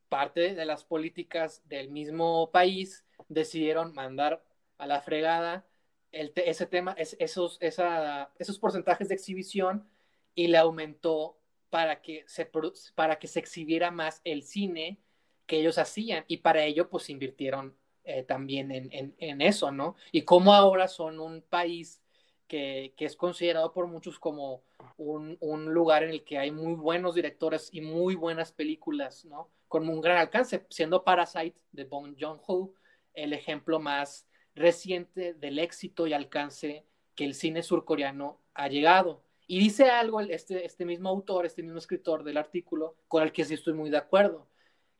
parte 0.09 0.57
de 0.57 0.65
las 0.65 0.83
políticas 0.83 1.63
del 1.69 1.91
mismo 1.91 2.51
país 2.51 3.05
decidieron 3.29 3.95
mandar 3.95 4.43
a 4.79 4.87
la 4.89 5.01
fregada 5.01 5.65
ese 6.11 6.67
tema, 6.67 6.97
esos, 6.99 7.59
esa, 7.61 8.33
esos 8.41 8.59
porcentajes 8.59 9.09
de 9.09 9.15
exhibición 9.15 9.89
y 10.35 10.49
le 10.49 10.59
aumentó 10.59 11.39
para 11.71 12.03
que 12.03 12.25
se, 12.27 12.51
para 12.97 13.21
que 13.21 13.29
se 13.29 13.39
exhibiera 13.39 13.93
más 13.93 14.21
el 14.25 14.43
cine 14.43 14.99
que 15.47 15.61
ellos 15.61 15.79
hacían 15.79 16.25
y 16.27 16.39
para 16.39 16.65
ello 16.65 16.91
pues 16.91 17.11
invirtieron 17.11 17.77
eh, 18.09 18.23
también 18.23 18.71
en, 18.71 19.15
en, 19.19 19.41
eso, 19.41 19.73
¿no? 19.73 19.97
Y 20.13 20.23
como 20.23 20.55
ahora 20.55 20.87
son 20.87 21.19
un 21.19 21.43
país 21.43 22.01
que, 22.47 22.95
que 22.97 23.05
es 23.05 23.17
considerado 23.17 23.73
por 23.73 23.89
muchos 23.89 24.21
como 24.21 24.63
un, 24.97 25.37
un, 25.41 25.75
lugar 25.75 26.05
en 26.05 26.11
el 26.11 26.23
que 26.23 26.39
hay 26.39 26.53
muy 26.53 26.75
buenos 26.75 27.17
directores 27.17 27.69
y 27.73 27.81
muy 27.81 28.15
buenas 28.15 28.53
películas, 28.53 29.25
¿no? 29.25 29.51
Con 29.67 29.89
un 29.89 30.01
gran 30.01 30.19
alcance, 30.19 30.65
siendo 30.71 31.03
Parasite 31.03 31.61
de 31.73 31.85
Bong 31.85 32.15
Joon-ho 32.17 32.73
el 33.13 33.33
ejemplo 33.33 33.81
más 33.81 34.29
reciente 34.55 35.35
del 35.35 35.59
éxito 35.59 36.07
y 36.07 36.13
alcance 36.13 36.87
que 37.17 37.25
el 37.25 37.35
cine 37.35 37.65
surcoreano 37.65 38.41
ha 38.55 38.69
llegado. 38.69 39.25
Y 39.49 39.59
dice 39.59 39.91
algo 39.91 40.21
este, 40.21 40.65
este 40.65 40.85
mismo 40.85 41.09
autor, 41.09 41.45
este 41.45 41.65
mismo 41.65 41.79
escritor 41.79 42.23
del 42.23 42.37
artículo, 42.37 42.97
con 43.09 43.25
el 43.25 43.33
que 43.33 43.45
sí 43.45 43.55
estoy 43.55 43.75
muy 43.75 43.91
de 43.91 43.97
acuerdo, 43.97 44.49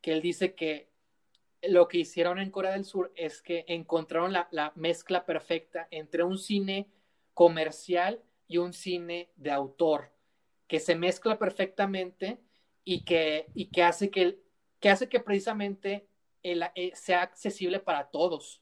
que 0.01 0.11
él 0.11 0.21
dice 0.21 0.55
que 0.55 0.89
lo 1.61 1.87
que 1.87 1.99
hicieron 1.99 2.39
en 2.39 2.51
Corea 2.51 2.71
del 2.71 2.85
Sur 2.85 3.11
es 3.15 3.41
que 3.41 3.65
encontraron 3.67 4.33
la, 4.33 4.47
la 4.51 4.71
mezcla 4.75 5.25
perfecta 5.25 5.87
entre 5.91 6.23
un 6.23 6.37
cine 6.37 6.89
comercial 7.33 8.21
y 8.47 8.57
un 8.57 8.73
cine 8.73 9.29
de 9.35 9.51
autor, 9.51 10.11
que 10.67 10.79
se 10.79 10.95
mezcla 10.95 11.37
perfectamente 11.37 12.39
y 12.83 13.03
que, 13.03 13.47
y 13.53 13.69
que, 13.69 13.83
hace, 13.83 14.09
que, 14.09 14.39
que 14.79 14.89
hace 14.89 15.09
que 15.09 15.19
precisamente 15.19 16.07
el, 16.43 16.63
eh, 16.75 16.91
sea 16.95 17.21
accesible 17.21 17.79
para 17.79 18.09
todos. 18.09 18.61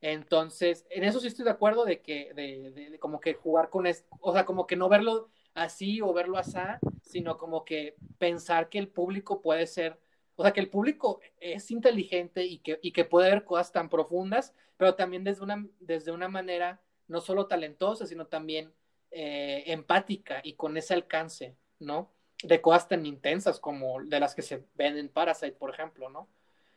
Entonces, 0.00 0.86
en 0.90 1.04
eso 1.04 1.20
sí 1.20 1.26
estoy 1.26 1.44
de 1.44 1.50
acuerdo 1.50 1.84
de 1.84 2.00
que, 2.00 2.32
de, 2.34 2.70
de, 2.70 2.98
como 2.98 3.20
que 3.20 3.34
jugar 3.34 3.68
con 3.68 3.86
esto, 3.86 4.08
o 4.20 4.32
sea, 4.32 4.46
como 4.46 4.66
que 4.66 4.76
no 4.76 4.88
verlo 4.88 5.30
así 5.54 6.00
o 6.00 6.12
verlo 6.14 6.38
así, 6.38 6.58
sino 7.02 7.36
como 7.36 7.64
que 7.64 7.96
pensar 8.18 8.70
que 8.70 8.78
el 8.78 8.88
público 8.88 9.42
puede 9.42 9.66
ser, 9.66 10.00
o 10.40 10.42
sea, 10.42 10.52
que 10.52 10.60
el 10.60 10.70
público 10.70 11.20
es 11.38 11.70
inteligente 11.70 12.46
y 12.46 12.60
que, 12.60 12.78
y 12.80 12.92
que 12.92 13.04
puede 13.04 13.28
ver 13.28 13.44
cosas 13.44 13.72
tan 13.72 13.90
profundas, 13.90 14.54
pero 14.78 14.94
también 14.94 15.22
desde 15.22 15.42
una, 15.42 15.66
desde 15.80 16.12
una 16.12 16.28
manera 16.28 16.80
no 17.08 17.20
solo 17.20 17.46
talentosa, 17.46 18.06
sino 18.06 18.26
también 18.26 18.72
eh, 19.10 19.64
empática 19.66 20.40
y 20.42 20.54
con 20.54 20.78
ese 20.78 20.94
alcance, 20.94 21.58
¿no? 21.78 22.10
De 22.42 22.62
cosas 22.62 22.88
tan 22.88 23.04
intensas 23.04 23.60
como 23.60 24.02
de 24.02 24.18
las 24.18 24.34
que 24.34 24.40
se 24.40 24.64
ven 24.76 24.96
en 24.96 25.10
Parasite, 25.10 25.52
por 25.52 25.74
ejemplo, 25.74 26.08
¿no? 26.08 26.26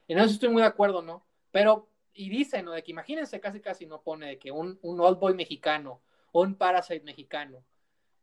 En 0.10 0.18
eso 0.18 0.34
estoy 0.34 0.50
muy 0.50 0.62
de 0.62 0.68
acuerdo, 0.68 1.02
¿no? 1.02 1.26
Pero 1.52 1.88
y 2.14 2.30
dice, 2.30 2.64
¿no? 2.64 2.74
De 2.74 2.84
que 2.84 2.92
imagínense, 2.92 3.40
casi 3.40 3.62
casi 3.62 3.86
no 3.86 4.02
pone 4.02 4.28
de 4.28 4.40
que 4.40 4.52
un, 4.52 4.78
un 4.82 5.00
old 5.00 5.20
boy 5.20 5.36
mexicano 5.36 6.02
o 6.34 6.42
un 6.42 6.56
parasite 6.56 7.06
mexicano. 7.06 7.64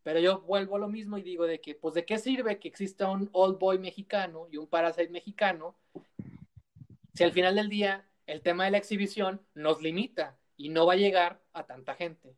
Pero 0.03 0.19
yo 0.21 0.41
vuelvo 0.41 0.77
a 0.77 0.79
lo 0.79 0.89
mismo 0.89 1.19
y 1.19 1.23
digo 1.23 1.47
de 1.47 1.61
que, 1.61 1.75
pues, 1.75 1.95
¿de 1.95 2.05
qué 2.05 2.19
sirve 2.19 2.59
que 2.59 2.69
exista 2.69 3.11
un 3.11 3.29
old 3.33 3.59
boy 3.59 3.79
mexicano 3.79 4.47
y 4.51 4.57
un 4.57 4.67
parasite 4.67 5.11
mexicano 5.11 5.77
si 7.15 7.25
al 7.25 7.33
final 7.33 7.55
del 7.57 7.69
día 7.69 8.09
el 8.27 8.41
tema 8.41 8.65
de 8.65 8.71
la 8.71 8.79
exhibición 8.79 9.41
nos 9.55 9.83
limita 9.83 10.39
y 10.57 10.69
no 10.69 10.87
va 10.87 10.95
a 10.95 10.97
llegar 10.97 11.41
a 11.53 11.67
tanta 11.67 11.95
gente? 11.95 12.35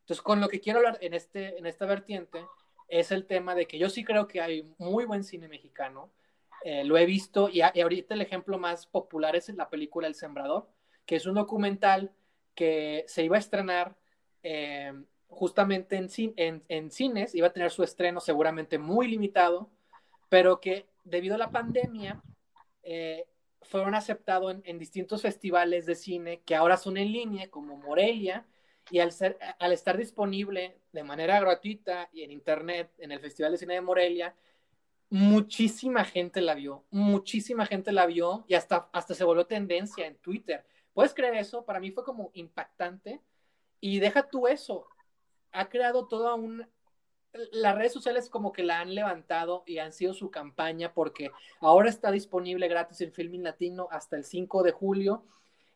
Entonces, 0.00 0.22
con 0.22 0.40
lo 0.40 0.48
que 0.48 0.60
quiero 0.60 0.80
hablar 0.80 0.98
en, 1.00 1.14
este, 1.14 1.58
en 1.58 1.66
esta 1.66 1.86
vertiente 1.86 2.44
es 2.88 3.12
el 3.12 3.26
tema 3.26 3.54
de 3.54 3.66
que 3.66 3.78
yo 3.78 3.88
sí 3.88 4.04
creo 4.04 4.26
que 4.26 4.40
hay 4.40 4.74
muy 4.78 5.04
buen 5.04 5.24
cine 5.24 5.48
mexicano. 5.48 6.12
Eh, 6.64 6.84
lo 6.84 6.96
he 6.96 7.06
visto 7.06 7.48
y, 7.48 7.60
y 7.74 7.80
ahorita 7.80 8.14
el 8.14 8.22
ejemplo 8.22 8.58
más 8.58 8.86
popular 8.86 9.36
es 9.36 9.48
la 9.50 9.68
película 9.68 10.06
El 10.06 10.14
Sembrador 10.14 10.68
que 11.06 11.16
es 11.16 11.26
un 11.26 11.34
documental 11.34 12.12
que 12.54 13.04
se 13.08 13.24
iba 13.24 13.36
a 13.36 13.40
estrenar 13.40 13.96
eh, 14.42 14.92
justamente 15.34 15.96
en, 15.96 16.62
en, 16.68 16.90
cines, 16.90 17.34
iba 17.34 17.48
a 17.48 17.52
tener 17.52 17.70
su 17.70 17.82
estreno 17.82 18.20
seguramente 18.20 18.78
muy 18.78 19.08
limitado, 19.08 19.70
pero 20.28 20.60
que 20.60 20.86
debido 21.04 21.34
a 21.34 21.38
la 21.38 21.50
pandemia 21.50 22.22
eh, 22.82 23.26
fueron 23.62 23.94
aceptados 23.94 24.56
en, 24.64 24.78
distintos 24.78 25.22
festivales 25.22 25.86
de 25.86 25.94
cine 25.94 26.42
que 26.44 26.54
ahora 26.54 26.76
son 26.76 26.96
en 26.96 27.12
línea, 27.12 27.50
como 27.50 27.76
Morelia, 27.76 28.46
y 28.90 28.98
al, 28.98 29.12
ser, 29.12 29.38
al 29.58 29.72
estar 29.72 29.96
disponible 29.96 30.78
de 30.92 31.04
manera 31.04 31.40
gratuita 31.40 32.08
y 32.12 32.22
en 32.22 32.30
internet 32.30 32.90
en 32.98 33.12
el 33.12 33.20
Festival 33.20 33.52
de 33.52 33.58
Cine 33.58 33.74
de 33.74 33.80
Morelia, 33.80 34.34
muchísima 35.10 36.04
gente 36.04 36.40
la 36.40 36.54
vio, 36.54 36.84
muchísima 36.90 37.66
gente 37.66 37.92
la 37.92 38.06
vio 38.06 38.44
y 38.48 38.54
hasta, 38.54 38.88
hasta 38.92 39.14
se 39.14 39.24
volvió 39.24 39.46
tendencia 39.46 40.06
en 40.06 40.16
Twitter. 40.16 40.64
¿Puedes 40.92 41.14
creer 41.14 41.34
eso? 41.34 41.64
Para 41.64 41.80
mí 41.80 41.90
fue 41.90 42.04
como 42.04 42.30
impactante. 42.34 43.20
Y 43.80 43.98
deja 43.98 44.28
tú 44.28 44.46
eso. 44.46 44.88
Ha 45.54 45.68
creado 45.68 46.06
toda 46.06 46.34
un... 46.34 46.68
Las 47.50 47.74
redes 47.74 47.92
sociales 47.92 48.30
como 48.30 48.52
que 48.52 48.62
la 48.62 48.80
han 48.80 48.94
levantado 48.94 49.64
y 49.66 49.78
han 49.78 49.92
sido 49.92 50.14
su 50.14 50.30
campaña 50.30 50.92
porque 50.92 51.32
ahora 51.60 51.88
está 51.88 52.12
disponible 52.12 52.68
gratis 52.68 53.00
en 53.00 53.12
Filming 53.12 53.42
Latino 53.42 53.88
hasta 53.90 54.16
el 54.16 54.24
5 54.24 54.62
de 54.62 54.70
julio 54.70 55.24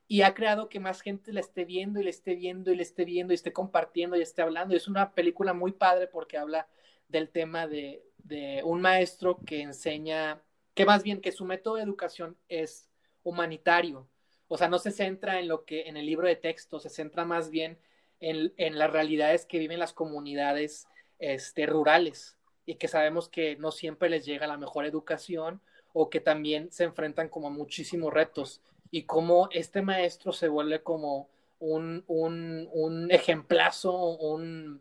y 0.07 0.23
ha 0.23 0.35
creado 0.35 0.69
que 0.69 0.79
más 0.79 1.01
gente 1.01 1.33
la 1.33 1.41
esté 1.41 1.65
viendo 1.65 2.01
y 2.01 2.05
le 2.05 2.11
esté 2.11 2.37
viendo 2.37 2.71
y 2.71 2.77
le 2.77 2.83
esté 2.83 3.05
viendo 3.05 3.33
y 3.33 3.35
esté 3.35 3.53
compartiendo 3.53 4.17
y 4.17 4.23
esté 4.23 4.43
hablando. 4.43 4.75
Y 4.75 4.77
es 4.77 4.87
una 4.87 5.15
película 5.15 5.53
muy 5.53 5.73
padre 5.73 6.07
porque 6.07 6.39
habla 6.39 6.69
del 7.09 7.29
tema 7.31 7.67
de, 7.67 8.05
de 8.19 8.63
un 8.65 8.81
maestro 8.81 9.41
que 9.45 9.63
enseña, 9.63 10.41
que 10.75 10.85
más 10.85 11.03
bien 11.03 11.21
que 11.21 11.33
su 11.33 11.45
método 11.45 11.75
de 11.75 11.83
educación 11.83 12.37
es 12.49 12.89
humanitario 13.25 14.09
o 14.49 14.57
sea, 14.57 14.69
no 14.69 14.79
se 14.79 14.91
centra 14.91 15.39
en 15.39 15.47
lo 15.47 15.65
que 15.65 15.83
en 15.83 15.97
el 15.97 16.07
libro 16.07 16.27
de 16.27 16.37
texto, 16.37 16.81
se 16.81 16.89
centra 16.89 17.25
más 17.25 17.51
bien 17.51 17.79
en, 18.21 18.79
las 18.79 18.91
realidades 18.91 19.47
que 19.47 19.59
viven 19.59 19.79
las 19.79 19.93
comunidades 19.93 20.89
este, 21.19 21.67
rurales 21.67 22.37
y 22.67 22.77
que 22.77 22.89
sabemos 22.89 23.29
que 23.29 23.57
no 23.57 23.71
siempre 23.71 24.11
les 24.11 24.25
llega 24.25 24.47
la 24.47 24.59
mejor 24.59 24.85
educación 24.85 25.61
o 25.93 26.11
que 26.11 26.21
también 26.21 26.71
se 26.71 26.85
enfrentan 26.85 27.29
como 27.29 27.49
a 27.49 27.51
muchísimos 27.51 28.13
retos 28.13 28.61
y 28.91 29.05
cómo 29.05 29.49
este 29.53 29.83
maestro 29.83 30.33
se 30.33 30.49
vuelve 30.49 30.83
como 30.83 31.29
un, 31.59 32.05
un, 32.07 32.69
un 32.73 33.11
ejemplazo, 33.11 33.95
un, 34.17 34.81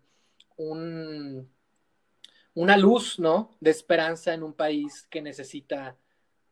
un, 0.58 1.50
una 2.54 2.78
luz, 2.78 3.20
¿no? 3.20 3.56
De 3.60 3.72
esperanza 3.72 4.34
en 4.34 4.44
un 4.44 4.54
país 4.54 5.08
que 5.10 5.22
necesita 5.22 5.96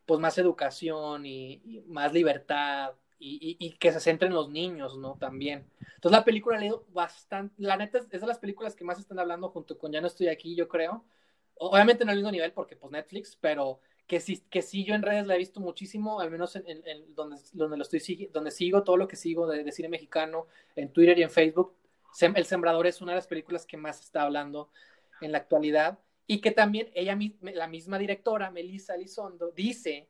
pues 0.05 0.19
más 0.19 0.37
educación 0.37 1.25
y 1.25 1.83
más 1.87 2.13
libertad 2.13 2.93
y, 3.27 3.71
que 3.79 3.91
se 3.91 3.99
centre 3.99 4.27
en 4.27 4.33
los 4.33 4.49
niños, 4.49 4.97
¿no? 4.97 5.17
También. 5.19 5.65
Entonces 5.95 6.11
la 6.11 6.23
película 6.23 6.59
leído 6.59 6.85
bastante, 6.89 7.55
la 7.57 7.75
neta 7.75 7.97
es, 7.97 8.09
de 8.09 8.27
las 8.27 8.37
películas 8.37 8.75
que 8.75 8.83
más 8.83 8.99
están 8.99 9.19
hablando 9.19 9.49
junto 9.49 9.77
con 9.77 9.91
Ya 9.91 10.01
no 10.01 10.07
estoy 10.07 10.27
aquí, 10.27 10.55
yo 10.55 10.67
creo. 10.67 11.03
Obviamente 11.55 12.05
no 12.05 12.11
al 12.11 12.17
mismo 12.17 12.31
nivel 12.31 12.51
porque 12.51 12.75
pues 12.75 12.91
Netflix, 12.91 13.35
pero 13.39 13.79
que 14.05 14.19
sí, 14.19 14.43
que 14.49 14.61
sí 14.61 14.83
yo 14.83 14.93
en 14.93 15.01
redes 15.01 15.25
la 15.25 15.35
he 15.35 15.39
visto 15.39 15.59
muchísimo, 15.59 16.19
al 16.19 16.29
menos 16.29 16.55
en, 16.55 16.83
donde, 17.15 17.37
donde, 17.53 17.77
lo 17.77 17.83
estoy, 17.83 18.29
donde 18.31 18.51
sigo 18.51 18.83
todo 18.83 18.97
lo 18.97 19.07
que 19.07 19.15
sigo 19.15 19.47
de, 19.47 19.71
cine 19.71 19.89
mexicano, 19.89 20.47
en 20.75 20.91
Twitter 20.93 21.17
y 21.17 21.23
en 21.23 21.31
Facebook. 21.31 21.75
El 22.21 22.45
Sembrador 22.45 22.85
es 22.87 23.01
una 23.01 23.13
de 23.13 23.17
las 23.17 23.27
películas 23.27 23.65
que 23.65 23.77
más 23.77 23.99
está 23.99 24.21
hablando 24.21 24.69
en 25.21 25.31
la 25.31 25.39
actualidad 25.39 25.99
y 26.27 26.39
que 26.41 26.51
también 26.51 26.91
ella, 26.93 27.17
la 27.41 27.67
misma 27.67 27.97
directora, 27.97 28.51
Melissa 28.51 28.95
Elizondo, 28.95 29.51
dice 29.51 30.07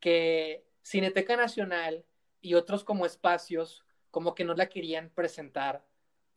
que 0.00 0.64
Cineteca 0.82 1.36
Nacional 1.36 2.04
y 2.40 2.54
otros 2.54 2.84
como 2.84 3.06
espacios 3.06 3.86
como 4.16 4.34
que 4.34 4.44
no 4.44 4.54
la 4.54 4.70
querían 4.70 5.10
presentar 5.10 5.84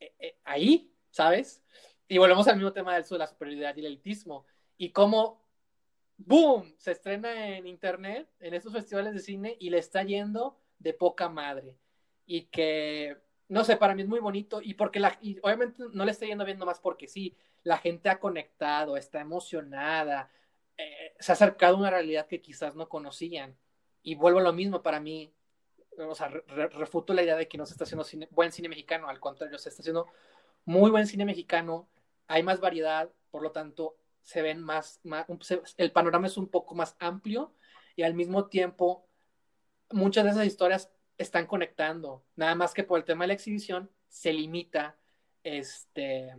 eh, 0.02 0.14
eh, 0.20 0.38
ahí, 0.44 0.94
¿sabes? 1.12 1.64
Y 2.10 2.18
volvemos 2.18 2.46
al 2.50 2.56
mismo 2.58 2.74
tema 2.74 2.94
del 2.94 3.06
de 3.06 3.18
la 3.18 3.28
superioridad 3.28 3.74
y 3.78 3.80
el 3.80 3.86
elitismo. 3.86 4.46
Y 4.78 4.90
cómo, 4.90 5.46
¡boom!, 6.18 6.74
se 6.78 6.92
estrena 6.92 7.56
en 7.56 7.68
internet, 7.68 8.28
en 8.42 8.54
estos 8.54 8.74
festivales 8.74 9.14
de 9.14 9.20
cine, 9.20 9.56
y 9.60 9.70
le 9.70 9.78
está 9.78 10.04
yendo 10.04 10.58
de 10.78 10.94
poca 10.94 11.30
madre. 11.30 11.78
Y 12.26 12.48
que, 12.48 13.18
no 13.48 13.64
sé, 13.64 13.78
para 13.78 13.96
mí 13.96 14.02
es 14.02 14.10
muy 14.10 14.20
bonito. 14.20 14.60
Y 14.62 14.74
porque 14.74 15.00
la, 15.00 15.18
y 15.22 15.40
obviamente 15.42 15.84
no 15.94 16.04
le 16.04 16.12
está 16.12 16.26
yendo 16.26 16.44
bien 16.44 16.58
más 16.60 16.82
porque 16.82 17.08
sí, 17.08 17.38
la 17.64 17.78
gente 17.78 18.10
ha 18.10 18.20
conectado, 18.20 18.98
está 18.98 19.22
emocionada, 19.22 20.30
eh, 20.78 21.16
se 21.20 21.32
ha 21.32 21.34
acercado 21.34 21.76
a 21.76 21.80
una 21.80 21.92
realidad 21.92 22.28
que 22.28 22.42
quizás 22.42 22.76
no 22.76 22.90
conocían. 22.90 23.58
Y 24.02 24.16
vuelvo 24.16 24.40
a 24.40 24.44
lo 24.44 24.54
mismo, 24.54 24.82
para 24.82 25.00
mí, 25.00 25.34
o 26.00 26.16
refuto 26.80 27.14
la 27.14 27.24
idea 27.24 27.36
de 27.36 27.48
que 27.48 27.58
no 27.58 27.66
se 27.66 27.74
está 27.74 27.84
haciendo 27.84 28.06
buen 28.32 28.52
cine 28.52 28.70
mexicano, 28.70 29.10
al 29.10 29.20
contrario, 29.20 29.58
se 29.58 29.70
está 29.70 29.82
haciendo 29.82 30.08
muy 30.66 30.92
buen 30.92 31.08
cine 31.08 31.26
mexicano, 31.26 31.90
hay 32.28 32.44
más 32.44 32.60
variedad, 32.60 33.10
por 33.32 33.42
lo 33.42 33.52
tanto, 33.52 33.98
se 34.24 34.42
ven 34.42 34.62
más, 34.62 35.02
el 35.78 35.92
panorama 35.92 36.28
es 36.28 36.38
un 36.38 36.48
poco 36.48 36.76
más 36.76 36.96
amplio 37.00 37.54
y 37.96 38.04
al 38.04 38.14
mismo 38.14 38.46
tiempo 38.48 39.08
muchas 39.92 40.24
de 40.24 40.32
esas 40.32 40.46
historias 40.46 40.92
están 41.18 41.48
conectando, 41.48 42.24
nada 42.36 42.56
más 42.56 42.74
que 42.74 42.84
por 42.84 43.00
el 43.00 43.06
tema 43.06 43.24
de 43.24 43.30
la 43.30 43.34
exhibición 43.34 43.90
se 44.08 44.32
limita, 44.32 44.98
este, 45.44 46.36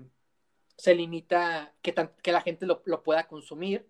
se 0.77 0.95
limita 0.95 1.75
que, 1.83 1.95
que 2.23 2.33
la 2.33 2.41
gente 2.41 2.67
lo, 2.67 2.83
pueda 3.03 3.27
consumir 3.27 3.87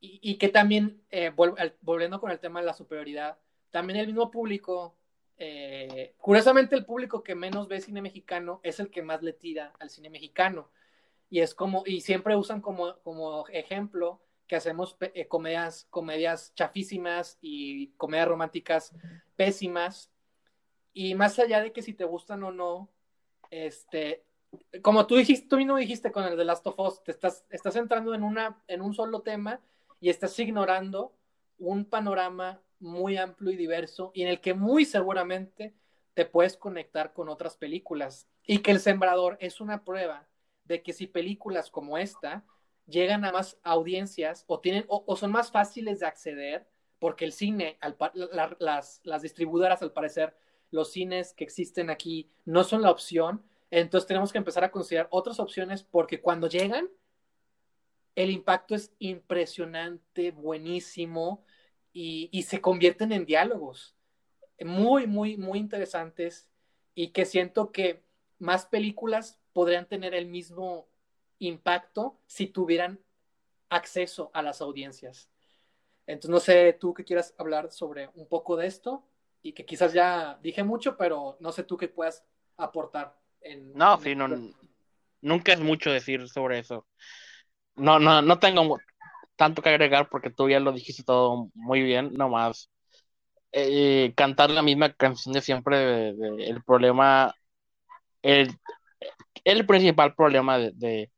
y, 0.00 0.38
que 0.38 0.48
también, 0.48 1.02
eh, 1.10 1.32
volviendo 1.80 2.20
con 2.20 2.30
el 2.30 2.38
tema 2.38 2.60
de 2.60 2.66
la 2.66 2.72
superioridad, 2.72 3.36
también 3.70 3.98
el 4.00 4.06
mismo 4.06 4.30
público, 4.30 4.96
eh, 5.36 6.14
curiosamente 6.18 6.74
el 6.74 6.84
público 6.84 7.22
que 7.22 7.34
menos 7.34 7.68
ve 7.68 7.80
cine 7.80 8.02
mexicano 8.02 8.60
es 8.62 8.80
el 8.80 8.90
que 8.90 9.02
más 9.02 9.22
le 9.22 9.32
tira 9.32 9.72
al 9.78 9.90
cine 9.90 10.10
mexicano. 10.10 10.70
Y 11.30 11.40
es 11.40 11.54
como, 11.54 11.82
y 11.86 12.00
siempre 12.00 12.36
usan 12.36 12.60
como, 12.60 12.98
como 13.00 13.46
ejemplo 13.48 14.20
que 14.46 14.56
hacemos 14.56 14.96
eh, 15.00 15.28
comedias, 15.28 15.86
comedias 15.90 16.54
chafísimas 16.54 17.38
y 17.40 17.88
comedias 17.98 18.28
románticas 18.28 18.94
pésimas. 19.36 20.10
Y 20.94 21.14
más 21.14 21.38
allá 21.38 21.60
de 21.60 21.72
que 21.72 21.82
si 21.82 21.92
te 21.92 22.04
gustan 22.04 22.42
o 22.42 22.50
no, 22.50 22.88
este, 23.50 24.24
como 24.82 25.06
tú 25.06 25.16
dijiste, 25.16 25.46
tú 25.48 25.56
mismo 25.56 25.76
dijiste 25.76 26.10
con 26.10 26.24
el 26.24 26.36
de 26.36 26.44
Last 26.44 26.66
of 26.66 26.78
Us, 26.78 27.04
te 27.04 27.10
estás, 27.10 27.44
estás 27.50 27.76
entrando 27.76 28.14
en, 28.14 28.22
una, 28.22 28.62
en 28.66 28.80
un 28.80 28.94
solo 28.94 29.20
tema 29.20 29.60
y 30.00 30.08
estás 30.08 30.38
ignorando 30.38 31.12
un 31.58 31.84
panorama 31.84 32.60
muy 32.80 33.16
amplio 33.16 33.52
y 33.52 33.56
diverso 33.56 34.10
y 34.14 34.22
en 34.22 34.28
el 34.28 34.40
que 34.40 34.54
muy 34.54 34.84
seguramente 34.84 35.74
te 36.14 36.24
puedes 36.24 36.56
conectar 36.56 37.12
con 37.12 37.28
otras 37.28 37.56
películas 37.56 38.28
y 38.44 38.58
que 38.58 38.70
El 38.70 38.80
Sembrador 38.80 39.36
es 39.40 39.60
una 39.60 39.84
prueba 39.84 40.28
de 40.64 40.82
que 40.82 40.92
si 40.92 41.06
películas 41.06 41.70
como 41.70 41.98
esta 41.98 42.44
llegan 42.86 43.24
a 43.24 43.32
más 43.32 43.58
audiencias 43.62 44.44
o, 44.46 44.60
tienen, 44.60 44.84
o, 44.88 45.16
son 45.16 45.30
más 45.30 45.50
fáciles 45.50 46.00
de 46.00 46.06
acceder, 46.06 46.66
porque 46.98 47.24
el 47.24 47.32
cine, 47.32 47.78
las, 48.58 49.00
las 49.04 49.22
distribuidoras 49.22 49.82
al 49.82 49.92
parecer, 49.92 50.36
los 50.70 50.90
cines 50.90 51.32
que 51.34 51.44
existen 51.44 51.90
aquí 51.90 52.30
no 52.44 52.64
son 52.64 52.82
la 52.82 52.90
opción, 52.90 53.42
entonces 53.70 54.06
tenemos 54.06 54.32
que 54.32 54.38
empezar 54.38 54.64
a 54.64 54.70
considerar 54.70 55.08
otras 55.10 55.38
opciones 55.38 55.82
porque 55.82 56.20
cuando 56.20 56.48
llegan, 56.48 56.88
el 58.14 58.30
impacto 58.30 58.74
es 58.74 58.92
impresionante, 58.98 60.32
buenísimo 60.32 61.44
y, 61.92 62.28
y, 62.32 62.42
se 62.42 62.60
convierten 62.60 63.12
en 63.12 63.24
diálogos 63.24 63.96
muy, 64.64 65.06
muy, 65.06 65.36
muy 65.36 65.58
interesantes 65.58 66.48
y 66.94 67.08
que 67.08 67.24
siento 67.24 67.72
que 67.72 68.02
más 68.38 68.66
películas 68.66 69.40
podrían 69.52 69.86
tener 69.86 70.14
el 70.14 70.26
mismo 70.26 70.88
impacto 71.38 72.20
si 72.26 72.46
tuvieran 72.46 73.00
acceso 73.68 74.30
a 74.34 74.42
las 74.42 74.60
audiencias. 74.60 75.30
Entonces, 76.06 76.30
no 76.30 76.40
sé 76.40 76.72
tú 76.72 76.94
qué 76.94 77.04
quieras 77.04 77.34
hablar 77.38 77.70
sobre 77.70 78.08
un 78.14 78.26
poco 78.26 78.56
de 78.56 78.66
esto 78.66 79.04
y 79.42 79.52
que 79.52 79.66
quizás 79.66 79.92
ya 79.92 80.38
dije 80.42 80.64
mucho, 80.64 80.96
pero 80.96 81.36
no 81.40 81.52
sé 81.52 81.64
tú 81.64 81.76
qué 81.76 81.88
puedas 81.88 82.24
aportar. 82.56 83.16
No, 83.74 83.98
sí, 83.98 84.14
no, 84.14 84.28
nunca 85.20 85.52
es 85.52 85.60
mucho 85.60 85.90
decir 85.90 86.28
sobre 86.28 86.58
eso. 86.58 86.86
No, 87.76 88.00
no, 88.00 88.22
no 88.22 88.38
tengo 88.40 88.78
tanto 89.38 89.62
que 89.62 89.70
agregar 89.70 90.08
porque 90.10 90.30
tú 90.30 90.48
ya 90.50 90.60
lo 90.60 90.72
dijiste 90.72 91.04
todo 91.04 91.48
muy 91.54 91.82
bien, 91.82 92.12
nomás 92.14 92.70
eh, 93.52 94.12
cantar 94.16 94.50
la 94.50 94.62
misma 94.62 94.92
canción 94.92 95.32
de 95.32 95.40
siempre, 95.42 96.10
el 96.10 96.62
problema, 96.64 97.34
el, 98.22 98.50
el 99.44 99.66
principal 99.66 100.14
problema 100.14 100.58
de, 100.58 101.10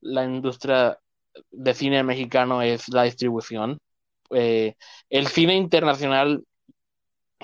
la 0.00 0.24
industria 0.24 0.98
de 1.50 1.74
cine 1.74 2.02
mexicano 2.04 2.62
es 2.62 2.88
la 2.90 3.04
distribución. 3.04 3.78
Eh, 4.30 4.74
el 5.10 5.28
cine 5.28 5.56
internacional 5.56 6.44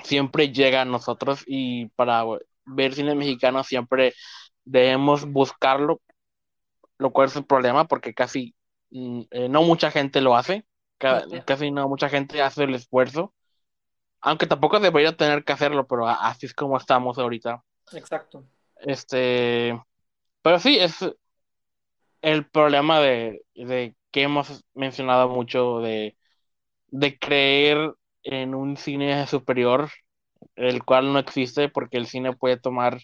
siempre 0.03 0.51
llega 0.53 0.81
a 0.81 0.85
nosotros 0.85 1.43
y 1.47 1.87
para 1.89 2.23
ver 2.65 2.93
cine 2.93 3.15
mexicano 3.15 3.63
siempre 3.63 4.13
debemos 4.65 5.25
buscarlo, 5.25 6.01
lo 6.97 7.11
cual 7.11 7.29
es 7.29 7.35
el 7.35 7.45
problema 7.45 7.87
porque 7.87 8.13
casi 8.13 8.55
eh, 9.31 9.49
no 9.49 9.63
mucha 9.63 9.91
gente 9.91 10.21
lo 10.21 10.35
hace, 10.35 10.65
casi 11.45 11.71
no 11.71 11.89
mucha 11.89 12.09
gente 12.09 12.41
hace 12.41 12.63
el 12.63 12.75
esfuerzo, 12.75 13.33
aunque 14.21 14.47
tampoco 14.47 14.79
debería 14.79 15.15
tener 15.17 15.43
que 15.43 15.53
hacerlo, 15.53 15.87
pero 15.87 16.07
así 16.07 16.45
es 16.45 16.53
como 16.53 16.77
estamos 16.77 17.17
ahorita. 17.17 17.63
Exacto. 17.93 18.43
Este, 18.77 19.79
pero 20.41 20.59
sí, 20.59 20.77
es 20.77 20.97
el 22.21 22.45
problema 22.49 22.99
de, 22.99 23.43
de 23.55 23.95
que 24.11 24.23
hemos 24.23 24.63
mencionado 24.73 25.29
mucho 25.29 25.79
de, 25.79 26.17
de 26.87 27.19
creer 27.19 27.93
en 28.23 28.55
un 28.55 28.77
cine 28.77 29.27
superior 29.27 29.89
el 30.55 30.83
cual 30.83 31.11
no 31.11 31.19
existe 31.19 31.69
porque 31.69 31.97
el 31.97 32.07
cine 32.07 32.35
puede 32.35 32.57
tomar 32.57 32.99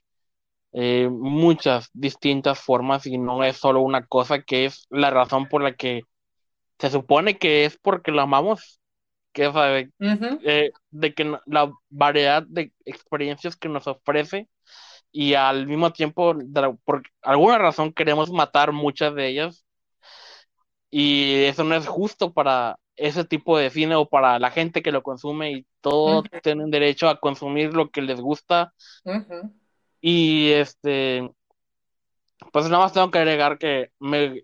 eh, 0.74 1.10
muchas 1.10 1.90
distintas 1.94 2.60
formas 2.60 3.06
y 3.06 3.18
no 3.18 3.44
es 3.44 3.58
solo 3.58 3.82
una 3.82 4.06
cosa 4.06 4.42
que 4.42 4.66
es 4.66 4.86
la 4.90 5.10
razón 5.10 5.48
por 5.48 5.64
la 5.64 5.76
que 5.76 6.02
se 6.80 6.90
supone 6.90 7.38
que 7.38 7.66
es 7.66 7.78
porque 7.78 8.12
lo 8.12 8.22
amamos, 8.22 8.80
que 9.34 9.46
es 9.46 9.90
eh, 10.44 10.72
de 10.92 11.14
que 11.14 11.38
la 11.46 11.72
variedad 11.90 12.44
de 12.48 12.72
experiencias 12.86 13.56
que 13.56 13.70
nos 13.70 13.88
ofrece 13.88 14.48
y 15.12 15.34
al 15.34 15.68
mismo 15.68 15.92
tiempo, 15.92 16.36
por 16.86 17.04
alguna 17.22 17.58
razón 17.58 17.94
queremos 17.94 18.32
matar 18.32 18.72
muchas 18.72 19.16
de 19.16 19.28
ellas 19.28 19.66
y 20.92 21.44
eso 21.44 21.64
no 21.64 21.76
es 21.76 21.88
justo 21.88 22.34
para 22.34 22.78
ese 22.96 23.24
tipo 23.24 23.58
de 23.58 23.70
cine 23.70 23.96
o 23.96 24.08
para 24.08 24.40
la 24.40 24.52
gente 24.52 24.82
que 24.82 24.92
lo 24.92 25.04
consume 25.04 25.52
y 25.52 25.66
todos 25.82 26.26
tienen 26.44 26.70
derecho 26.70 27.08
a 27.10 27.20
consumir 27.20 27.74
lo 27.74 27.90
que 27.90 28.02
les 28.02 28.20
gusta. 28.20 28.74
Y 30.02 30.52
este, 30.52 31.30
pues 32.52 32.66
nada 32.66 32.84
más 32.84 32.94
tengo 32.94 33.12
que 33.12 33.20
agregar 33.20 33.58
que 33.58 33.92
me, 34.00 34.44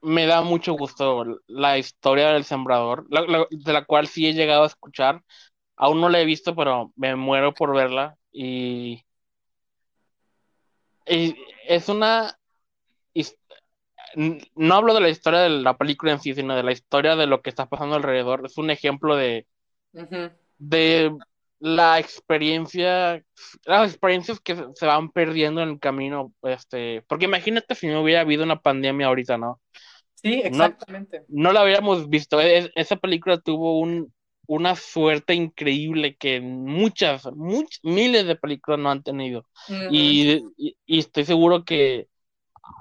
me 0.00 0.26
da 0.26 0.42
mucho 0.42 0.74
gusto 0.74 1.24
la 1.46 1.78
historia 1.78 2.30
del 2.30 2.44
sembrador, 2.44 3.06
de 3.08 3.72
la 3.72 3.84
cual 3.84 4.06
sí 4.06 4.26
he 4.26 4.34
llegado 4.34 4.64
a 4.64 4.66
escuchar. 4.66 5.22
Aún 5.76 6.00
no 6.00 6.08
la 6.08 6.20
he 6.20 6.24
visto, 6.24 6.54
pero 6.56 6.92
me 6.96 7.16
muero 7.16 7.54
por 7.54 7.74
verla. 7.74 8.16
Y, 8.32 9.04
y 11.06 11.36
es 11.66 11.88
una 11.88 12.38
no 14.54 14.74
hablo 14.74 14.94
de 14.94 15.00
la 15.00 15.08
historia 15.08 15.40
de 15.40 15.50
la 15.50 15.76
película 15.76 16.12
en 16.12 16.20
sí, 16.20 16.34
sino 16.34 16.56
de 16.56 16.62
la 16.62 16.72
historia 16.72 17.16
de 17.16 17.26
lo 17.26 17.42
que 17.42 17.50
está 17.50 17.66
pasando 17.66 17.96
alrededor. 17.96 18.44
Es 18.46 18.58
un 18.58 18.70
ejemplo 18.70 19.16
de, 19.16 19.46
de 20.58 21.16
la 21.60 21.98
experiencia, 21.98 23.22
las 23.64 23.90
experiencias 23.90 24.40
que 24.40 24.56
se 24.74 24.86
van 24.86 25.10
perdiendo 25.10 25.62
en 25.62 25.70
el 25.70 25.80
camino, 25.80 26.32
este, 26.42 27.02
porque 27.08 27.24
imagínate 27.24 27.74
si 27.74 27.88
no 27.88 28.02
hubiera 28.02 28.20
habido 28.20 28.44
una 28.44 28.60
pandemia 28.60 29.08
ahorita, 29.08 29.38
¿no? 29.38 29.60
Sí, 30.14 30.40
exactamente. 30.44 31.22
No, 31.28 31.52
la 31.52 31.60
habíamos 31.60 32.08
visto. 32.08 32.40
E, 32.40 32.70
esa 32.74 32.96
película 32.96 33.38
tuvo 33.38 33.78
un, 33.78 34.12
una 34.46 34.74
suerte 34.74 35.34
increíble 35.34 36.16
que 36.16 36.40
muchas, 36.40 37.26
muchas, 37.34 37.80
miles 37.82 38.26
de 38.26 38.36
películas 38.36 38.80
no 38.80 38.90
han 38.90 39.02
tenido. 39.02 39.46
y, 39.90 40.42
estoy 40.86 41.24
seguro 41.24 41.64
que 41.64 42.08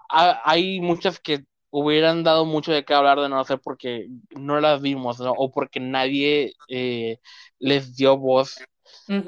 hay 0.09 0.79
muchas 0.79 1.19
que 1.19 1.43
hubieran 1.77 2.23
dado 2.23 2.45
mucho 2.45 2.71
de 2.71 2.83
qué 2.83 2.95
hablar 2.95 3.19
de 3.19 3.29
no 3.29 3.43
sé 3.43 3.57
porque 3.59 4.07
no 4.31 4.59
las 4.59 4.81
vimos 4.81 5.19
o 5.21 5.51
porque 5.51 5.79
nadie 5.79 6.53
eh, 6.69 7.19
les 7.59 7.95
dio 7.95 8.17
voz. 8.17 8.57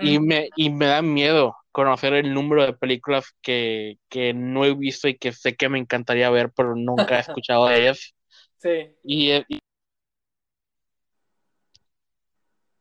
Y, 0.01 0.19
me, 0.19 0.49
y 0.55 0.69
me 0.69 0.85
da 0.85 1.01
miedo 1.01 1.55
conocer 1.71 2.13
el 2.13 2.33
número 2.33 2.65
de 2.65 2.73
películas 2.73 3.35
que, 3.41 3.97
no 4.33 4.65
he 4.65 4.73
visto 4.73 5.07
y 5.07 5.17
que 5.17 5.31
sé 5.31 5.55
que 5.55 5.69
me 5.69 5.77
encantaría 5.77 6.29
ver 6.29 6.51
pero 6.55 6.75
nunca 6.75 7.17
he 7.17 7.21
escuchado 7.21 7.67
de 7.67 7.81
ellas. 7.81 8.15
Sí. 8.61 8.93
Y, 9.05 9.31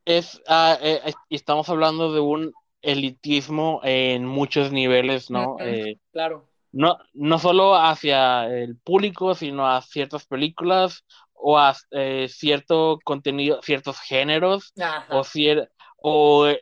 es 0.04 0.42
ah, 0.48 0.76
eh, 0.82 1.12
estamos 1.30 1.68
hablando 1.68 2.12
de 2.12 2.18
un 2.18 2.52
elitismo 2.82 3.80
en 3.84 4.26
muchos 4.26 4.72
niveles 4.72 5.30
no 5.30 5.56
eh, 5.60 5.98
claro 6.10 6.47
no, 6.72 6.98
no 7.14 7.38
solo 7.38 7.74
hacia 7.74 8.46
el 8.46 8.76
público, 8.76 9.34
sino 9.34 9.66
a 9.66 9.82
ciertas 9.82 10.26
películas 10.26 11.04
o 11.32 11.58
a 11.58 11.76
eh, 11.92 12.28
cierto 12.28 12.98
contenido, 13.04 13.60
ciertos 13.62 14.00
géneros 14.00 14.72
o, 15.10 15.22
o 15.96 16.46
eh, 16.48 16.60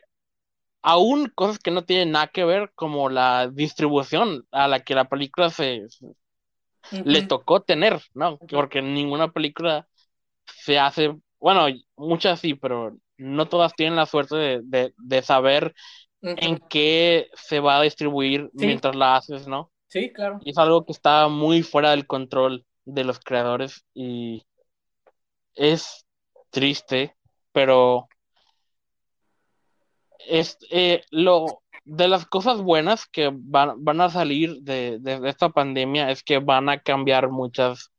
aún 0.81 1.31
cosas 1.35 1.59
que 1.59 1.71
no 1.71 1.83
tienen 1.83 2.11
nada 2.11 2.27
que 2.27 2.45
ver 2.45 2.71
como 2.75 3.09
la 3.09 3.47
distribución 3.47 4.45
a 4.51 4.67
la 4.67 4.81
que 4.81 4.95
la 4.95 5.09
película 5.09 5.49
se 5.49 5.87
le 6.91 7.21
tocó 7.23 7.61
tener, 7.61 8.01
¿no? 8.13 8.37
Porque 8.37 8.81
ninguna 8.81 9.31
película 9.31 9.87
se 10.45 10.79
hace, 10.79 11.15
bueno, 11.39 11.65
muchas 11.97 12.39
sí, 12.39 12.53
pero 12.53 12.97
no 13.17 13.47
todas 13.47 13.73
tienen 13.75 13.95
la 13.97 14.05
suerte 14.05 14.61
de, 14.63 15.21
saber 15.21 15.73
en 16.21 16.57
qué 16.69 17.29
se 17.33 17.59
va 17.59 17.77
a 17.77 17.81
distribuir 17.81 18.49
mientras 18.53 18.95
la 18.95 19.17
haces, 19.17 19.47
¿no? 19.47 19.71
Sí, 19.87 20.11
claro. 20.11 20.39
Y 20.43 20.51
es 20.51 20.57
algo 20.57 20.85
que 20.85 20.91
está 20.91 21.27
muy 21.27 21.63
fuera 21.63 21.91
del 21.91 22.07
control 22.07 22.65
de 22.85 23.03
los 23.03 23.19
creadores 23.19 23.85
y 23.93 24.45
es 25.55 26.05
triste, 26.49 27.15
pero 27.51 28.07
es 30.27 30.57
eh, 30.71 31.03
lo 31.11 31.61
de 31.85 32.07
las 32.07 32.25
cosas 32.25 32.61
buenas 32.61 33.05
que 33.07 33.31
van, 33.33 34.01
a 34.01 34.09
salir 34.09 34.61
de, 34.61 34.99
esta 35.25 35.49
pandemia 35.49 36.11
es 36.11 36.21
que 36.23 36.39
van 36.39 36.69
a 36.69 36.79
cambiar 36.81 37.29
muchas 37.29 37.91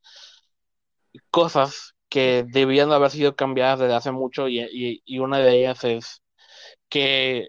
cosas 1.30 1.95
que 2.11 2.45
debían 2.47 2.93
haber 2.93 3.11
sido 3.11 3.34
cambiadas 3.34 3.80
desde 3.80 3.95
hace 3.95 4.12
mucho 4.12 4.47
y 4.49 5.18
una 5.18 5.39
de 5.39 5.59
ellas 5.59 5.84
es 5.84 6.22
que 6.89 7.49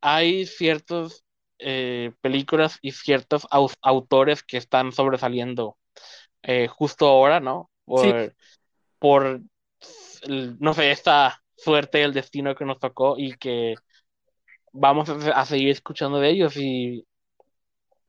hay 0.00 0.46
ciertos 0.46 1.21
eh, 1.64 2.12
películas 2.20 2.78
y 2.82 2.92
ciertos 2.92 3.46
autores 3.50 4.42
que 4.42 4.56
están 4.56 4.92
sobresaliendo 4.92 5.78
eh, 6.42 6.68
justo 6.68 7.06
ahora, 7.06 7.40
¿no? 7.40 7.70
Por, 7.84 8.34
por, 8.98 9.40
no 10.28 10.74
sé, 10.74 10.90
esta 10.90 11.42
suerte 11.56 11.98
del 11.98 12.12
destino 12.12 12.54
que 12.54 12.64
nos 12.64 12.78
tocó 12.80 13.14
y 13.16 13.36
que 13.36 13.74
vamos 14.72 15.08
a, 15.08 15.44
seguir 15.46 15.70
escuchando 15.70 16.18
de 16.18 16.30
ellos 16.30 16.56
y 16.56 17.06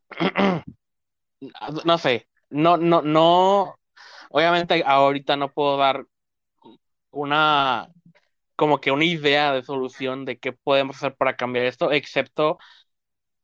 no 1.85 1.97
sé, 1.97 2.27
no, 2.49 2.77
no, 2.77 3.01
no, 3.01 3.75
obviamente 4.29 4.83
ahorita 4.85 5.35
no 5.35 5.51
puedo 5.51 5.77
dar 5.77 6.05
una, 7.11 7.89
como 8.55 8.79
que 8.79 8.91
una 8.91 9.05
idea 9.05 9.53
de 9.53 9.63
solución 9.63 10.25
de 10.25 10.39
qué 10.39 10.53
podemos 10.53 10.97
hacer 10.97 11.15
para 11.15 11.35
cambiar 11.35 11.65
esto, 11.65 11.91
excepto 11.91 12.57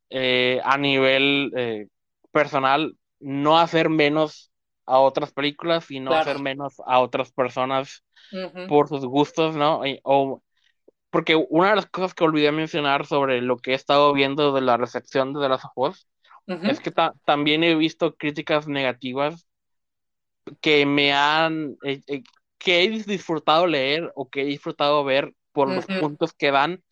eh, 0.10 0.62
a 0.64 0.78
nivel 0.78 1.52
eh, 1.56 1.88
personal, 2.32 2.98
no 3.20 3.60
hacer 3.60 3.90
menos 3.90 4.52
a 4.86 5.00
otras 5.00 5.32
películas 5.34 5.90
y 5.92 6.00
no 6.00 6.14
Claro. 6.14 6.16
hacer 6.16 6.40
menos 6.40 6.82
a 6.86 7.00
otras 7.00 7.32
personas 7.32 8.04
por 8.66 8.90
sus 8.90 9.06
gustos, 9.06 9.56
¿no? 9.56 9.86
Y- 9.86 10.00
o, 10.04 10.44
porque 11.12 11.36
una 11.50 11.72
de 11.72 11.78
las 11.78 11.88
cosas 11.88 12.14
que 12.14 12.24
olvidé 12.26 12.52
mencionar 12.52 13.06
sobre 13.06 13.42
lo 13.42 13.58
que 13.58 13.72
he 13.72 13.76
estado 13.76 14.14
viendo 14.14 14.54
de 14.54 14.62
la 14.62 14.78
recepción 14.78 15.34
de 15.34 15.42
The 15.42 15.50
Last 15.50 15.66
of 15.66 15.72
Us 15.76 16.08
ujú, 16.48 16.66
es 16.66 16.80
que 16.82 16.92
ta- 16.92 17.16
también 17.26 17.64
he 17.64 17.76
visto 17.76 18.16
críticas 18.18 18.68
negativas 18.68 19.48
que 20.62 20.86
me 20.86 21.14
han, 21.14 21.78
eh, 21.84 22.02
eh, 22.08 22.24
que 22.58 22.84
he 22.84 22.90
disfrutado 22.90 23.68
leer 23.68 24.12
o 24.16 24.30
que 24.30 24.42
he 24.42 24.46
disfrutado 24.46 25.04
ver 25.04 25.34
por 25.52 25.70
los 25.70 25.88
puntos 25.90 26.34
que 26.34 26.52
dan 26.52 26.84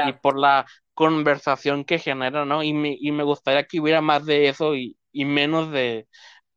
y 0.00 0.12
por 0.14 0.38
la 0.38 0.66
conversación 0.94 1.84
que 1.84 1.98
genera, 1.98 2.44
¿no? 2.44 2.62
Y 2.62 2.72
me, 2.74 2.96
y 3.00 3.12
me 3.12 3.24
gustaría 3.24 3.66
que 3.66 3.80
hubiera 3.80 4.00
más 4.00 4.26
de 4.26 4.48
eso 4.48 4.74
y, 4.76 4.98
y 5.12 5.24
menos 5.24 5.70
de 5.72 6.08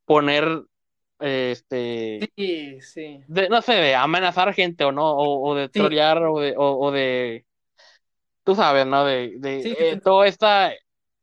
poner, 0.06 0.64
este, 1.20 2.32
sí, 2.36 2.82
sí. 2.82 3.24
de, 3.28 3.50
no 3.50 3.62
sé, 3.62 3.74
de 3.74 3.96
amenazar 3.96 4.54
gente 4.54 4.84
o 4.86 4.92
no, 4.92 5.12
o, 5.12 5.50
o 5.52 5.56
de 5.56 5.70
Sí. 5.74 5.90
trolear 5.90 6.24
o 6.26 6.40
de, 6.40 6.56
o, 6.58 6.80
o 6.88 6.92
de, 6.92 7.46
tú 8.44 8.56
sabes, 8.56 8.86
¿no? 8.88 9.06
De, 9.06 9.36
de 9.40 9.70
eh, 9.78 9.98
toda 10.04 10.28
esta 10.28 10.74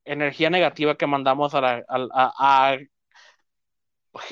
energía 0.05 0.51
negativa 0.51 0.97
que 0.97 1.07
mandamos 1.07 1.55
a, 1.55 1.61
la, 1.61 1.85
a, 1.89 2.73
a, 2.73 2.79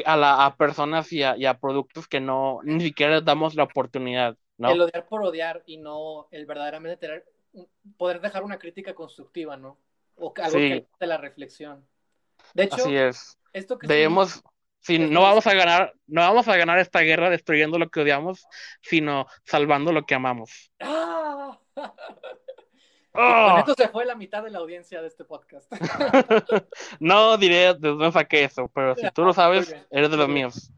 a- 0.06 0.16
la- 0.16 0.44
a 0.46 0.56
personas 0.56 1.12
y 1.12 1.22
a, 1.22 1.36
y 1.36 1.46
a 1.46 1.58
productos 1.58 2.08
que 2.08 2.20
no, 2.20 2.60
ni 2.64 2.80
siquiera 2.82 3.16
les 3.16 3.24
damos 3.24 3.54
la 3.54 3.64
oportunidad, 3.64 4.36
¿no? 4.58 4.74
El 4.74 4.80
odiar 4.80 5.06
por 5.06 5.22
odiar 5.22 5.62
y 5.66 5.76
no 5.76 6.26
el 6.32 6.46
verdaderamente 6.46 6.96
tener, 6.96 7.24
poder 7.96 8.20
dejar 8.20 8.42
una 8.42 8.58
crítica 8.58 8.94
constructiva, 8.94 9.56
¿no? 9.56 9.78
O 10.16 10.32
algo 10.36 10.58
Sí. 10.58 10.68
que 10.68 10.86
de 11.00 11.06
la 11.06 11.18
reflexión. 11.18 11.86
De 12.54 12.64
hecho, 12.64 12.76
Así 12.76 12.96
es. 12.96 13.38
esto 13.52 13.78
que 13.78 13.86
Debemos, 13.86 14.42
si 14.80 14.96
es 14.96 15.10
no 15.10 15.22
vamos 15.22 15.46
a 15.46 15.54
ganar, 15.54 15.94
no 16.06 16.20
vamos 16.22 16.48
a 16.48 16.56
ganar 16.56 16.78
esta 16.78 17.00
guerra 17.00 17.30
destruyendo 17.30 17.78
lo 17.78 17.90
que 17.90 18.00
odiamos, 18.00 18.44
sino 18.82 19.26
salvando 19.44 19.92
lo 19.92 20.04
que 20.04 20.14
amamos. 20.14 20.72
¡Ah! 20.80 21.58
¡Oh! 23.14 23.48
con 23.50 23.58
esto 23.58 23.74
se 23.74 23.88
fue 23.88 24.06
la 24.06 24.14
mitad 24.14 24.42
de 24.42 24.50
la 24.50 24.58
audiencia 24.58 25.02
de 25.02 25.08
este 25.08 25.24
podcast. 25.24 25.70
No 27.00 27.36
diré 27.36 27.74
de 27.74 27.88
dónde 27.88 28.10
saqué 28.12 28.44
eso, 28.44 28.68
pero 28.74 28.94
si 28.96 29.10
tú 29.10 29.22
lo 29.24 29.32
sabes, 29.34 29.66
Muy 29.68 29.74
bien, 29.74 29.86
eres 29.90 30.10
de 30.10 30.16
los 30.16 30.28
míos. 30.28 30.72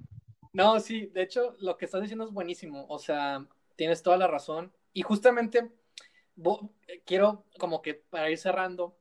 No, 0.52 0.80
sí, 0.80 1.06
de 1.06 1.22
hecho, 1.22 1.56
lo 1.60 1.76
que 1.76 1.84
estás 1.84 2.00
diciendo 2.00 2.24
es 2.24 2.32
buenísimo. 2.32 2.86
O 2.88 2.98
sea, 2.98 3.44
tienes 3.76 4.02
toda 4.02 4.16
la 4.16 4.26
razón. 4.26 4.72
Y 4.92 5.02
justamente 5.02 5.70
quiero, 7.04 7.44
como 7.58 7.82
que 7.82 7.94
para 7.94 8.30
ir 8.30 8.38
cerrando, 8.38 8.96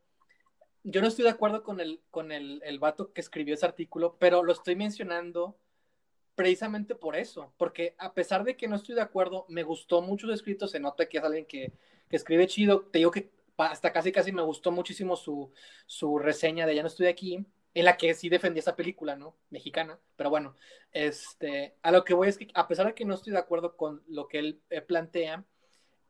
yo 0.83 1.01
no 1.01 1.07
estoy 1.07 1.23
de 1.23 1.31
acuerdo 1.31 1.63
con 1.63 1.79
el, 1.79 2.01
con 2.11 2.31
el, 2.31 2.61
el 2.65 2.79
vato 2.79 3.13
que 3.13 3.21
escribió 3.21 3.53
ese 3.53 3.65
artículo, 3.65 4.17
pero 4.19 4.43
lo 4.43 4.51
estoy 4.51 4.75
mencionando 4.75 5.57
precisamente 6.35 6.95
por 6.95 7.15
eso. 7.15 7.53
Porque 7.57 7.95
a 7.97 8.13
pesar 8.13 8.43
de 8.43 8.57
que 8.57 8.67
no 8.67 8.75
estoy 8.75 8.95
de 8.95 9.01
acuerdo, 9.01 9.45
me 9.49 9.63
gustó 9.63 10.01
mucho 10.01 10.27
su 10.27 10.33
escrito. 10.33 10.67
Se 10.67 10.79
nota 10.79 11.07
que 11.07 11.17
es 11.17 11.23
alguien 11.23 11.45
que, 11.45 11.73
que 12.09 12.15
escribe 12.15 12.47
chido. 12.47 12.81
Te 12.85 12.99
digo 12.99 13.11
que 13.11 13.31
hasta 13.57 13.93
casi 13.93 14.11
casi 14.11 14.31
me 14.31 14.41
gustó 14.41 14.71
muchísimo 14.71 15.15
su, 15.15 15.51
su 15.85 16.17
reseña 16.19 16.65
de 16.65 16.75
Ya 16.75 16.81
no 16.81 16.87
estoy 16.87 17.07
aquí, 17.07 17.45
en 17.73 17.85
la 17.85 17.97
que 17.97 18.13
sí 18.13 18.29
defendí 18.29 18.59
esa 18.59 18.75
película, 18.75 19.15
¿no? 19.15 19.37
Mexicana. 19.49 19.99
Pero 20.15 20.29
bueno, 20.29 20.55
este, 20.91 21.75
a 21.81 21.91
lo 21.91 22.03
que 22.03 22.13
voy 22.13 22.29
es 22.29 22.37
que 22.37 22.47
a 22.53 22.67
pesar 22.67 22.87
de 22.87 22.93
que 22.93 23.05
no 23.05 23.13
estoy 23.13 23.33
de 23.33 23.39
acuerdo 23.39 23.75
con 23.77 24.03
lo 24.07 24.27
que 24.27 24.39
él 24.39 24.61
eh, 24.69 24.81
plantea, 24.81 25.45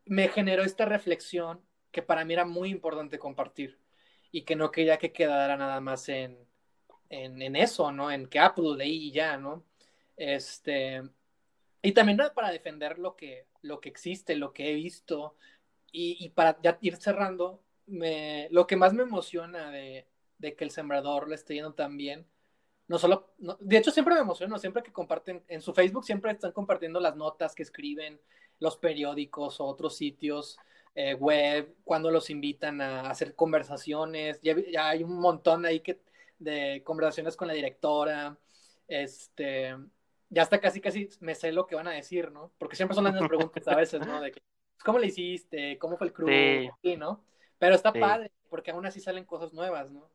me 0.06 0.28
generó 0.28 0.64
esta 0.64 0.86
reflexión 0.86 1.62
que 1.92 2.02
para 2.02 2.26
mí 2.26 2.34
era 2.34 2.46
muy 2.46 2.70
importante 2.70 3.20
compartir 3.20 3.80
y 4.32 4.44
que 4.44 4.56
no 4.56 4.72
quería 4.72 4.98
que 4.98 5.12
quedara 5.12 5.58
nada 5.58 5.80
más 5.80 6.10
en, 6.10 6.38
en, 7.10 7.42
en 7.42 7.56
eso, 7.56 7.92
¿no? 7.92 8.12
En 8.12 8.28
que 8.28 8.40
ah, 8.40 8.54
pues 8.56 8.78
leí 8.78 9.08
y 9.08 9.12
ya, 9.12 9.38
¿no? 9.38 9.64
Este, 10.18 11.04
y 11.82 11.92
también 11.92 12.18
¿no? 12.18 12.34
para 12.34 12.52
defender 12.52 12.98
lo 13.00 13.16
que, 13.16 13.46
lo 13.62 13.80
que 13.80 13.90
existe, 13.90 14.36
lo 14.36 14.54
que 14.54 14.72
he 14.72 14.74
visto 14.74 15.36
y, 15.92 16.30
para 16.30 16.60
ya 16.62 16.78
ir 16.82 16.96
cerrando, 16.96 17.62
me, 17.86 18.48
lo 18.52 18.66
que 18.66 18.76
más 18.76 18.94
me 18.94 19.04
emociona 19.04 19.70
de, 19.70 20.08
de 20.40 20.56
que 20.56 20.64
el 20.64 20.72
sembrador 20.72 21.30
le 21.30 21.36
esté 21.36 21.54
yendo 21.56 21.74
tan 21.74 21.96
bien, 21.98 22.26
no 22.88 22.98
solo, 22.98 23.34
de 23.60 23.78
hecho 23.78 23.92
siempre 23.92 24.16
me 24.16 24.22
emociono, 24.22 24.58
siempre 24.58 24.82
que 24.82 24.92
comparten, 24.92 25.44
en 25.48 25.62
su 25.62 25.74
Facebook 25.74 26.04
siempre 26.06 26.32
están 26.32 26.52
compartiendo 26.52 27.00
las 27.00 27.16
notas 27.16 27.54
que 27.54 27.64
escriben 27.64 28.20
los 28.64 28.78
periódicos 28.78 29.60
o 29.60 29.66
otros 29.66 29.98
sitios 29.98 30.58
eh, 30.96 31.16
web, 31.16 31.76
cuando 31.84 32.10
los 32.10 32.30
invitan 32.30 32.80
a 32.80 33.10
hacer 33.10 33.36
conversaciones, 33.36 34.40
ya, 34.42 34.56
ya, 34.72 34.88
hay 34.88 35.04
un 35.04 35.20
montón 35.20 35.66
ahí 35.66 35.82
que, 35.82 36.00
de 36.40 36.82
conversaciones 36.86 37.36
con 37.36 37.50
la 37.50 37.54
directora, 37.54 38.38
este, 38.88 39.76
ya 40.30 40.42
hasta 40.44 40.62
casi 40.62 40.80
casi 40.80 41.10
me 41.20 41.36
sé 41.36 41.52
lo 41.52 41.68
que 41.68 41.76
van 41.76 41.90
a 41.90 41.92
decir, 41.92 42.32
¿no? 42.32 42.54
Porque 42.58 42.78
siempre 42.78 42.96
son 42.96 43.04
las 43.04 43.14
mismas 43.14 43.28
preguntas 43.28 43.68
a 43.68 43.76
veces, 43.76 44.00
¿no? 44.08 44.22
De 44.22 44.32
que, 44.32 44.42
¿cómo 44.86 44.98
le 44.98 45.08
hiciste? 45.08 45.78
¿Cómo 45.78 45.98
fue 45.98 46.08
el 46.08 46.14
crew? 46.14 46.30
Sí. 46.30 46.70
Sí, 46.82 46.96
¿no? 46.96 47.22
Pero 47.60 47.76
está 47.76 47.92
Sí. 47.92 48.00
padre, 48.00 48.32
porque 48.50 48.72
aún 48.72 48.86
así 48.86 49.02
salen 49.02 49.26
cosas 49.26 49.52
nuevas, 49.52 49.92
¿no? 49.92 50.10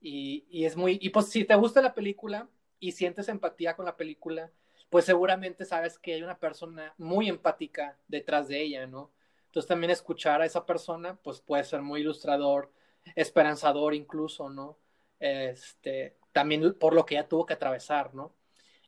Y, 0.00 0.46
y 0.48 0.64
es 0.64 0.74
muy, 0.74 0.98
y 1.02 1.10
pues 1.10 1.26
si 1.28 1.44
te 1.44 1.54
gusta 1.54 1.82
la 1.82 1.92
película 1.92 2.48
y 2.78 2.92
sientes 2.92 3.28
empatía 3.28 3.76
con 3.76 3.84
la 3.84 3.98
película, 3.98 4.50
pues 4.90 5.04
seguramente 5.04 5.64
sabes 5.64 5.98
que 5.98 6.14
hay 6.14 6.22
una 6.22 6.38
persona 6.38 6.94
muy 6.98 7.28
empática 7.28 7.96
detrás 8.08 8.48
de 8.48 8.60
ella, 8.62 8.86
¿no? 8.86 9.12
Entonces 9.46 9.68
también 9.68 9.90
escuchar 9.90 10.42
a 10.42 10.46
esa 10.46 10.66
persona, 10.66 11.16
pues 11.22 11.40
puede 11.40 11.64
ser 11.64 11.82
muy 11.82 12.00
ilustrador, 12.02 12.72
esperanzador 13.16 13.94
incluso, 13.94 14.50
¿no? 14.50 14.78
Este, 15.20 16.16
también 16.32 16.74
por 16.74 16.94
lo 16.94 17.06
que 17.06 17.14
ella 17.16 17.28
tuvo 17.28 17.46
que 17.46 17.54
atravesar, 17.54 18.14
¿no? 18.14 18.34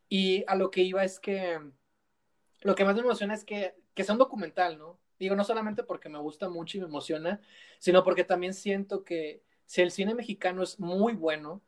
Y 0.09 0.45
a 0.47 0.57
lo 0.57 0.71
que 0.71 0.83
iba 0.83 1.05
es 1.05 1.21
que 1.21 1.61
lo 2.63 2.75
que 2.75 2.85
más 2.85 2.95
me 2.95 3.01
emociona 3.03 3.35
es 3.35 3.45
que, 3.45 3.75
que 3.95 4.05
sea 4.05 4.15
un 4.15 4.19
documental, 4.19 4.79
¿no? 4.79 4.99
Digo, 5.19 5.37
no 5.37 5.45
solamente 5.45 5.85
porque 5.85 6.09
me 6.09 6.19
gusta 6.19 6.49
mucho 6.49 6.79
y 6.79 6.81
me 6.81 6.87
emociona, 6.87 7.41
sino 7.79 8.05
porque 8.05 8.25
también 8.25 8.55
siento 8.55 9.05
que 9.05 9.43
si 9.67 9.83
el 9.83 9.91
cine 9.91 10.15
mexicano 10.15 10.63
es 10.63 10.81
muy 10.81 11.15
bueno, 11.15 11.63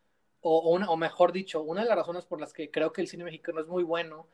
o, 0.47 0.59
o, 0.59 0.71
una, 0.71 0.91
o 0.91 0.97
mejor 0.97 1.33
dicho, 1.33 1.63
una 1.63 1.83
de 1.83 1.89
las 1.89 1.97
razones 1.97 2.27
por 2.27 2.41
las 2.41 2.53
que 2.53 2.71
creo 2.71 2.93
que 2.93 3.01
el 3.01 3.09
cine 3.09 3.25
mexicano 3.25 3.61
es 3.61 3.67
muy 3.67 3.83
bueno, 3.83 4.29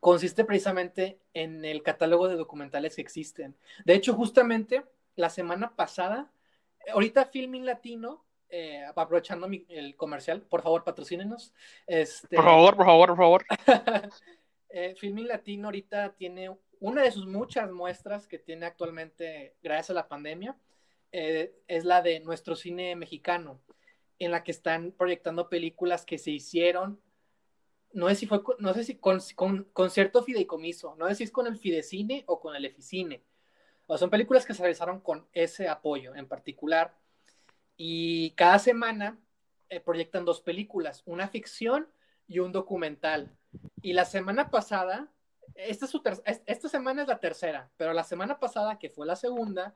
consiste 0.00 0.44
precisamente 0.44 1.18
en 1.32 1.64
el 1.64 1.82
catálogo 1.82 2.28
de 2.28 2.36
documentales 2.36 2.96
que 2.96 3.02
existen. 3.02 3.56
De 3.84 3.94
hecho, 3.94 4.14
justamente 4.14 4.84
la 5.16 5.30
semana 5.30 5.76
pasada, 5.76 6.32
ahorita 6.92 7.26
Filming 7.26 7.64
Latino, 7.64 8.24
eh, 8.50 8.84
aprovechando 8.94 9.48
mi, 9.48 9.64
el 9.68 9.96
comercial, 9.96 10.42
por 10.42 10.62
favor, 10.62 10.84
patrocínenos. 10.84 11.54
Este, 11.86 12.36
Por 12.36 12.44
favor, 12.44 12.76
por 12.76 12.86
favor, 12.86 13.08
por 13.08 13.16
favor. 13.16 13.44
eh, 14.68 14.94
Filming 14.96 15.28
Latino 15.28 15.68
ahorita 15.68 16.14
tiene 16.14 16.50
una 16.80 17.02
de 17.02 17.12
sus 17.12 17.26
muchas 17.26 17.70
muestras 17.70 18.26
que 18.26 18.38
tiene 18.38 18.66
actualmente 18.66 19.54
gracias 19.62 19.90
a 19.90 19.94
la 19.94 20.08
pandemia, 20.08 20.56
eh, 21.12 21.54
es 21.66 21.84
la 21.84 22.02
de 22.02 22.20
nuestro 22.20 22.56
cine 22.56 22.94
mexicano, 22.96 23.60
en 24.24 24.32
la 24.32 24.44
que 24.44 24.52
están 24.52 24.92
proyectando 24.92 25.48
películas 25.48 26.04
que 26.04 26.18
se 26.18 26.30
hicieron, 26.30 27.00
no 27.92 28.08
sé 28.08 28.16
si 28.16 28.26
fue, 28.26 28.42
no 28.58 28.74
sé 28.74 28.84
si 28.84 28.96
con, 28.96 29.20
con, 29.36 29.64
con 29.72 29.90
cierto 29.90 30.22
fideicomiso, 30.22 30.96
no 30.96 31.08
sé 31.08 31.14
si 31.14 31.24
es 31.24 31.30
con 31.30 31.46
el 31.46 31.56
Fidecine 31.56 32.24
o 32.26 32.40
con 32.40 32.56
el 32.56 32.64
Eficine, 32.64 33.22
o 33.86 33.96
son 33.98 34.10
películas 34.10 34.44
que 34.44 34.54
se 34.54 34.62
realizaron 34.62 35.00
con 35.00 35.26
ese 35.32 35.68
apoyo 35.68 36.14
en 36.14 36.26
particular, 36.26 36.96
y 37.76 38.30
cada 38.32 38.58
semana 38.58 39.18
eh, 39.68 39.80
proyectan 39.80 40.24
dos 40.24 40.40
películas, 40.40 41.02
una 41.06 41.28
ficción 41.28 41.88
y 42.26 42.38
un 42.38 42.52
documental. 42.52 43.36
Y 43.82 43.92
la 43.92 44.04
semana 44.04 44.50
pasada, 44.50 45.12
esta, 45.54 45.86
es 45.86 45.90
su 45.90 46.02
esta 46.24 46.68
semana 46.68 47.02
es 47.02 47.08
la 47.08 47.20
tercera, 47.20 47.70
pero 47.76 47.92
la 47.92 48.04
semana 48.04 48.38
pasada, 48.38 48.78
que 48.78 48.90
fue 48.90 49.06
la 49.06 49.16
segunda, 49.16 49.74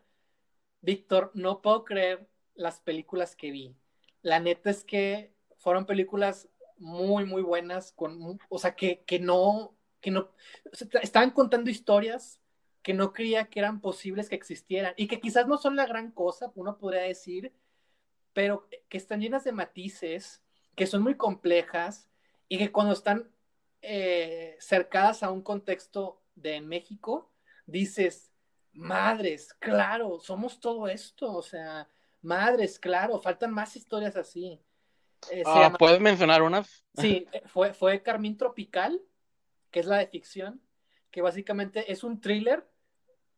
Víctor, 0.80 1.30
no 1.34 1.61
puedo 1.62 1.84
creer 1.84 2.28
las 2.55 2.80
películas 2.80 3.36
que 3.36 3.51
vi. 3.51 3.76
La 4.22 4.40
neta 4.40 4.70
es 4.70 4.84
que 4.84 5.32
fueron 5.56 5.86
películas 5.86 6.48
muy, 6.76 7.24
muy 7.24 7.42
buenas, 7.42 7.92
con, 7.92 8.38
o 8.48 8.58
sea, 8.58 8.74
que, 8.74 9.02
que 9.04 9.18
no, 9.18 9.76
que 10.00 10.10
no, 10.10 10.20
o 10.20 10.98
estaban 11.02 11.30
contando 11.30 11.70
historias 11.70 12.40
que 12.82 12.94
no 12.94 13.12
creía 13.12 13.48
que 13.48 13.58
eran 13.58 13.80
posibles 13.80 14.28
que 14.28 14.36
existieran 14.36 14.94
y 14.96 15.08
que 15.08 15.20
quizás 15.20 15.46
no 15.46 15.58
son 15.58 15.76
la 15.76 15.86
gran 15.86 16.10
cosa, 16.12 16.52
uno 16.54 16.78
podría 16.78 17.02
decir, 17.02 17.52
pero 18.32 18.68
que 18.88 18.96
están 18.96 19.20
llenas 19.20 19.44
de 19.44 19.52
matices, 19.52 20.42
que 20.74 20.86
son 20.86 21.02
muy 21.02 21.16
complejas 21.16 22.08
y 22.48 22.58
que 22.58 22.72
cuando 22.72 22.92
están 22.92 23.30
eh, 23.82 24.56
cercadas 24.60 25.22
a 25.22 25.30
un 25.30 25.42
contexto 25.42 26.22
de 26.34 26.60
México, 26.60 27.30
dices, 27.66 28.30
madres, 28.72 29.52
claro, 29.54 30.20
somos 30.20 30.60
todo 30.60 30.88
esto, 30.88 31.32
o 31.32 31.42
sea, 31.42 31.88
madres, 32.22 32.78
claro, 32.78 33.20
faltan 33.20 33.52
más 33.52 33.76
historias 33.76 34.16
así. 34.16 34.60
Eh, 35.30 35.42
ah, 35.46 35.74
¿Puedes 35.78 36.00
mencionar 36.00 36.42
unas? 36.42 36.84
Sí, 36.94 37.26
eh, 37.32 37.42
fue, 37.46 37.74
fue 37.74 38.02
Carmín 38.02 38.36
Tropical, 38.36 39.00
que 39.70 39.80
es 39.80 39.86
la 39.86 39.98
de 39.98 40.06
ficción, 40.06 40.60
que 41.10 41.22
básicamente 41.22 41.90
es 41.90 42.04
un 42.04 42.20
thriller, 42.20 42.66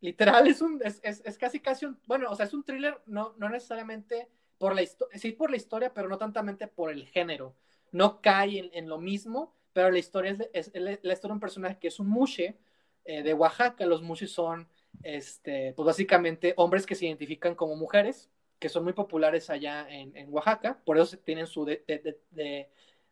literal, 0.00 0.46
es 0.46 0.60
un, 0.60 0.80
es, 0.84 1.00
es, 1.02 1.38
casi 1.38 1.60
casi 1.60 1.86
un, 1.86 1.98
bueno, 2.06 2.30
o 2.30 2.34
sea, 2.34 2.46
es 2.46 2.54
un 2.54 2.64
thriller, 2.64 3.00
no, 3.06 3.34
no 3.38 3.48
necesariamente 3.48 4.28
por 4.58 4.74
la 4.74 4.82
historia, 4.82 5.18
sí 5.18 5.32
por 5.32 5.50
la 5.50 5.56
historia, 5.56 5.92
pero 5.94 6.08
no 6.08 6.18
tantamente 6.18 6.66
por 6.66 6.90
el 6.90 7.06
género. 7.06 7.54
No 7.92 8.20
cae 8.20 8.70
en, 8.72 8.88
lo 8.88 8.98
mismo, 8.98 9.56
pero 9.72 9.90
la 9.90 9.98
historia 9.98 10.36
es, 10.52 10.70
la, 10.74 10.92
historia 10.92 11.16
de 11.28 11.32
un 11.32 11.40
personaje 11.40 11.78
que 11.78 11.88
es 11.88 11.98
un 11.98 12.08
mushe 12.08 12.56
eh, 13.04 13.22
de 13.22 13.34
Oaxaca. 13.34 13.84
Los 13.86 14.02
mushes 14.02 14.30
son, 14.30 14.68
este, 15.02 15.72
pues 15.72 15.86
básicamente 15.86 16.54
hombres 16.56 16.86
que 16.86 16.94
se 16.94 17.06
identifican 17.06 17.54
como 17.54 17.74
mujeres, 17.74 18.30
que 18.60 18.68
son 18.68 18.84
muy 18.84 18.92
populares 18.92 19.50
allá 19.50 19.88
en, 19.88 20.12
Oaxaca, 20.28 20.80
por 20.84 20.98
eso 20.98 21.18
tienen 21.18 21.46
su 21.46 21.66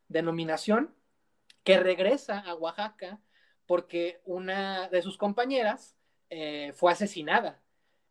denominación, 0.06 0.94
que 1.64 1.80
regresa 1.80 2.38
a 2.38 2.54
Oaxaca 2.54 3.20
porque 3.66 4.20
una 4.24 4.88
de 4.88 5.02
sus 5.02 5.18
compañeras 5.18 5.96
eh, 6.30 6.72
fue 6.74 6.92
asesinada. 6.92 7.62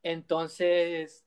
Entonces, 0.04 1.26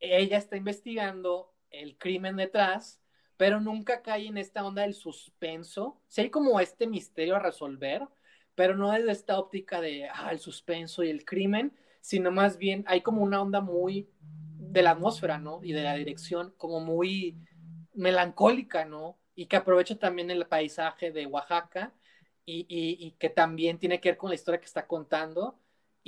ella 0.00 0.38
está 0.38 0.56
investigando 0.56 1.54
el 1.70 1.98
crimen 1.98 2.36
detrás, 2.36 3.00
pero 3.36 3.60
nunca 3.60 4.02
cae 4.02 4.26
en 4.26 4.38
esta 4.38 4.64
onda 4.64 4.82
del 4.82 4.94
suspenso. 4.94 6.00
Sí 6.08 6.22
hay 6.22 6.30
como 6.30 6.60
este 6.60 6.86
misterio 6.86 7.36
a 7.36 7.40
resolver, 7.40 8.06
pero 8.54 8.76
no 8.76 8.90
desde 8.90 9.12
esta 9.12 9.38
óptica 9.38 9.80
de 9.80 10.08
ah, 10.08 10.30
el 10.32 10.40
suspenso 10.40 11.04
y 11.04 11.10
el 11.10 11.24
crimen, 11.24 11.76
sino 12.00 12.30
más 12.30 12.58
bien 12.58 12.84
hay 12.86 13.02
como 13.02 13.22
una 13.22 13.40
onda 13.40 13.60
muy 13.60 14.08
de 14.70 14.82
la 14.82 14.92
atmósfera, 14.92 15.38
¿no? 15.38 15.60
Y 15.62 15.72
de 15.72 15.82
la 15.82 15.94
dirección, 15.94 16.54
como 16.56 16.80
muy 16.80 17.38
melancólica, 17.94 18.84
¿no? 18.84 19.18
Y 19.34 19.46
que 19.46 19.56
aprovecha 19.56 19.98
también 19.98 20.30
el 20.30 20.46
paisaje 20.46 21.12
de 21.12 21.26
Oaxaca 21.26 21.94
y, 22.44 22.66
y 22.68 23.12
que 23.18 23.30
también 23.30 23.78
tiene 23.78 24.00
que 24.00 24.10
ver 24.10 24.18
con 24.18 24.30
la 24.30 24.34
historia 24.34 24.60
que 24.60 24.66
está 24.66 24.86
contando 24.86 25.58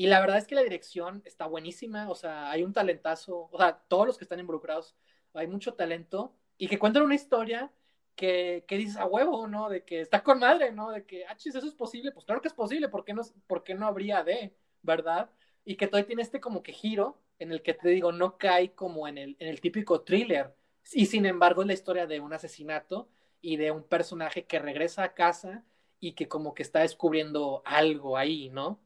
y 0.01 0.07
la 0.07 0.19
verdad 0.21 0.39
es 0.39 0.47
que 0.47 0.55
la 0.55 0.63
dirección 0.63 1.21
está 1.27 1.45
buenísima, 1.47 2.09
o 2.09 2.15
sea, 2.15 2.51
hay 2.51 2.63
un 2.63 2.73
talentazo, 2.73 3.51
o 3.53 3.59
sea, 3.59 3.83
todos 3.87 4.07
los 4.07 4.17
que 4.17 4.25
están 4.25 4.41
involucrados, 4.41 4.97
hay 5.35 5.47
mucho 5.47 5.75
talento 5.75 6.35
y 6.57 6.69
que 6.69 6.79
cuentan 6.79 7.03
una 7.03 7.15
historia 7.15 7.71
que, 8.17 8.65
que 8.67 8.79
dices 8.79 8.97
a 8.97 9.05
huevo, 9.05 9.47
¿no? 9.47 9.69
De 9.69 9.85
que 9.85 10.01
está 10.01 10.23
con 10.23 10.39
madre, 10.39 10.73
¿no? 10.73 10.91
De 10.91 11.05
que, 11.05 11.27
ah, 11.27 11.37
chis, 11.37 11.55
eso 11.55 11.67
es 11.67 11.75
posible, 11.75 12.13
pues 12.13 12.25
claro 12.25 12.41
que 12.41 12.49
es 12.49 12.55
posible, 12.55 12.89
¿por 12.89 13.05
qué 13.05 13.13
no, 13.13 13.21
por 13.47 13.63
qué 13.63 13.75
no 13.75 13.87
habría 13.87 14.25
de, 14.25 14.55
verdad? 14.81 15.29
Y 15.67 15.77
que 15.77 15.87
todavía 15.87 16.07
tiene 16.07 16.23
este 16.23 16.41
como 16.41 16.63
que 16.63 16.73
giro 16.73 17.21
en 17.41 17.51
el 17.53 17.63
que 17.63 17.75
te 17.75 17.89
digo, 17.89 18.13
no 18.13 18.39
cae 18.39 18.75
como 18.75 19.09
en 19.09 19.19
el, 19.19 19.37
en 19.41 19.49
el 19.49 19.61
típico 19.61 20.03
thriller, 20.03 20.55
y 20.93 21.07
sin 21.07 21.27
embargo 21.27 21.63
es 21.63 21.67
la 21.67 21.75
historia 21.75 22.07
de 22.07 22.21
un 22.21 22.33
asesinato 22.33 23.09
y 23.41 23.57
de 23.57 23.71
un 23.71 23.83
personaje 23.83 24.47
que 24.47 24.59
regresa 24.59 25.03
a 25.03 25.15
casa 25.15 25.65
y 25.99 26.13
que 26.13 26.29
como 26.29 26.55
que 26.55 26.63
está 26.63 26.81
descubriendo 26.81 27.63
algo 27.65 28.17
ahí, 28.17 28.51
¿no? 28.51 28.81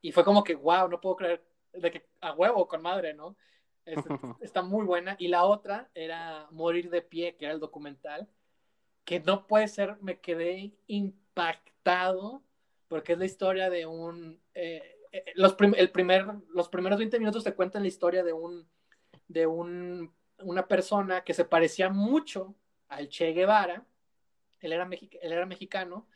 Y 0.00 0.12
fue 0.12 0.24
como 0.24 0.44
que, 0.44 0.54
wow, 0.54 0.88
no 0.88 1.00
puedo 1.00 1.16
creer 1.16 1.44
de 1.72 1.90
que 1.90 2.06
a 2.20 2.32
huevo 2.32 2.66
con 2.66 2.82
madre, 2.82 3.14
¿no? 3.14 3.36
está 4.40 4.62
muy 4.62 4.84
buena. 4.84 5.16
Y 5.18 5.28
la 5.28 5.44
otra 5.44 5.90
era 5.94 6.46
Morir 6.50 6.90
de 6.90 7.02
pie, 7.02 7.36
que 7.36 7.46
era 7.46 7.54
el 7.54 7.60
documental, 7.60 8.28
que 9.04 9.20
no 9.20 9.46
puede 9.46 9.68
ser, 9.68 9.96
me 10.00 10.20
quedé 10.20 10.72
impactado, 10.86 12.42
porque 12.88 13.14
es 13.14 13.18
la 13.18 13.24
historia 13.24 13.70
de 13.70 13.86
un... 13.86 14.40
Eh, 14.54 14.97
eh, 15.12 15.24
los, 15.34 15.56
el 15.76 15.90
primer, 15.90 16.26
los 16.54 16.68
primeros 16.68 16.98
20 16.98 17.18
minutos 17.18 17.44
te 17.44 17.54
cuentan 17.54 17.82
la 17.82 17.88
historia 17.88 18.22
de 18.22 18.32
un 18.32 18.66
de 19.28 19.46
un, 19.46 20.12
una 20.38 20.66
persona 20.66 21.22
que 21.22 21.34
se 21.34 21.44
parecía 21.44 21.90
mucho 21.90 22.54
al 22.88 23.08
Che 23.08 23.32
Guevara, 23.32 23.86
él 24.60 24.72
era, 24.72 24.88
él 24.90 25.32
era 25.32 25.46
mexicano, 25.46 26.08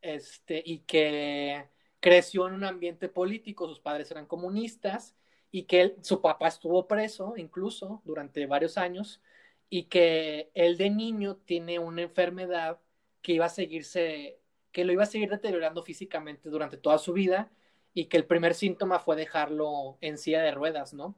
este, 0.00 0.62
y 0.64 0.80
que 0.80 1.68
creció 2.00 2.46
en 2.46 2.54
un 2.54 2.64
ambiente 2.64 3.08
político, 3.08 3.68
sus 3.68 3.80
padres 3.80 4.10
eran 4.10 4.26
comunistas 4.26 5.16
y 5.50 5.64
que 5.64 5.96
su 6.02 6.20
papá 6.22 6.48
estuvo 6.48 6.86
preso 6.86 7.34
incluso 7.36 8.00
durante 8.04 8.46
varios 8.46 8.78
años 8.78 9.20
y 9.68 9.84
que 9.84 10.50
él 10.54 10.78
de 10.78 10.90
niño 10.90 11.36
tiene 11.36 11.78
una 11.78 12.02
enfermedad 12.02 12.80
que 13.22 13.32
iba 13.32 13.46
a 13.46 13.50
seguirse, 13.50 14.38
que 14.70 14.84
lo 14.84 14.92
iba 14.92 15.02
a 15.02 15.06
seguir 15.06 15.28
deteriorando 15.28 15.82
físicamente 15.82 16.48
durante 16.48 16.76
toda 16.76 16.98
su 16.98 17.12
vida 17.12 17.50
y 17.98 18.04
que 18.06 18.16
el 18.16 18.26
primer 18.26 18.54
síntoma 18.54 19.00
fue 19.00 19.16
dejarlo 19.16 19.98
en 20.00 20.18
silla 20.18 20.40
de 20.40 20.52
ruedas, 20.52 20.94
¿no? 20.94 21.16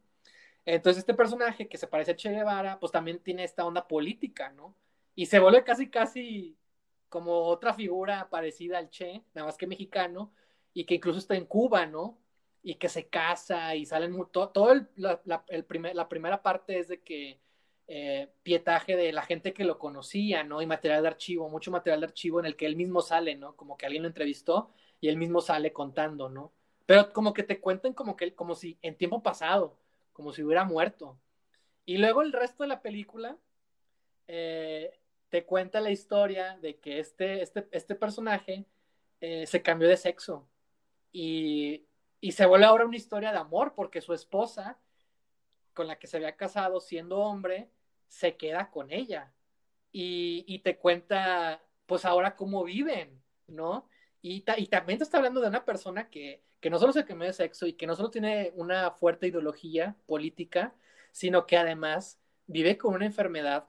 Entonces 0.65 1.01
este 1.01 1.13
personaje 1.13 1.69
que 1.69 1.77
se 1.77 1.87
parece 1.87 2.13
a 2.13 2.17
Che 2.17 2.31
Guevara, 2.31 2.81
pues 2.81 2.91
también 2.91 3.19
tiene 3.19 3.45
esta 3.45 3.67
onda 3.67 3.87
política, 3.87 4.49
¿no? 4.49 4.75
Y 5.15 5.27
se 5.27 5.41
vuelve 5.41 5.63
casi, 5.63 5.91
casi 5.91 6.57
como 7.11 7.43
otra 7.43 7.75
figura 7.75 8.31
parecida 8.31 8.79
al 8.79 8.89
Che, 8.89 9.23
nada 9.35 9.45
más 9.45 9.59
que 9.59 9.67
mexicano, 9.67 10.33
y 10.73 10.87
que 10.87 10.95
incluso 10.95 11.19
está 11.19 11.37
en 11.37 11.45
Cuba, 11.45 11.85
¿no? 11.85 12.19
Y 12.63 12.77
que 12.77 12.89
se 12.89 13.09
casa 13.09 13.75
y 13.75 13.85
salen 13.85 14.17
todo, 14.33 14.73
el, 14.73 14.89
la, 14.97 15.45
primer, 15.69 15.95
la 15.95 16.09
primera 16.09 16.43
parte 16.43 16.79
es 16.79 16.89
de 16.89 17.03
que 17.03 17.43
eh, 17.89 18.33
pietaje 18.43 18.97
de 18.97 19.13
la 19.13 19.23
gente 19.23 19.53
que 19.53 19.65
lo 19.65 19.79
conocía, 19.79 20.45
¿no? 20.45 20.63
Y 20.63 20.67
material 20.67 21.03
de 21.03 21.09
archivo, 21.09 21.51
mucho 21.51 21.71
material 21.71 22.01
de 22.01 22.07
archivo 22.07 22.41
en 22.41 22.47
el 22.47 22.57
que 22.57 22.65
él 22.65 22.77
mismo 22.77 23.03
sale, 23.03 23.37
¿no? 23.37 23.55
Como 23.55 23.77
que 23.77 23.85
alguien 23.85 24.05
lo 24.05 24.09
entrevistó 24.09 24.71
y 24.99 25.09
él 25.09 25.19
mismo 25.19 25.43
sale 25.43 25.75
contando, 25.75 26.31
¿no? 26.31 26.55
Pero 26.91 27.13
como 27.13 27.33
que 27.33 27.45
te 27.45 27.61
cuentan 27.61 27.93
como 27.93 28.17
que, 28.17 28.35
como 28.35 28.57
si 28.57 28.77
en 28.83 28.97
tiempo 28.97 29.23
pasado, 29.23 29.79
como 30.13 30.33
si 30.33 30.43
hubiera 30.43 30.65
muerto. 30.65 31.17
Y 31.85 31.99
luego 31.99 32.21
el 32.21 32.33
resto 32.33 32.65
de 32.65 32.69
la 32.69 32.83
película 32.83 33.39
eh, 34.27 34.99
te 35.29 35.45
cuenta 35.45 35.81
la 35.81 35.93
historia 35.93 36.59
de 36.61 36.81
que 36.81 36.99
este, 36.99 37.43
este, 37.43 37.69
este 37.71 37.95
personaje 37.95 38.67
eh, 39.21 39.47
se 39.47 39.63
cambió 39.63 39.89
de 39.89 39.97
sexo 39.97 40.49
y, 41.13 41.87
se 42.33 42.45
vuelve 42.45 42.67
ahora 42.67 42.87
una 42.87 42.97
historia 42.97 43.31
de 43.31 43.39
amor 43.39 43.75
porque 43.77 44.01
su 44.01 44.13
esposa, 44.13 44.77
con 45.75 45.87
la 45.87 45.97
que 45.97 46.09
se 46.09 46.17
había 46.17 46.35
casado 46.35 46.81
siendo 46.81 47.21
hombre, 47.21 47.71
se 48.09 48.37
queda 48.37 48.69
con 48.69 48.91
ella 48.91 49.33
y, 49.93 50.59
te 50.65 50.77
cuenta 50.77 51.63
pues 51.87 52.05
ahora 52.05 52.35
cómo 52.35 52.65
viven, 52.65 53.23
¿no? 53.47 53.89
Y, 54.23 54.43
también 54.43 54.99
te 54.99 55.05
está 55.05 55.17
hablando 55.17 55.41
de 55.41 55.49
una 55.49 55.65
persona 55.65 56.11
que, 56.11 56.43
que 56.61 56.71
no 56.71 56.79
solo 56.79 56.93
se 56.93 57.05
quemó 57.05 57.25
de 57.25 57.33
sexo 57.33 57.67
y 57.67 57.73
que 57.73 57.87
no 57.87 57.97
solo 57.97 58.11
tiene 58.11 58.53
una 58.55 58.91
fuerte 58.91 59.29
ideología 59.29 59.97
política, 60.07 60.75
sino 61.13 61.47
que 61.47 61.57
además 61.57 62.21
vive 62.47 62.77
con 62.77 62.95
una 62.95 63.07
enfermedad 63.07 63.69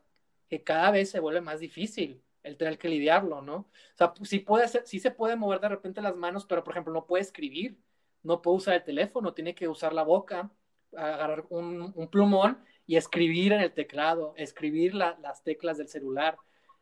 que 0.50 0.64
cada 0.64 0.92
vez 0.92 1.10
se 1.10 1.20
vuelve 1.20 1.42
más 1.42 1.60
difícil 1.62 2.22
el 2.44 2.58
tener 2.58 2.78
que 2.78 2.90
lidiarlo, 2.90 3.42
¿no? 3.42 3.56
O 3.56 3.68
sea, 3.96 4.14
sí, 4.24 4.40
puede 4.40 4.68
ser, 4.68 4.86
sí 4.86 5.00
se 5.00 5.12
puede 5.12 5.36
mover 5.36 5.60
de 5.60 5.70
repente 5.70 6.02
las 6.02 6.16
manos, 6.16 6.46
pero 6.46 6.64
por 6.64 6.74
ejemplo 6.74 6.94
no 6.94 7.06
puede 7.06 7.22
escribir, 7.24 7.78
no 8.24 8.42
puede 8.42 8.58
usar 8.58 8.74
el 8.76 8.84
teléfono, 8.84 9.34
tiene 9.34 9.56
que 9.56 9.68
usar 9.68 9.94
la 9.94 10.04
boca, 10.04 10.52
agarrar 10.96 11.46
un, 11.50 11.94
plumón 12.12 12.64
y 12.86 12.98
escribir 12.98 13.54
en 13.54 13.62
el 13.62 13.74
teclado, 13.74 14.34
escribir 14.38 14.94
las 14.96 15.44
teclas 15.44 15.78
del 15.78 15.88
celular. 15.88 16.38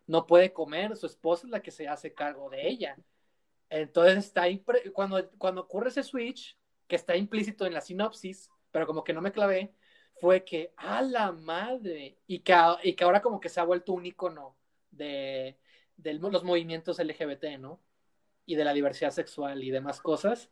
No 0.08 0.26
puede 0.26 0.54
comer, 0.54 0.96
su 0.96 1.06
esposa 1.06 1.46
es 1.46 1.52
la 1.52 1.62
que 1.62 1.72
se 1.72 1.88
hace 1.88 2.14
cargo 2.14 2.50
de 2.50 2.68
ella. 2.68 2.98
Entonces 3.70 4.18
está 4.26 4.44
ahí, 4.44 4.64
cuando, 4.94 5.30
cuando 5.38 5.62
ocurre 5.62 5.90
ese 5.90 6.04
switch, 6.04 6.58
que 6.88 6.96
está 6.96 7.16
implícito 7.16 7.66
en 7.66 7.74
la 7.74 7.82
sinopsis, 7.82 8.50
pero 8.72 8.88
como 8.88 9.04
que 9.04 9.14
no 9.14 9.22
me 9.22 9.32
clavé, 9.32 9.74
fue 10.20 10.44
que, 10.44 10.74
a 10.76 11.02
la 11.02 11.32
madre, 11.32 12.18
y 12.28 12.40
que, 12.40 12.56
y 12.84 12.94
que 12.94 13.04
ahora 13.04 13.22
como 13.22 13.40
que 13.40 13.50
se 13.50 13.60
ha 13.60 13.64
vuelto 13.64 13.94
un 13.94 14.06
icono 14.06 14.58
de, 14.92 15.58
los 15.98 16.44
movimientos 16.44 17.00
LGBT, 17.00 17.60
¿no? 17.60 17.80
Y 18.46 18.56
de 18.56 18.64
la 18.64 18.74
diversidad 18.74 19.12
sexual 19.12 19.64
y 19.64 19.70
demás 19.70 20.02
cosas. 20.02 20.50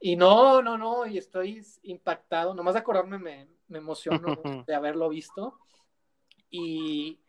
Y 0.00 0.16
no, 0.16 0.62
no, 0.62 0.78
no, 0.78 1.06
y 1.06 1.18
estoy 1.18 1.64
impactado, 1.82 2.54
nomás 2.54 2.74
de 2.74 2.80
acordarme 2.80 3.18
me, 3.18 3.48
me 3.68 3.78
emociono 3.78 4.36
de 4.66 4.74
haberlo 4.74 5.08
visto. 5.08 5.58
Y, 6.50 7.20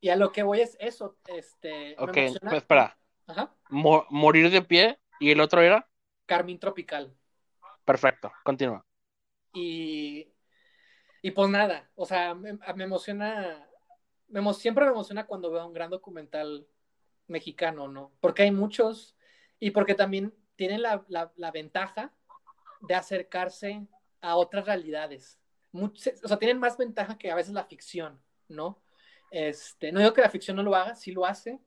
y 0.00 0.08
a 0.10 0.16
lo 0.16 0.30
que 0.30 0.42
voy 0.42 0.60
es 0.60 0.76
eso, 0.80 1.16
este... 1.26 1.96
Ok, 1.98 2.12
pues 2.12 2.52
espera. 2.52 2.97
Ajá. 3.28 3.54
morir 3.70 4.50
de 4.50 4.62
pie, 4.62 4.98
¿y 5.20 5.30
el 5.30 5.40
otro 5.40 5.62
era? 5.62 5.88
Carmín 6.26 6.58
Tropical. 6.58 7.16
Perfecto, 7.84 8.32
continúa. 8.42 8.84
Y, 9.52 10.32
y 11.22 11.30
pues 11.30 11.48
nada, 11.48 11.88
o 11.94 12.04
sea, 12.04 12.34
me, 12.34 12.58
me 12.74 12.84
emociona 12.84 13.68
siempre 14.54 14.84
me 14.84 14.90
emociona 14.90 15.26
cuando 15.26 15.50
veo 15.50 15.66
un 15.66 15.72
gran 15.72 15.90
documental 15.90 16.66
mexicano, 17.26 17.88
¿no? 17.88 18.12
Porque 18.20 18.42
hay 18.42 18.50
muchos 18.50 19.16
y 19.58 19.70
porque 19.70 19.94
también 19.94 20.34
tienen 20.56 20.82
la, 20.82 21.04
ventaja 21.52 22.12
de 22.80 22.94
acercarse 22.94 23.86
a 24.20 24.36
otras 24.36 24.66
realidades. 24.66 25.38
o 25.72 26.28
sea, 26.28 26.38
tienen 26.38 26.58
más 26.58 26.76
ventaja 26.76 27.18
que 27.18 27.30
a 27.30 27.34
veces 27.34 27.52
la 27.52 27.64
ficción, 27.64 28.20
¿no? 28.48 28.82
Este, 29.30 29.92
no 29.92 30.00
digo 30.00 30.14
que 30.14 30.22
la 30.22 30.30
ficción 30.30 30.56
no 30.56 30.62
lo 30.62 30.74
haga, 30.74 30.94
sí 30.94 31.12
lo 31.12 31.26
hace, 31.26 31.60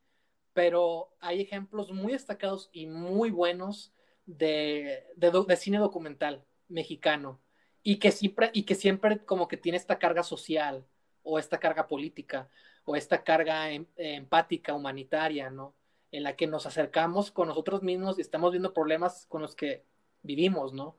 pero 0.53 1.13
hay 1.19 1.41
ejemplos 1.41 1.91
muy 1.91 2.13
destacados 2.13 2.69
y 2.71 2.87
muy 2.87 3.31
buenos 3.31 3.93
de, 4.25 5.05
de 5.15 5.55
cine 5.55 5.77
documental 5.77 6.43
mexicano 6.67 7.39
y 7.83 7.97
que 7.97 8.11
siempre 8.11 8.51
y 8.53 8.63
que 8.63 8.75
siempre 8.75 9.25
como 9.25 9.47
que 9.47 9.57
tiene 9.57 9.77
esta 9.77 9.99
carga 9.99 10.23
social 10.23 10.85
o 11.23 11.39
esta 11.39 11.59
carga 11.59 11.87
política 11.87 12.49
o 12.85 12.95
esta 12.95 13.23
carga 13.23 13.71
em, 13.71 13.85
empática, 13.95 14.73
humanitaria, 14.73 15.49
¿no? 15.49 15.75
En 16.11 16.23
la 16.23 16.35
que 16.35 16.47
nos 16.47 16.65
acercamos 16.65 17.31
con 17.31 17.47
nosotros 17.47 17.83
mismos 17.83 18.17
y 18.17 18.21
estamos 18.21 18.51
viendo 18.51 18.73
problemas 18.73 19.25
con 19.27 19.41
los 19.41 19.55
que 19.55 19.85
vivimos, 20.23 20.73
¿no? 20.73 20.97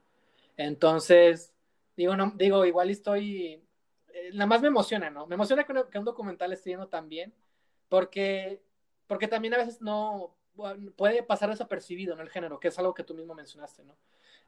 Entonces, 0.57 1.53
digo, 1.97 2.17
no, 2.17 2.33
digo, 2.37 2.65
igual 2.65 2.91
estoy, 2.91 3.63
eh, 4.13 4.31
nada 4.33 4.47
más 4.47 4.63
me 4.63 4.69
emociona, 4.69 5.11
¿no? 5.11 5.27
Me 5.27 5.35
emociona 5.35 5.65
que, 5.65 5.99
un 5.99 6.05
documental 6.05 6.53
esté 6.53 6.71
yendo 6.71 6.89
tan 6.89 7.09
bien, 7.09 7.35
porque, 7.89 8.63
porque 9.13 9.29
también 9.29 9.53
a 9.53 9.59
veces 9.59 9.83
no, 9.83 10.35
puede 10.97 11.23
pasar 11.23 11.51
desapercibido, 11.51 12.17
¿no? 12.17 12.23
El 12.23 12.31
género, 12.31 12.59
que 12.59 12.69
es 12.69 12.79
algo 12.79 12.95
que 12.95 13.05
tú 13.05 13.13
mismo 13.13 13.35
mencionaste, 13.35 13.85
¿no? 13.85 13.95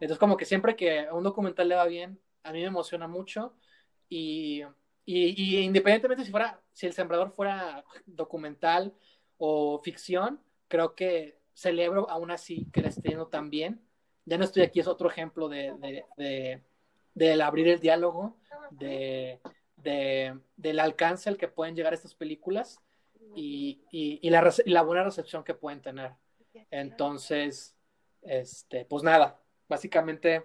Entonces, 0.01 0.17
como 0.17 0.39
que 0.39 0.47
siempre 0.47 0.75
que 0.75 1.01
a 1.01 1.13
un 1.13 1.23
documental 1.23 1.69
le 1.69 1.75
va 1.75 1.85
bien, 1.85 2.19
a 2.45 2.51
mí 2.51 2.61
me 2.61 2.69
emociona 2.69 3.07
mucho 3.07 3.53
y, 4.09 4.63
y, 5.05 5.59
independientemente 5.59 6.25
si 6.25 6.31
fuera, 6.31 6.63
si 6.73 6.87
El 6.87 6.95
Sembrador 6.95 7.31
fuera 7.31 7.85
documental 8.07 8.95
o 9.37 9.83
ficción, 9.85 10.41
creo 10.69 10.95
que 10.95 11.37
celebro 11.53 12.09
aún 12.09 12.31
así 12.31 12.67
que 12.73 12.81
le 12.81 12.89
esté 12.89 13.11
yendo 13.11 13.27
tan 13.27 13.51
bien. 13.51 13.83
Ya 14.25 14.39
no 14.39 14.45
estoy 14.45 14.63
aquí, 14.63 14.81
es 14.81 14.87
otro 14.87 15.11
ejemplo 15.11 15.51
de, 15.51 15.75
de, 15.75 16.07
de, 16.17 16.63
del 17.13 17.43
abrir 17.43 17.69
el 17.69 17.81
diálogo, 17.81 18.39
de, 18.71 19.43
del 20.57 20.81
alcance 20.81 21.29
al 21.29 21.37
que 21.37 21.49
pueden 21.49 21.77
llegar 21.77 21.93
estas 21.93 22.15
películas 22.15 22.81
y, 23.35 24.21
la, 24.67 24.83
buena 24.83 25.05
recepción 25.05 25.45
que 25.45 25.55
pueden 25.55 25.81
tener. 25.81 26.13
Entonces, 26.71 27.77
este, 28.23 28.85
pues 28.85 29.03
nada, 29.03 29.41
básicamente 29.69 30.45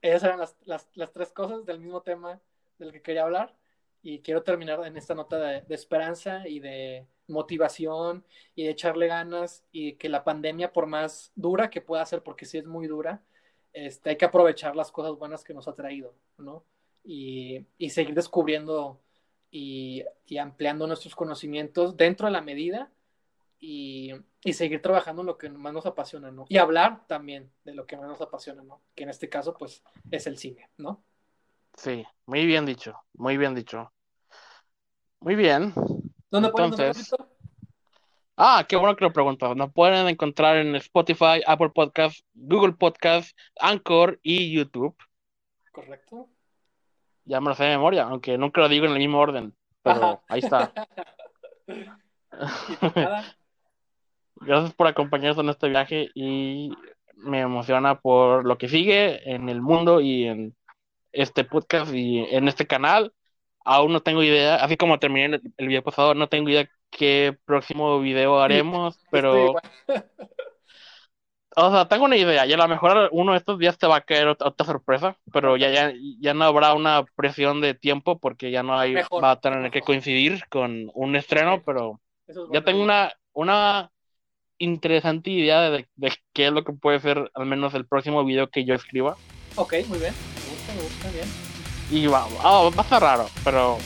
esas 0.00 0.24
eran 0.24 0.40
las, 0.64 1.12
tres 1.12 1.32
cosas 1.32 1.64
del 1.64 1.80
mismo 1.80 2.02
tema 2.02 2.40
del 2.78 2.92
que 2.92 3.02
quería 3.02 3.22
hablar 3.22 3.56
y 4.02 4.20
quiero 4.20 4.42
terminar 4.42 4.84
en 4.86 4.96
esta 4.96 5.14
nota 5.14 5.38
de, 5.38 5.74
esperanza 5.74 6.46
y 6.46 6.60
de 6.60 7.06
motivación 7.26 8.24
y 8.54 8.64
de 8.64 8.70
echarle 8.70 9.06
ganas 9.06 9.64
y 9.72 9.94
que 9.94 10.10
la 10.10 10.24
pandemia, 10.24 10.72
por 10.72 10.86
más 10.86 11.32
dura 11.34 11.70
que 11.70 11.80
pueda 11.80 12.04
ser, 12.04 12.22
porque 12.22 12.44
sí 12.44 12.58
es 12.58 12.66
muy 12.66 12.86
dura, 12.86 13.22
este, 13.72 14.10
hay 14.10 14.16
que 14.16 14.26
aprovechar 14.26 14.76
las 14.76 14.92
cosas 14.92 15.16
buenas 15.16 15.42
que 15.42 15.54
nos 15.54 15.68
ha 15.68 15.74
traído, 15.74 16.14
¿no? 16.36 16.64
Y 17.02 17.66
seguir 17.90 18.14
descubriendo 18.14 19.03
y, 19.56 20.02
y, 20.26 20.38
ampliando 20.38 20.84
nuestros 20.88 21.14
conocimientos 21.14 21.96
dentro 21.96 22.26
de 22.26 22.32
la 22.32 22.40
medida 22.40 22.90
y, 23.60 24.12
y, 24.42 24.52
seguir 24.52 24.82
trabajando 24.82 25.22
en 25.22 25.26
lo 25.26 25.38
que 25.38 25.48
más 25.48 25.72
nos 25.72 25.86
apasiona, 25.86 26.32
¿no? 26.32 26.44
Y 26.48 26.58
hablar 26.58 27.06
también 27.06 27.52
de 27.62 27.72
lo 27.72 27.86
que 27.86 27.96
más 27.96 28.08
nos 28.08 28.20
apasiona, 28.20 28.64
¿no? 28.64 28.82
Que 28.96 29.04
en 29.04 29.10
este 29.10 29.28
caso, 29.28 29.56
pues, 29.56 29.84
es 30.10 30.26
el 30.26 30.38
cine, 30.38 30.68
¿no? 30.76 31.04
Sí, 31.74 32.04
muy 32.26 32.46
bien 32.46 32.66
dicho, 32.66 32.98
muy 33.12 33.36
bien 33.36 33.54
dicho. 33.54 33.92
Muy 35.20 35.36
bien. 35.36 35.72
¿Dónde 36.30 36.48
Entonces, 36.48 37.14
Ah, 38.36 38.66
qué 38.68 38.74
bueno 38.74 38.96
que 38.96 39.04
lo 39.04 39.12
preguntas. 39.12 39.54
Nos 39.54 39.72
pueden 39.72 40.08
encontrar 40.08 40.56
en 40.56 40.74
Spotify, 40.74 41.40
Apple 41.46 41.70
Podcast, 41.72 42.26
Google 42.34 42.72
Podcast, 42.72 43.38
Anchor 43.60 44.18
y 44.20 44.52
YouTube. 44.52 44.96
Correcto. 45.70 46.33
Ya 47.24 47.40
me 47.40 47.48
lo 47.48 47.54
sé 47.54 47.64
de 47.64 47.70
memoria, 47.70 48.04
aunque 48.04 48.36
nunca 48.38 48.60
lo 48.60 48.68
digo 48.68 48.86
en 48.86 48.92
el 48.92 48.98
mismo 48.98 49.18
orden, 49.18 49.54
pero 49.82 50.22
ahí 50.28 50.40
está. 50.40 50.72
Gracias 54.36 54.74
por 54.74 54.86
acompañarnos 54.86 55.38
en 55.38 55.48
este 55.48 55.68
viaje 55.68 56.10
y 56.14 56.70
me 57.16 57.40
emociona 57.40 58.00
por 58.00 58.44
lo 58.44 58.58
que 58.58 58.68
sigue 58.68 59.32
en 59.32 59.48
el 59.48 59.62
mundo 59.62 60.00
y 60.00 60.24
en 60.24 60.54
este 61.12 61.44
podcast 61.44 61.94
y 61.94 62.18
en 62.18 62.48
este 62.48 62.66
canal. 62.66 63.12
Aún 63.64 63.92
no 63.92 64.00
tengo 64.00 64.22
idea, 64.22 64.56
así 64.56 64.76
como 64.76 64.98
terminé 64.98 65.36
el, 65.36 65.42
el 65.56 65.68
video 65.68 65.82
pasado, 65.82 66.14
no 66.14 66.28
tengo 66.28 66.50
idea 66.50 66.68
qué 66.90 67.36
próximo 67.44 67.98
video 68.00 68.40
haremos, 68.40 69.00
pero... 69.10 69.54
O 71.56 71.70
sea, 71.70 71.86
tengo 71.86 72.04
una 72.04 72.16
idea, 72.16 72.46
y 72.46 72.52
a 72.52 72.56
lo 72.56 72.66
mejor 72.66 73.08
uno 73.12 73.32
de 73.32 73.38
estos 73.38 73.58
días 73.58 73.78
te 73.78 73.86
va 73.86 73.96
a 73.96 74.00
caer 74.00 74.26
otra, 74.28 74.66
sorpresa, 74.66 75.16
pero 75.32 75.56
ya, 75.56 75.70
ya, 75.70 75.92
ya 76.20 76.34
no 76.34 76.44
habrá 76.44 76.74
una 76.74 77.04
presión 77.14 77.60
de 77.60 77.74
tiempo 77.74 78.18
porque 78.18 78.50
ya 78.50 78.62
no 78.62 78.78
hay, 78.78 78.94
va 78.94 79.30
a 79.30 79.40
tener 79.40 79.70
que 79.70 79.80
coincidir 79.80 80.42
con 80.48 80.90
un 80.94 81.14
estreno, 81.14 81.62
pero 81.64 82.00
ya 82.52 82.62
tengo 82.62 82.82
una, 82.82 83.12
una 83.32 83.90
interesante 84.58 85.30
idea 85.30 85.70
de, 85.70 85.86
de, 85.94 86.12
qué 86.32 86.46
es 86.46 86.52
lo 86.52 86.64
que 86.64 86.72
puede 86.72 86.98
ser 86.98 87.30
al 87.34 87.46
menos 87.46 87.74
el 87.74 87.86
próximo 87.86 88.24
video 88.24 88.48
que 88.48 88.64
yo 88.64 88.74
escriba. 88.74 89.16
Ok, 89.54 89.74
muy 89.86 89.98
bien, 89.98 90.12
me 90.12 90.50
gusta, 90.50 90.74
me 90.74 90.82
gusta, 90.82 91.10
bien. 91.10 91.28
Y 91.90 92.06
va, 92.08 92.26
oh, 92.42 92.72
va 92.72 92.80
a 92.80 92.84
estar 92.84 93.00
raro, 93.00 93.26
pero 93.44 93.78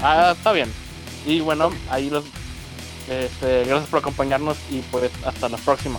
ah, 0.00 0.34
está 0.36 0.52
bien. 0.52 0.70
Y 1.26 1.40
bueno, 1.40 1.70
ahí 1.90 2.08
los 2.08 2.24
este, 3.08 3.64
gracias 3.64 3.88
por 3.88 3.98
acompañarnos 3.98 4.56
y 4.70 4.80
pues 4.82 5.10
hasta 5.24 5.48
la 5.48 5.56
próxima. 5.56 5.98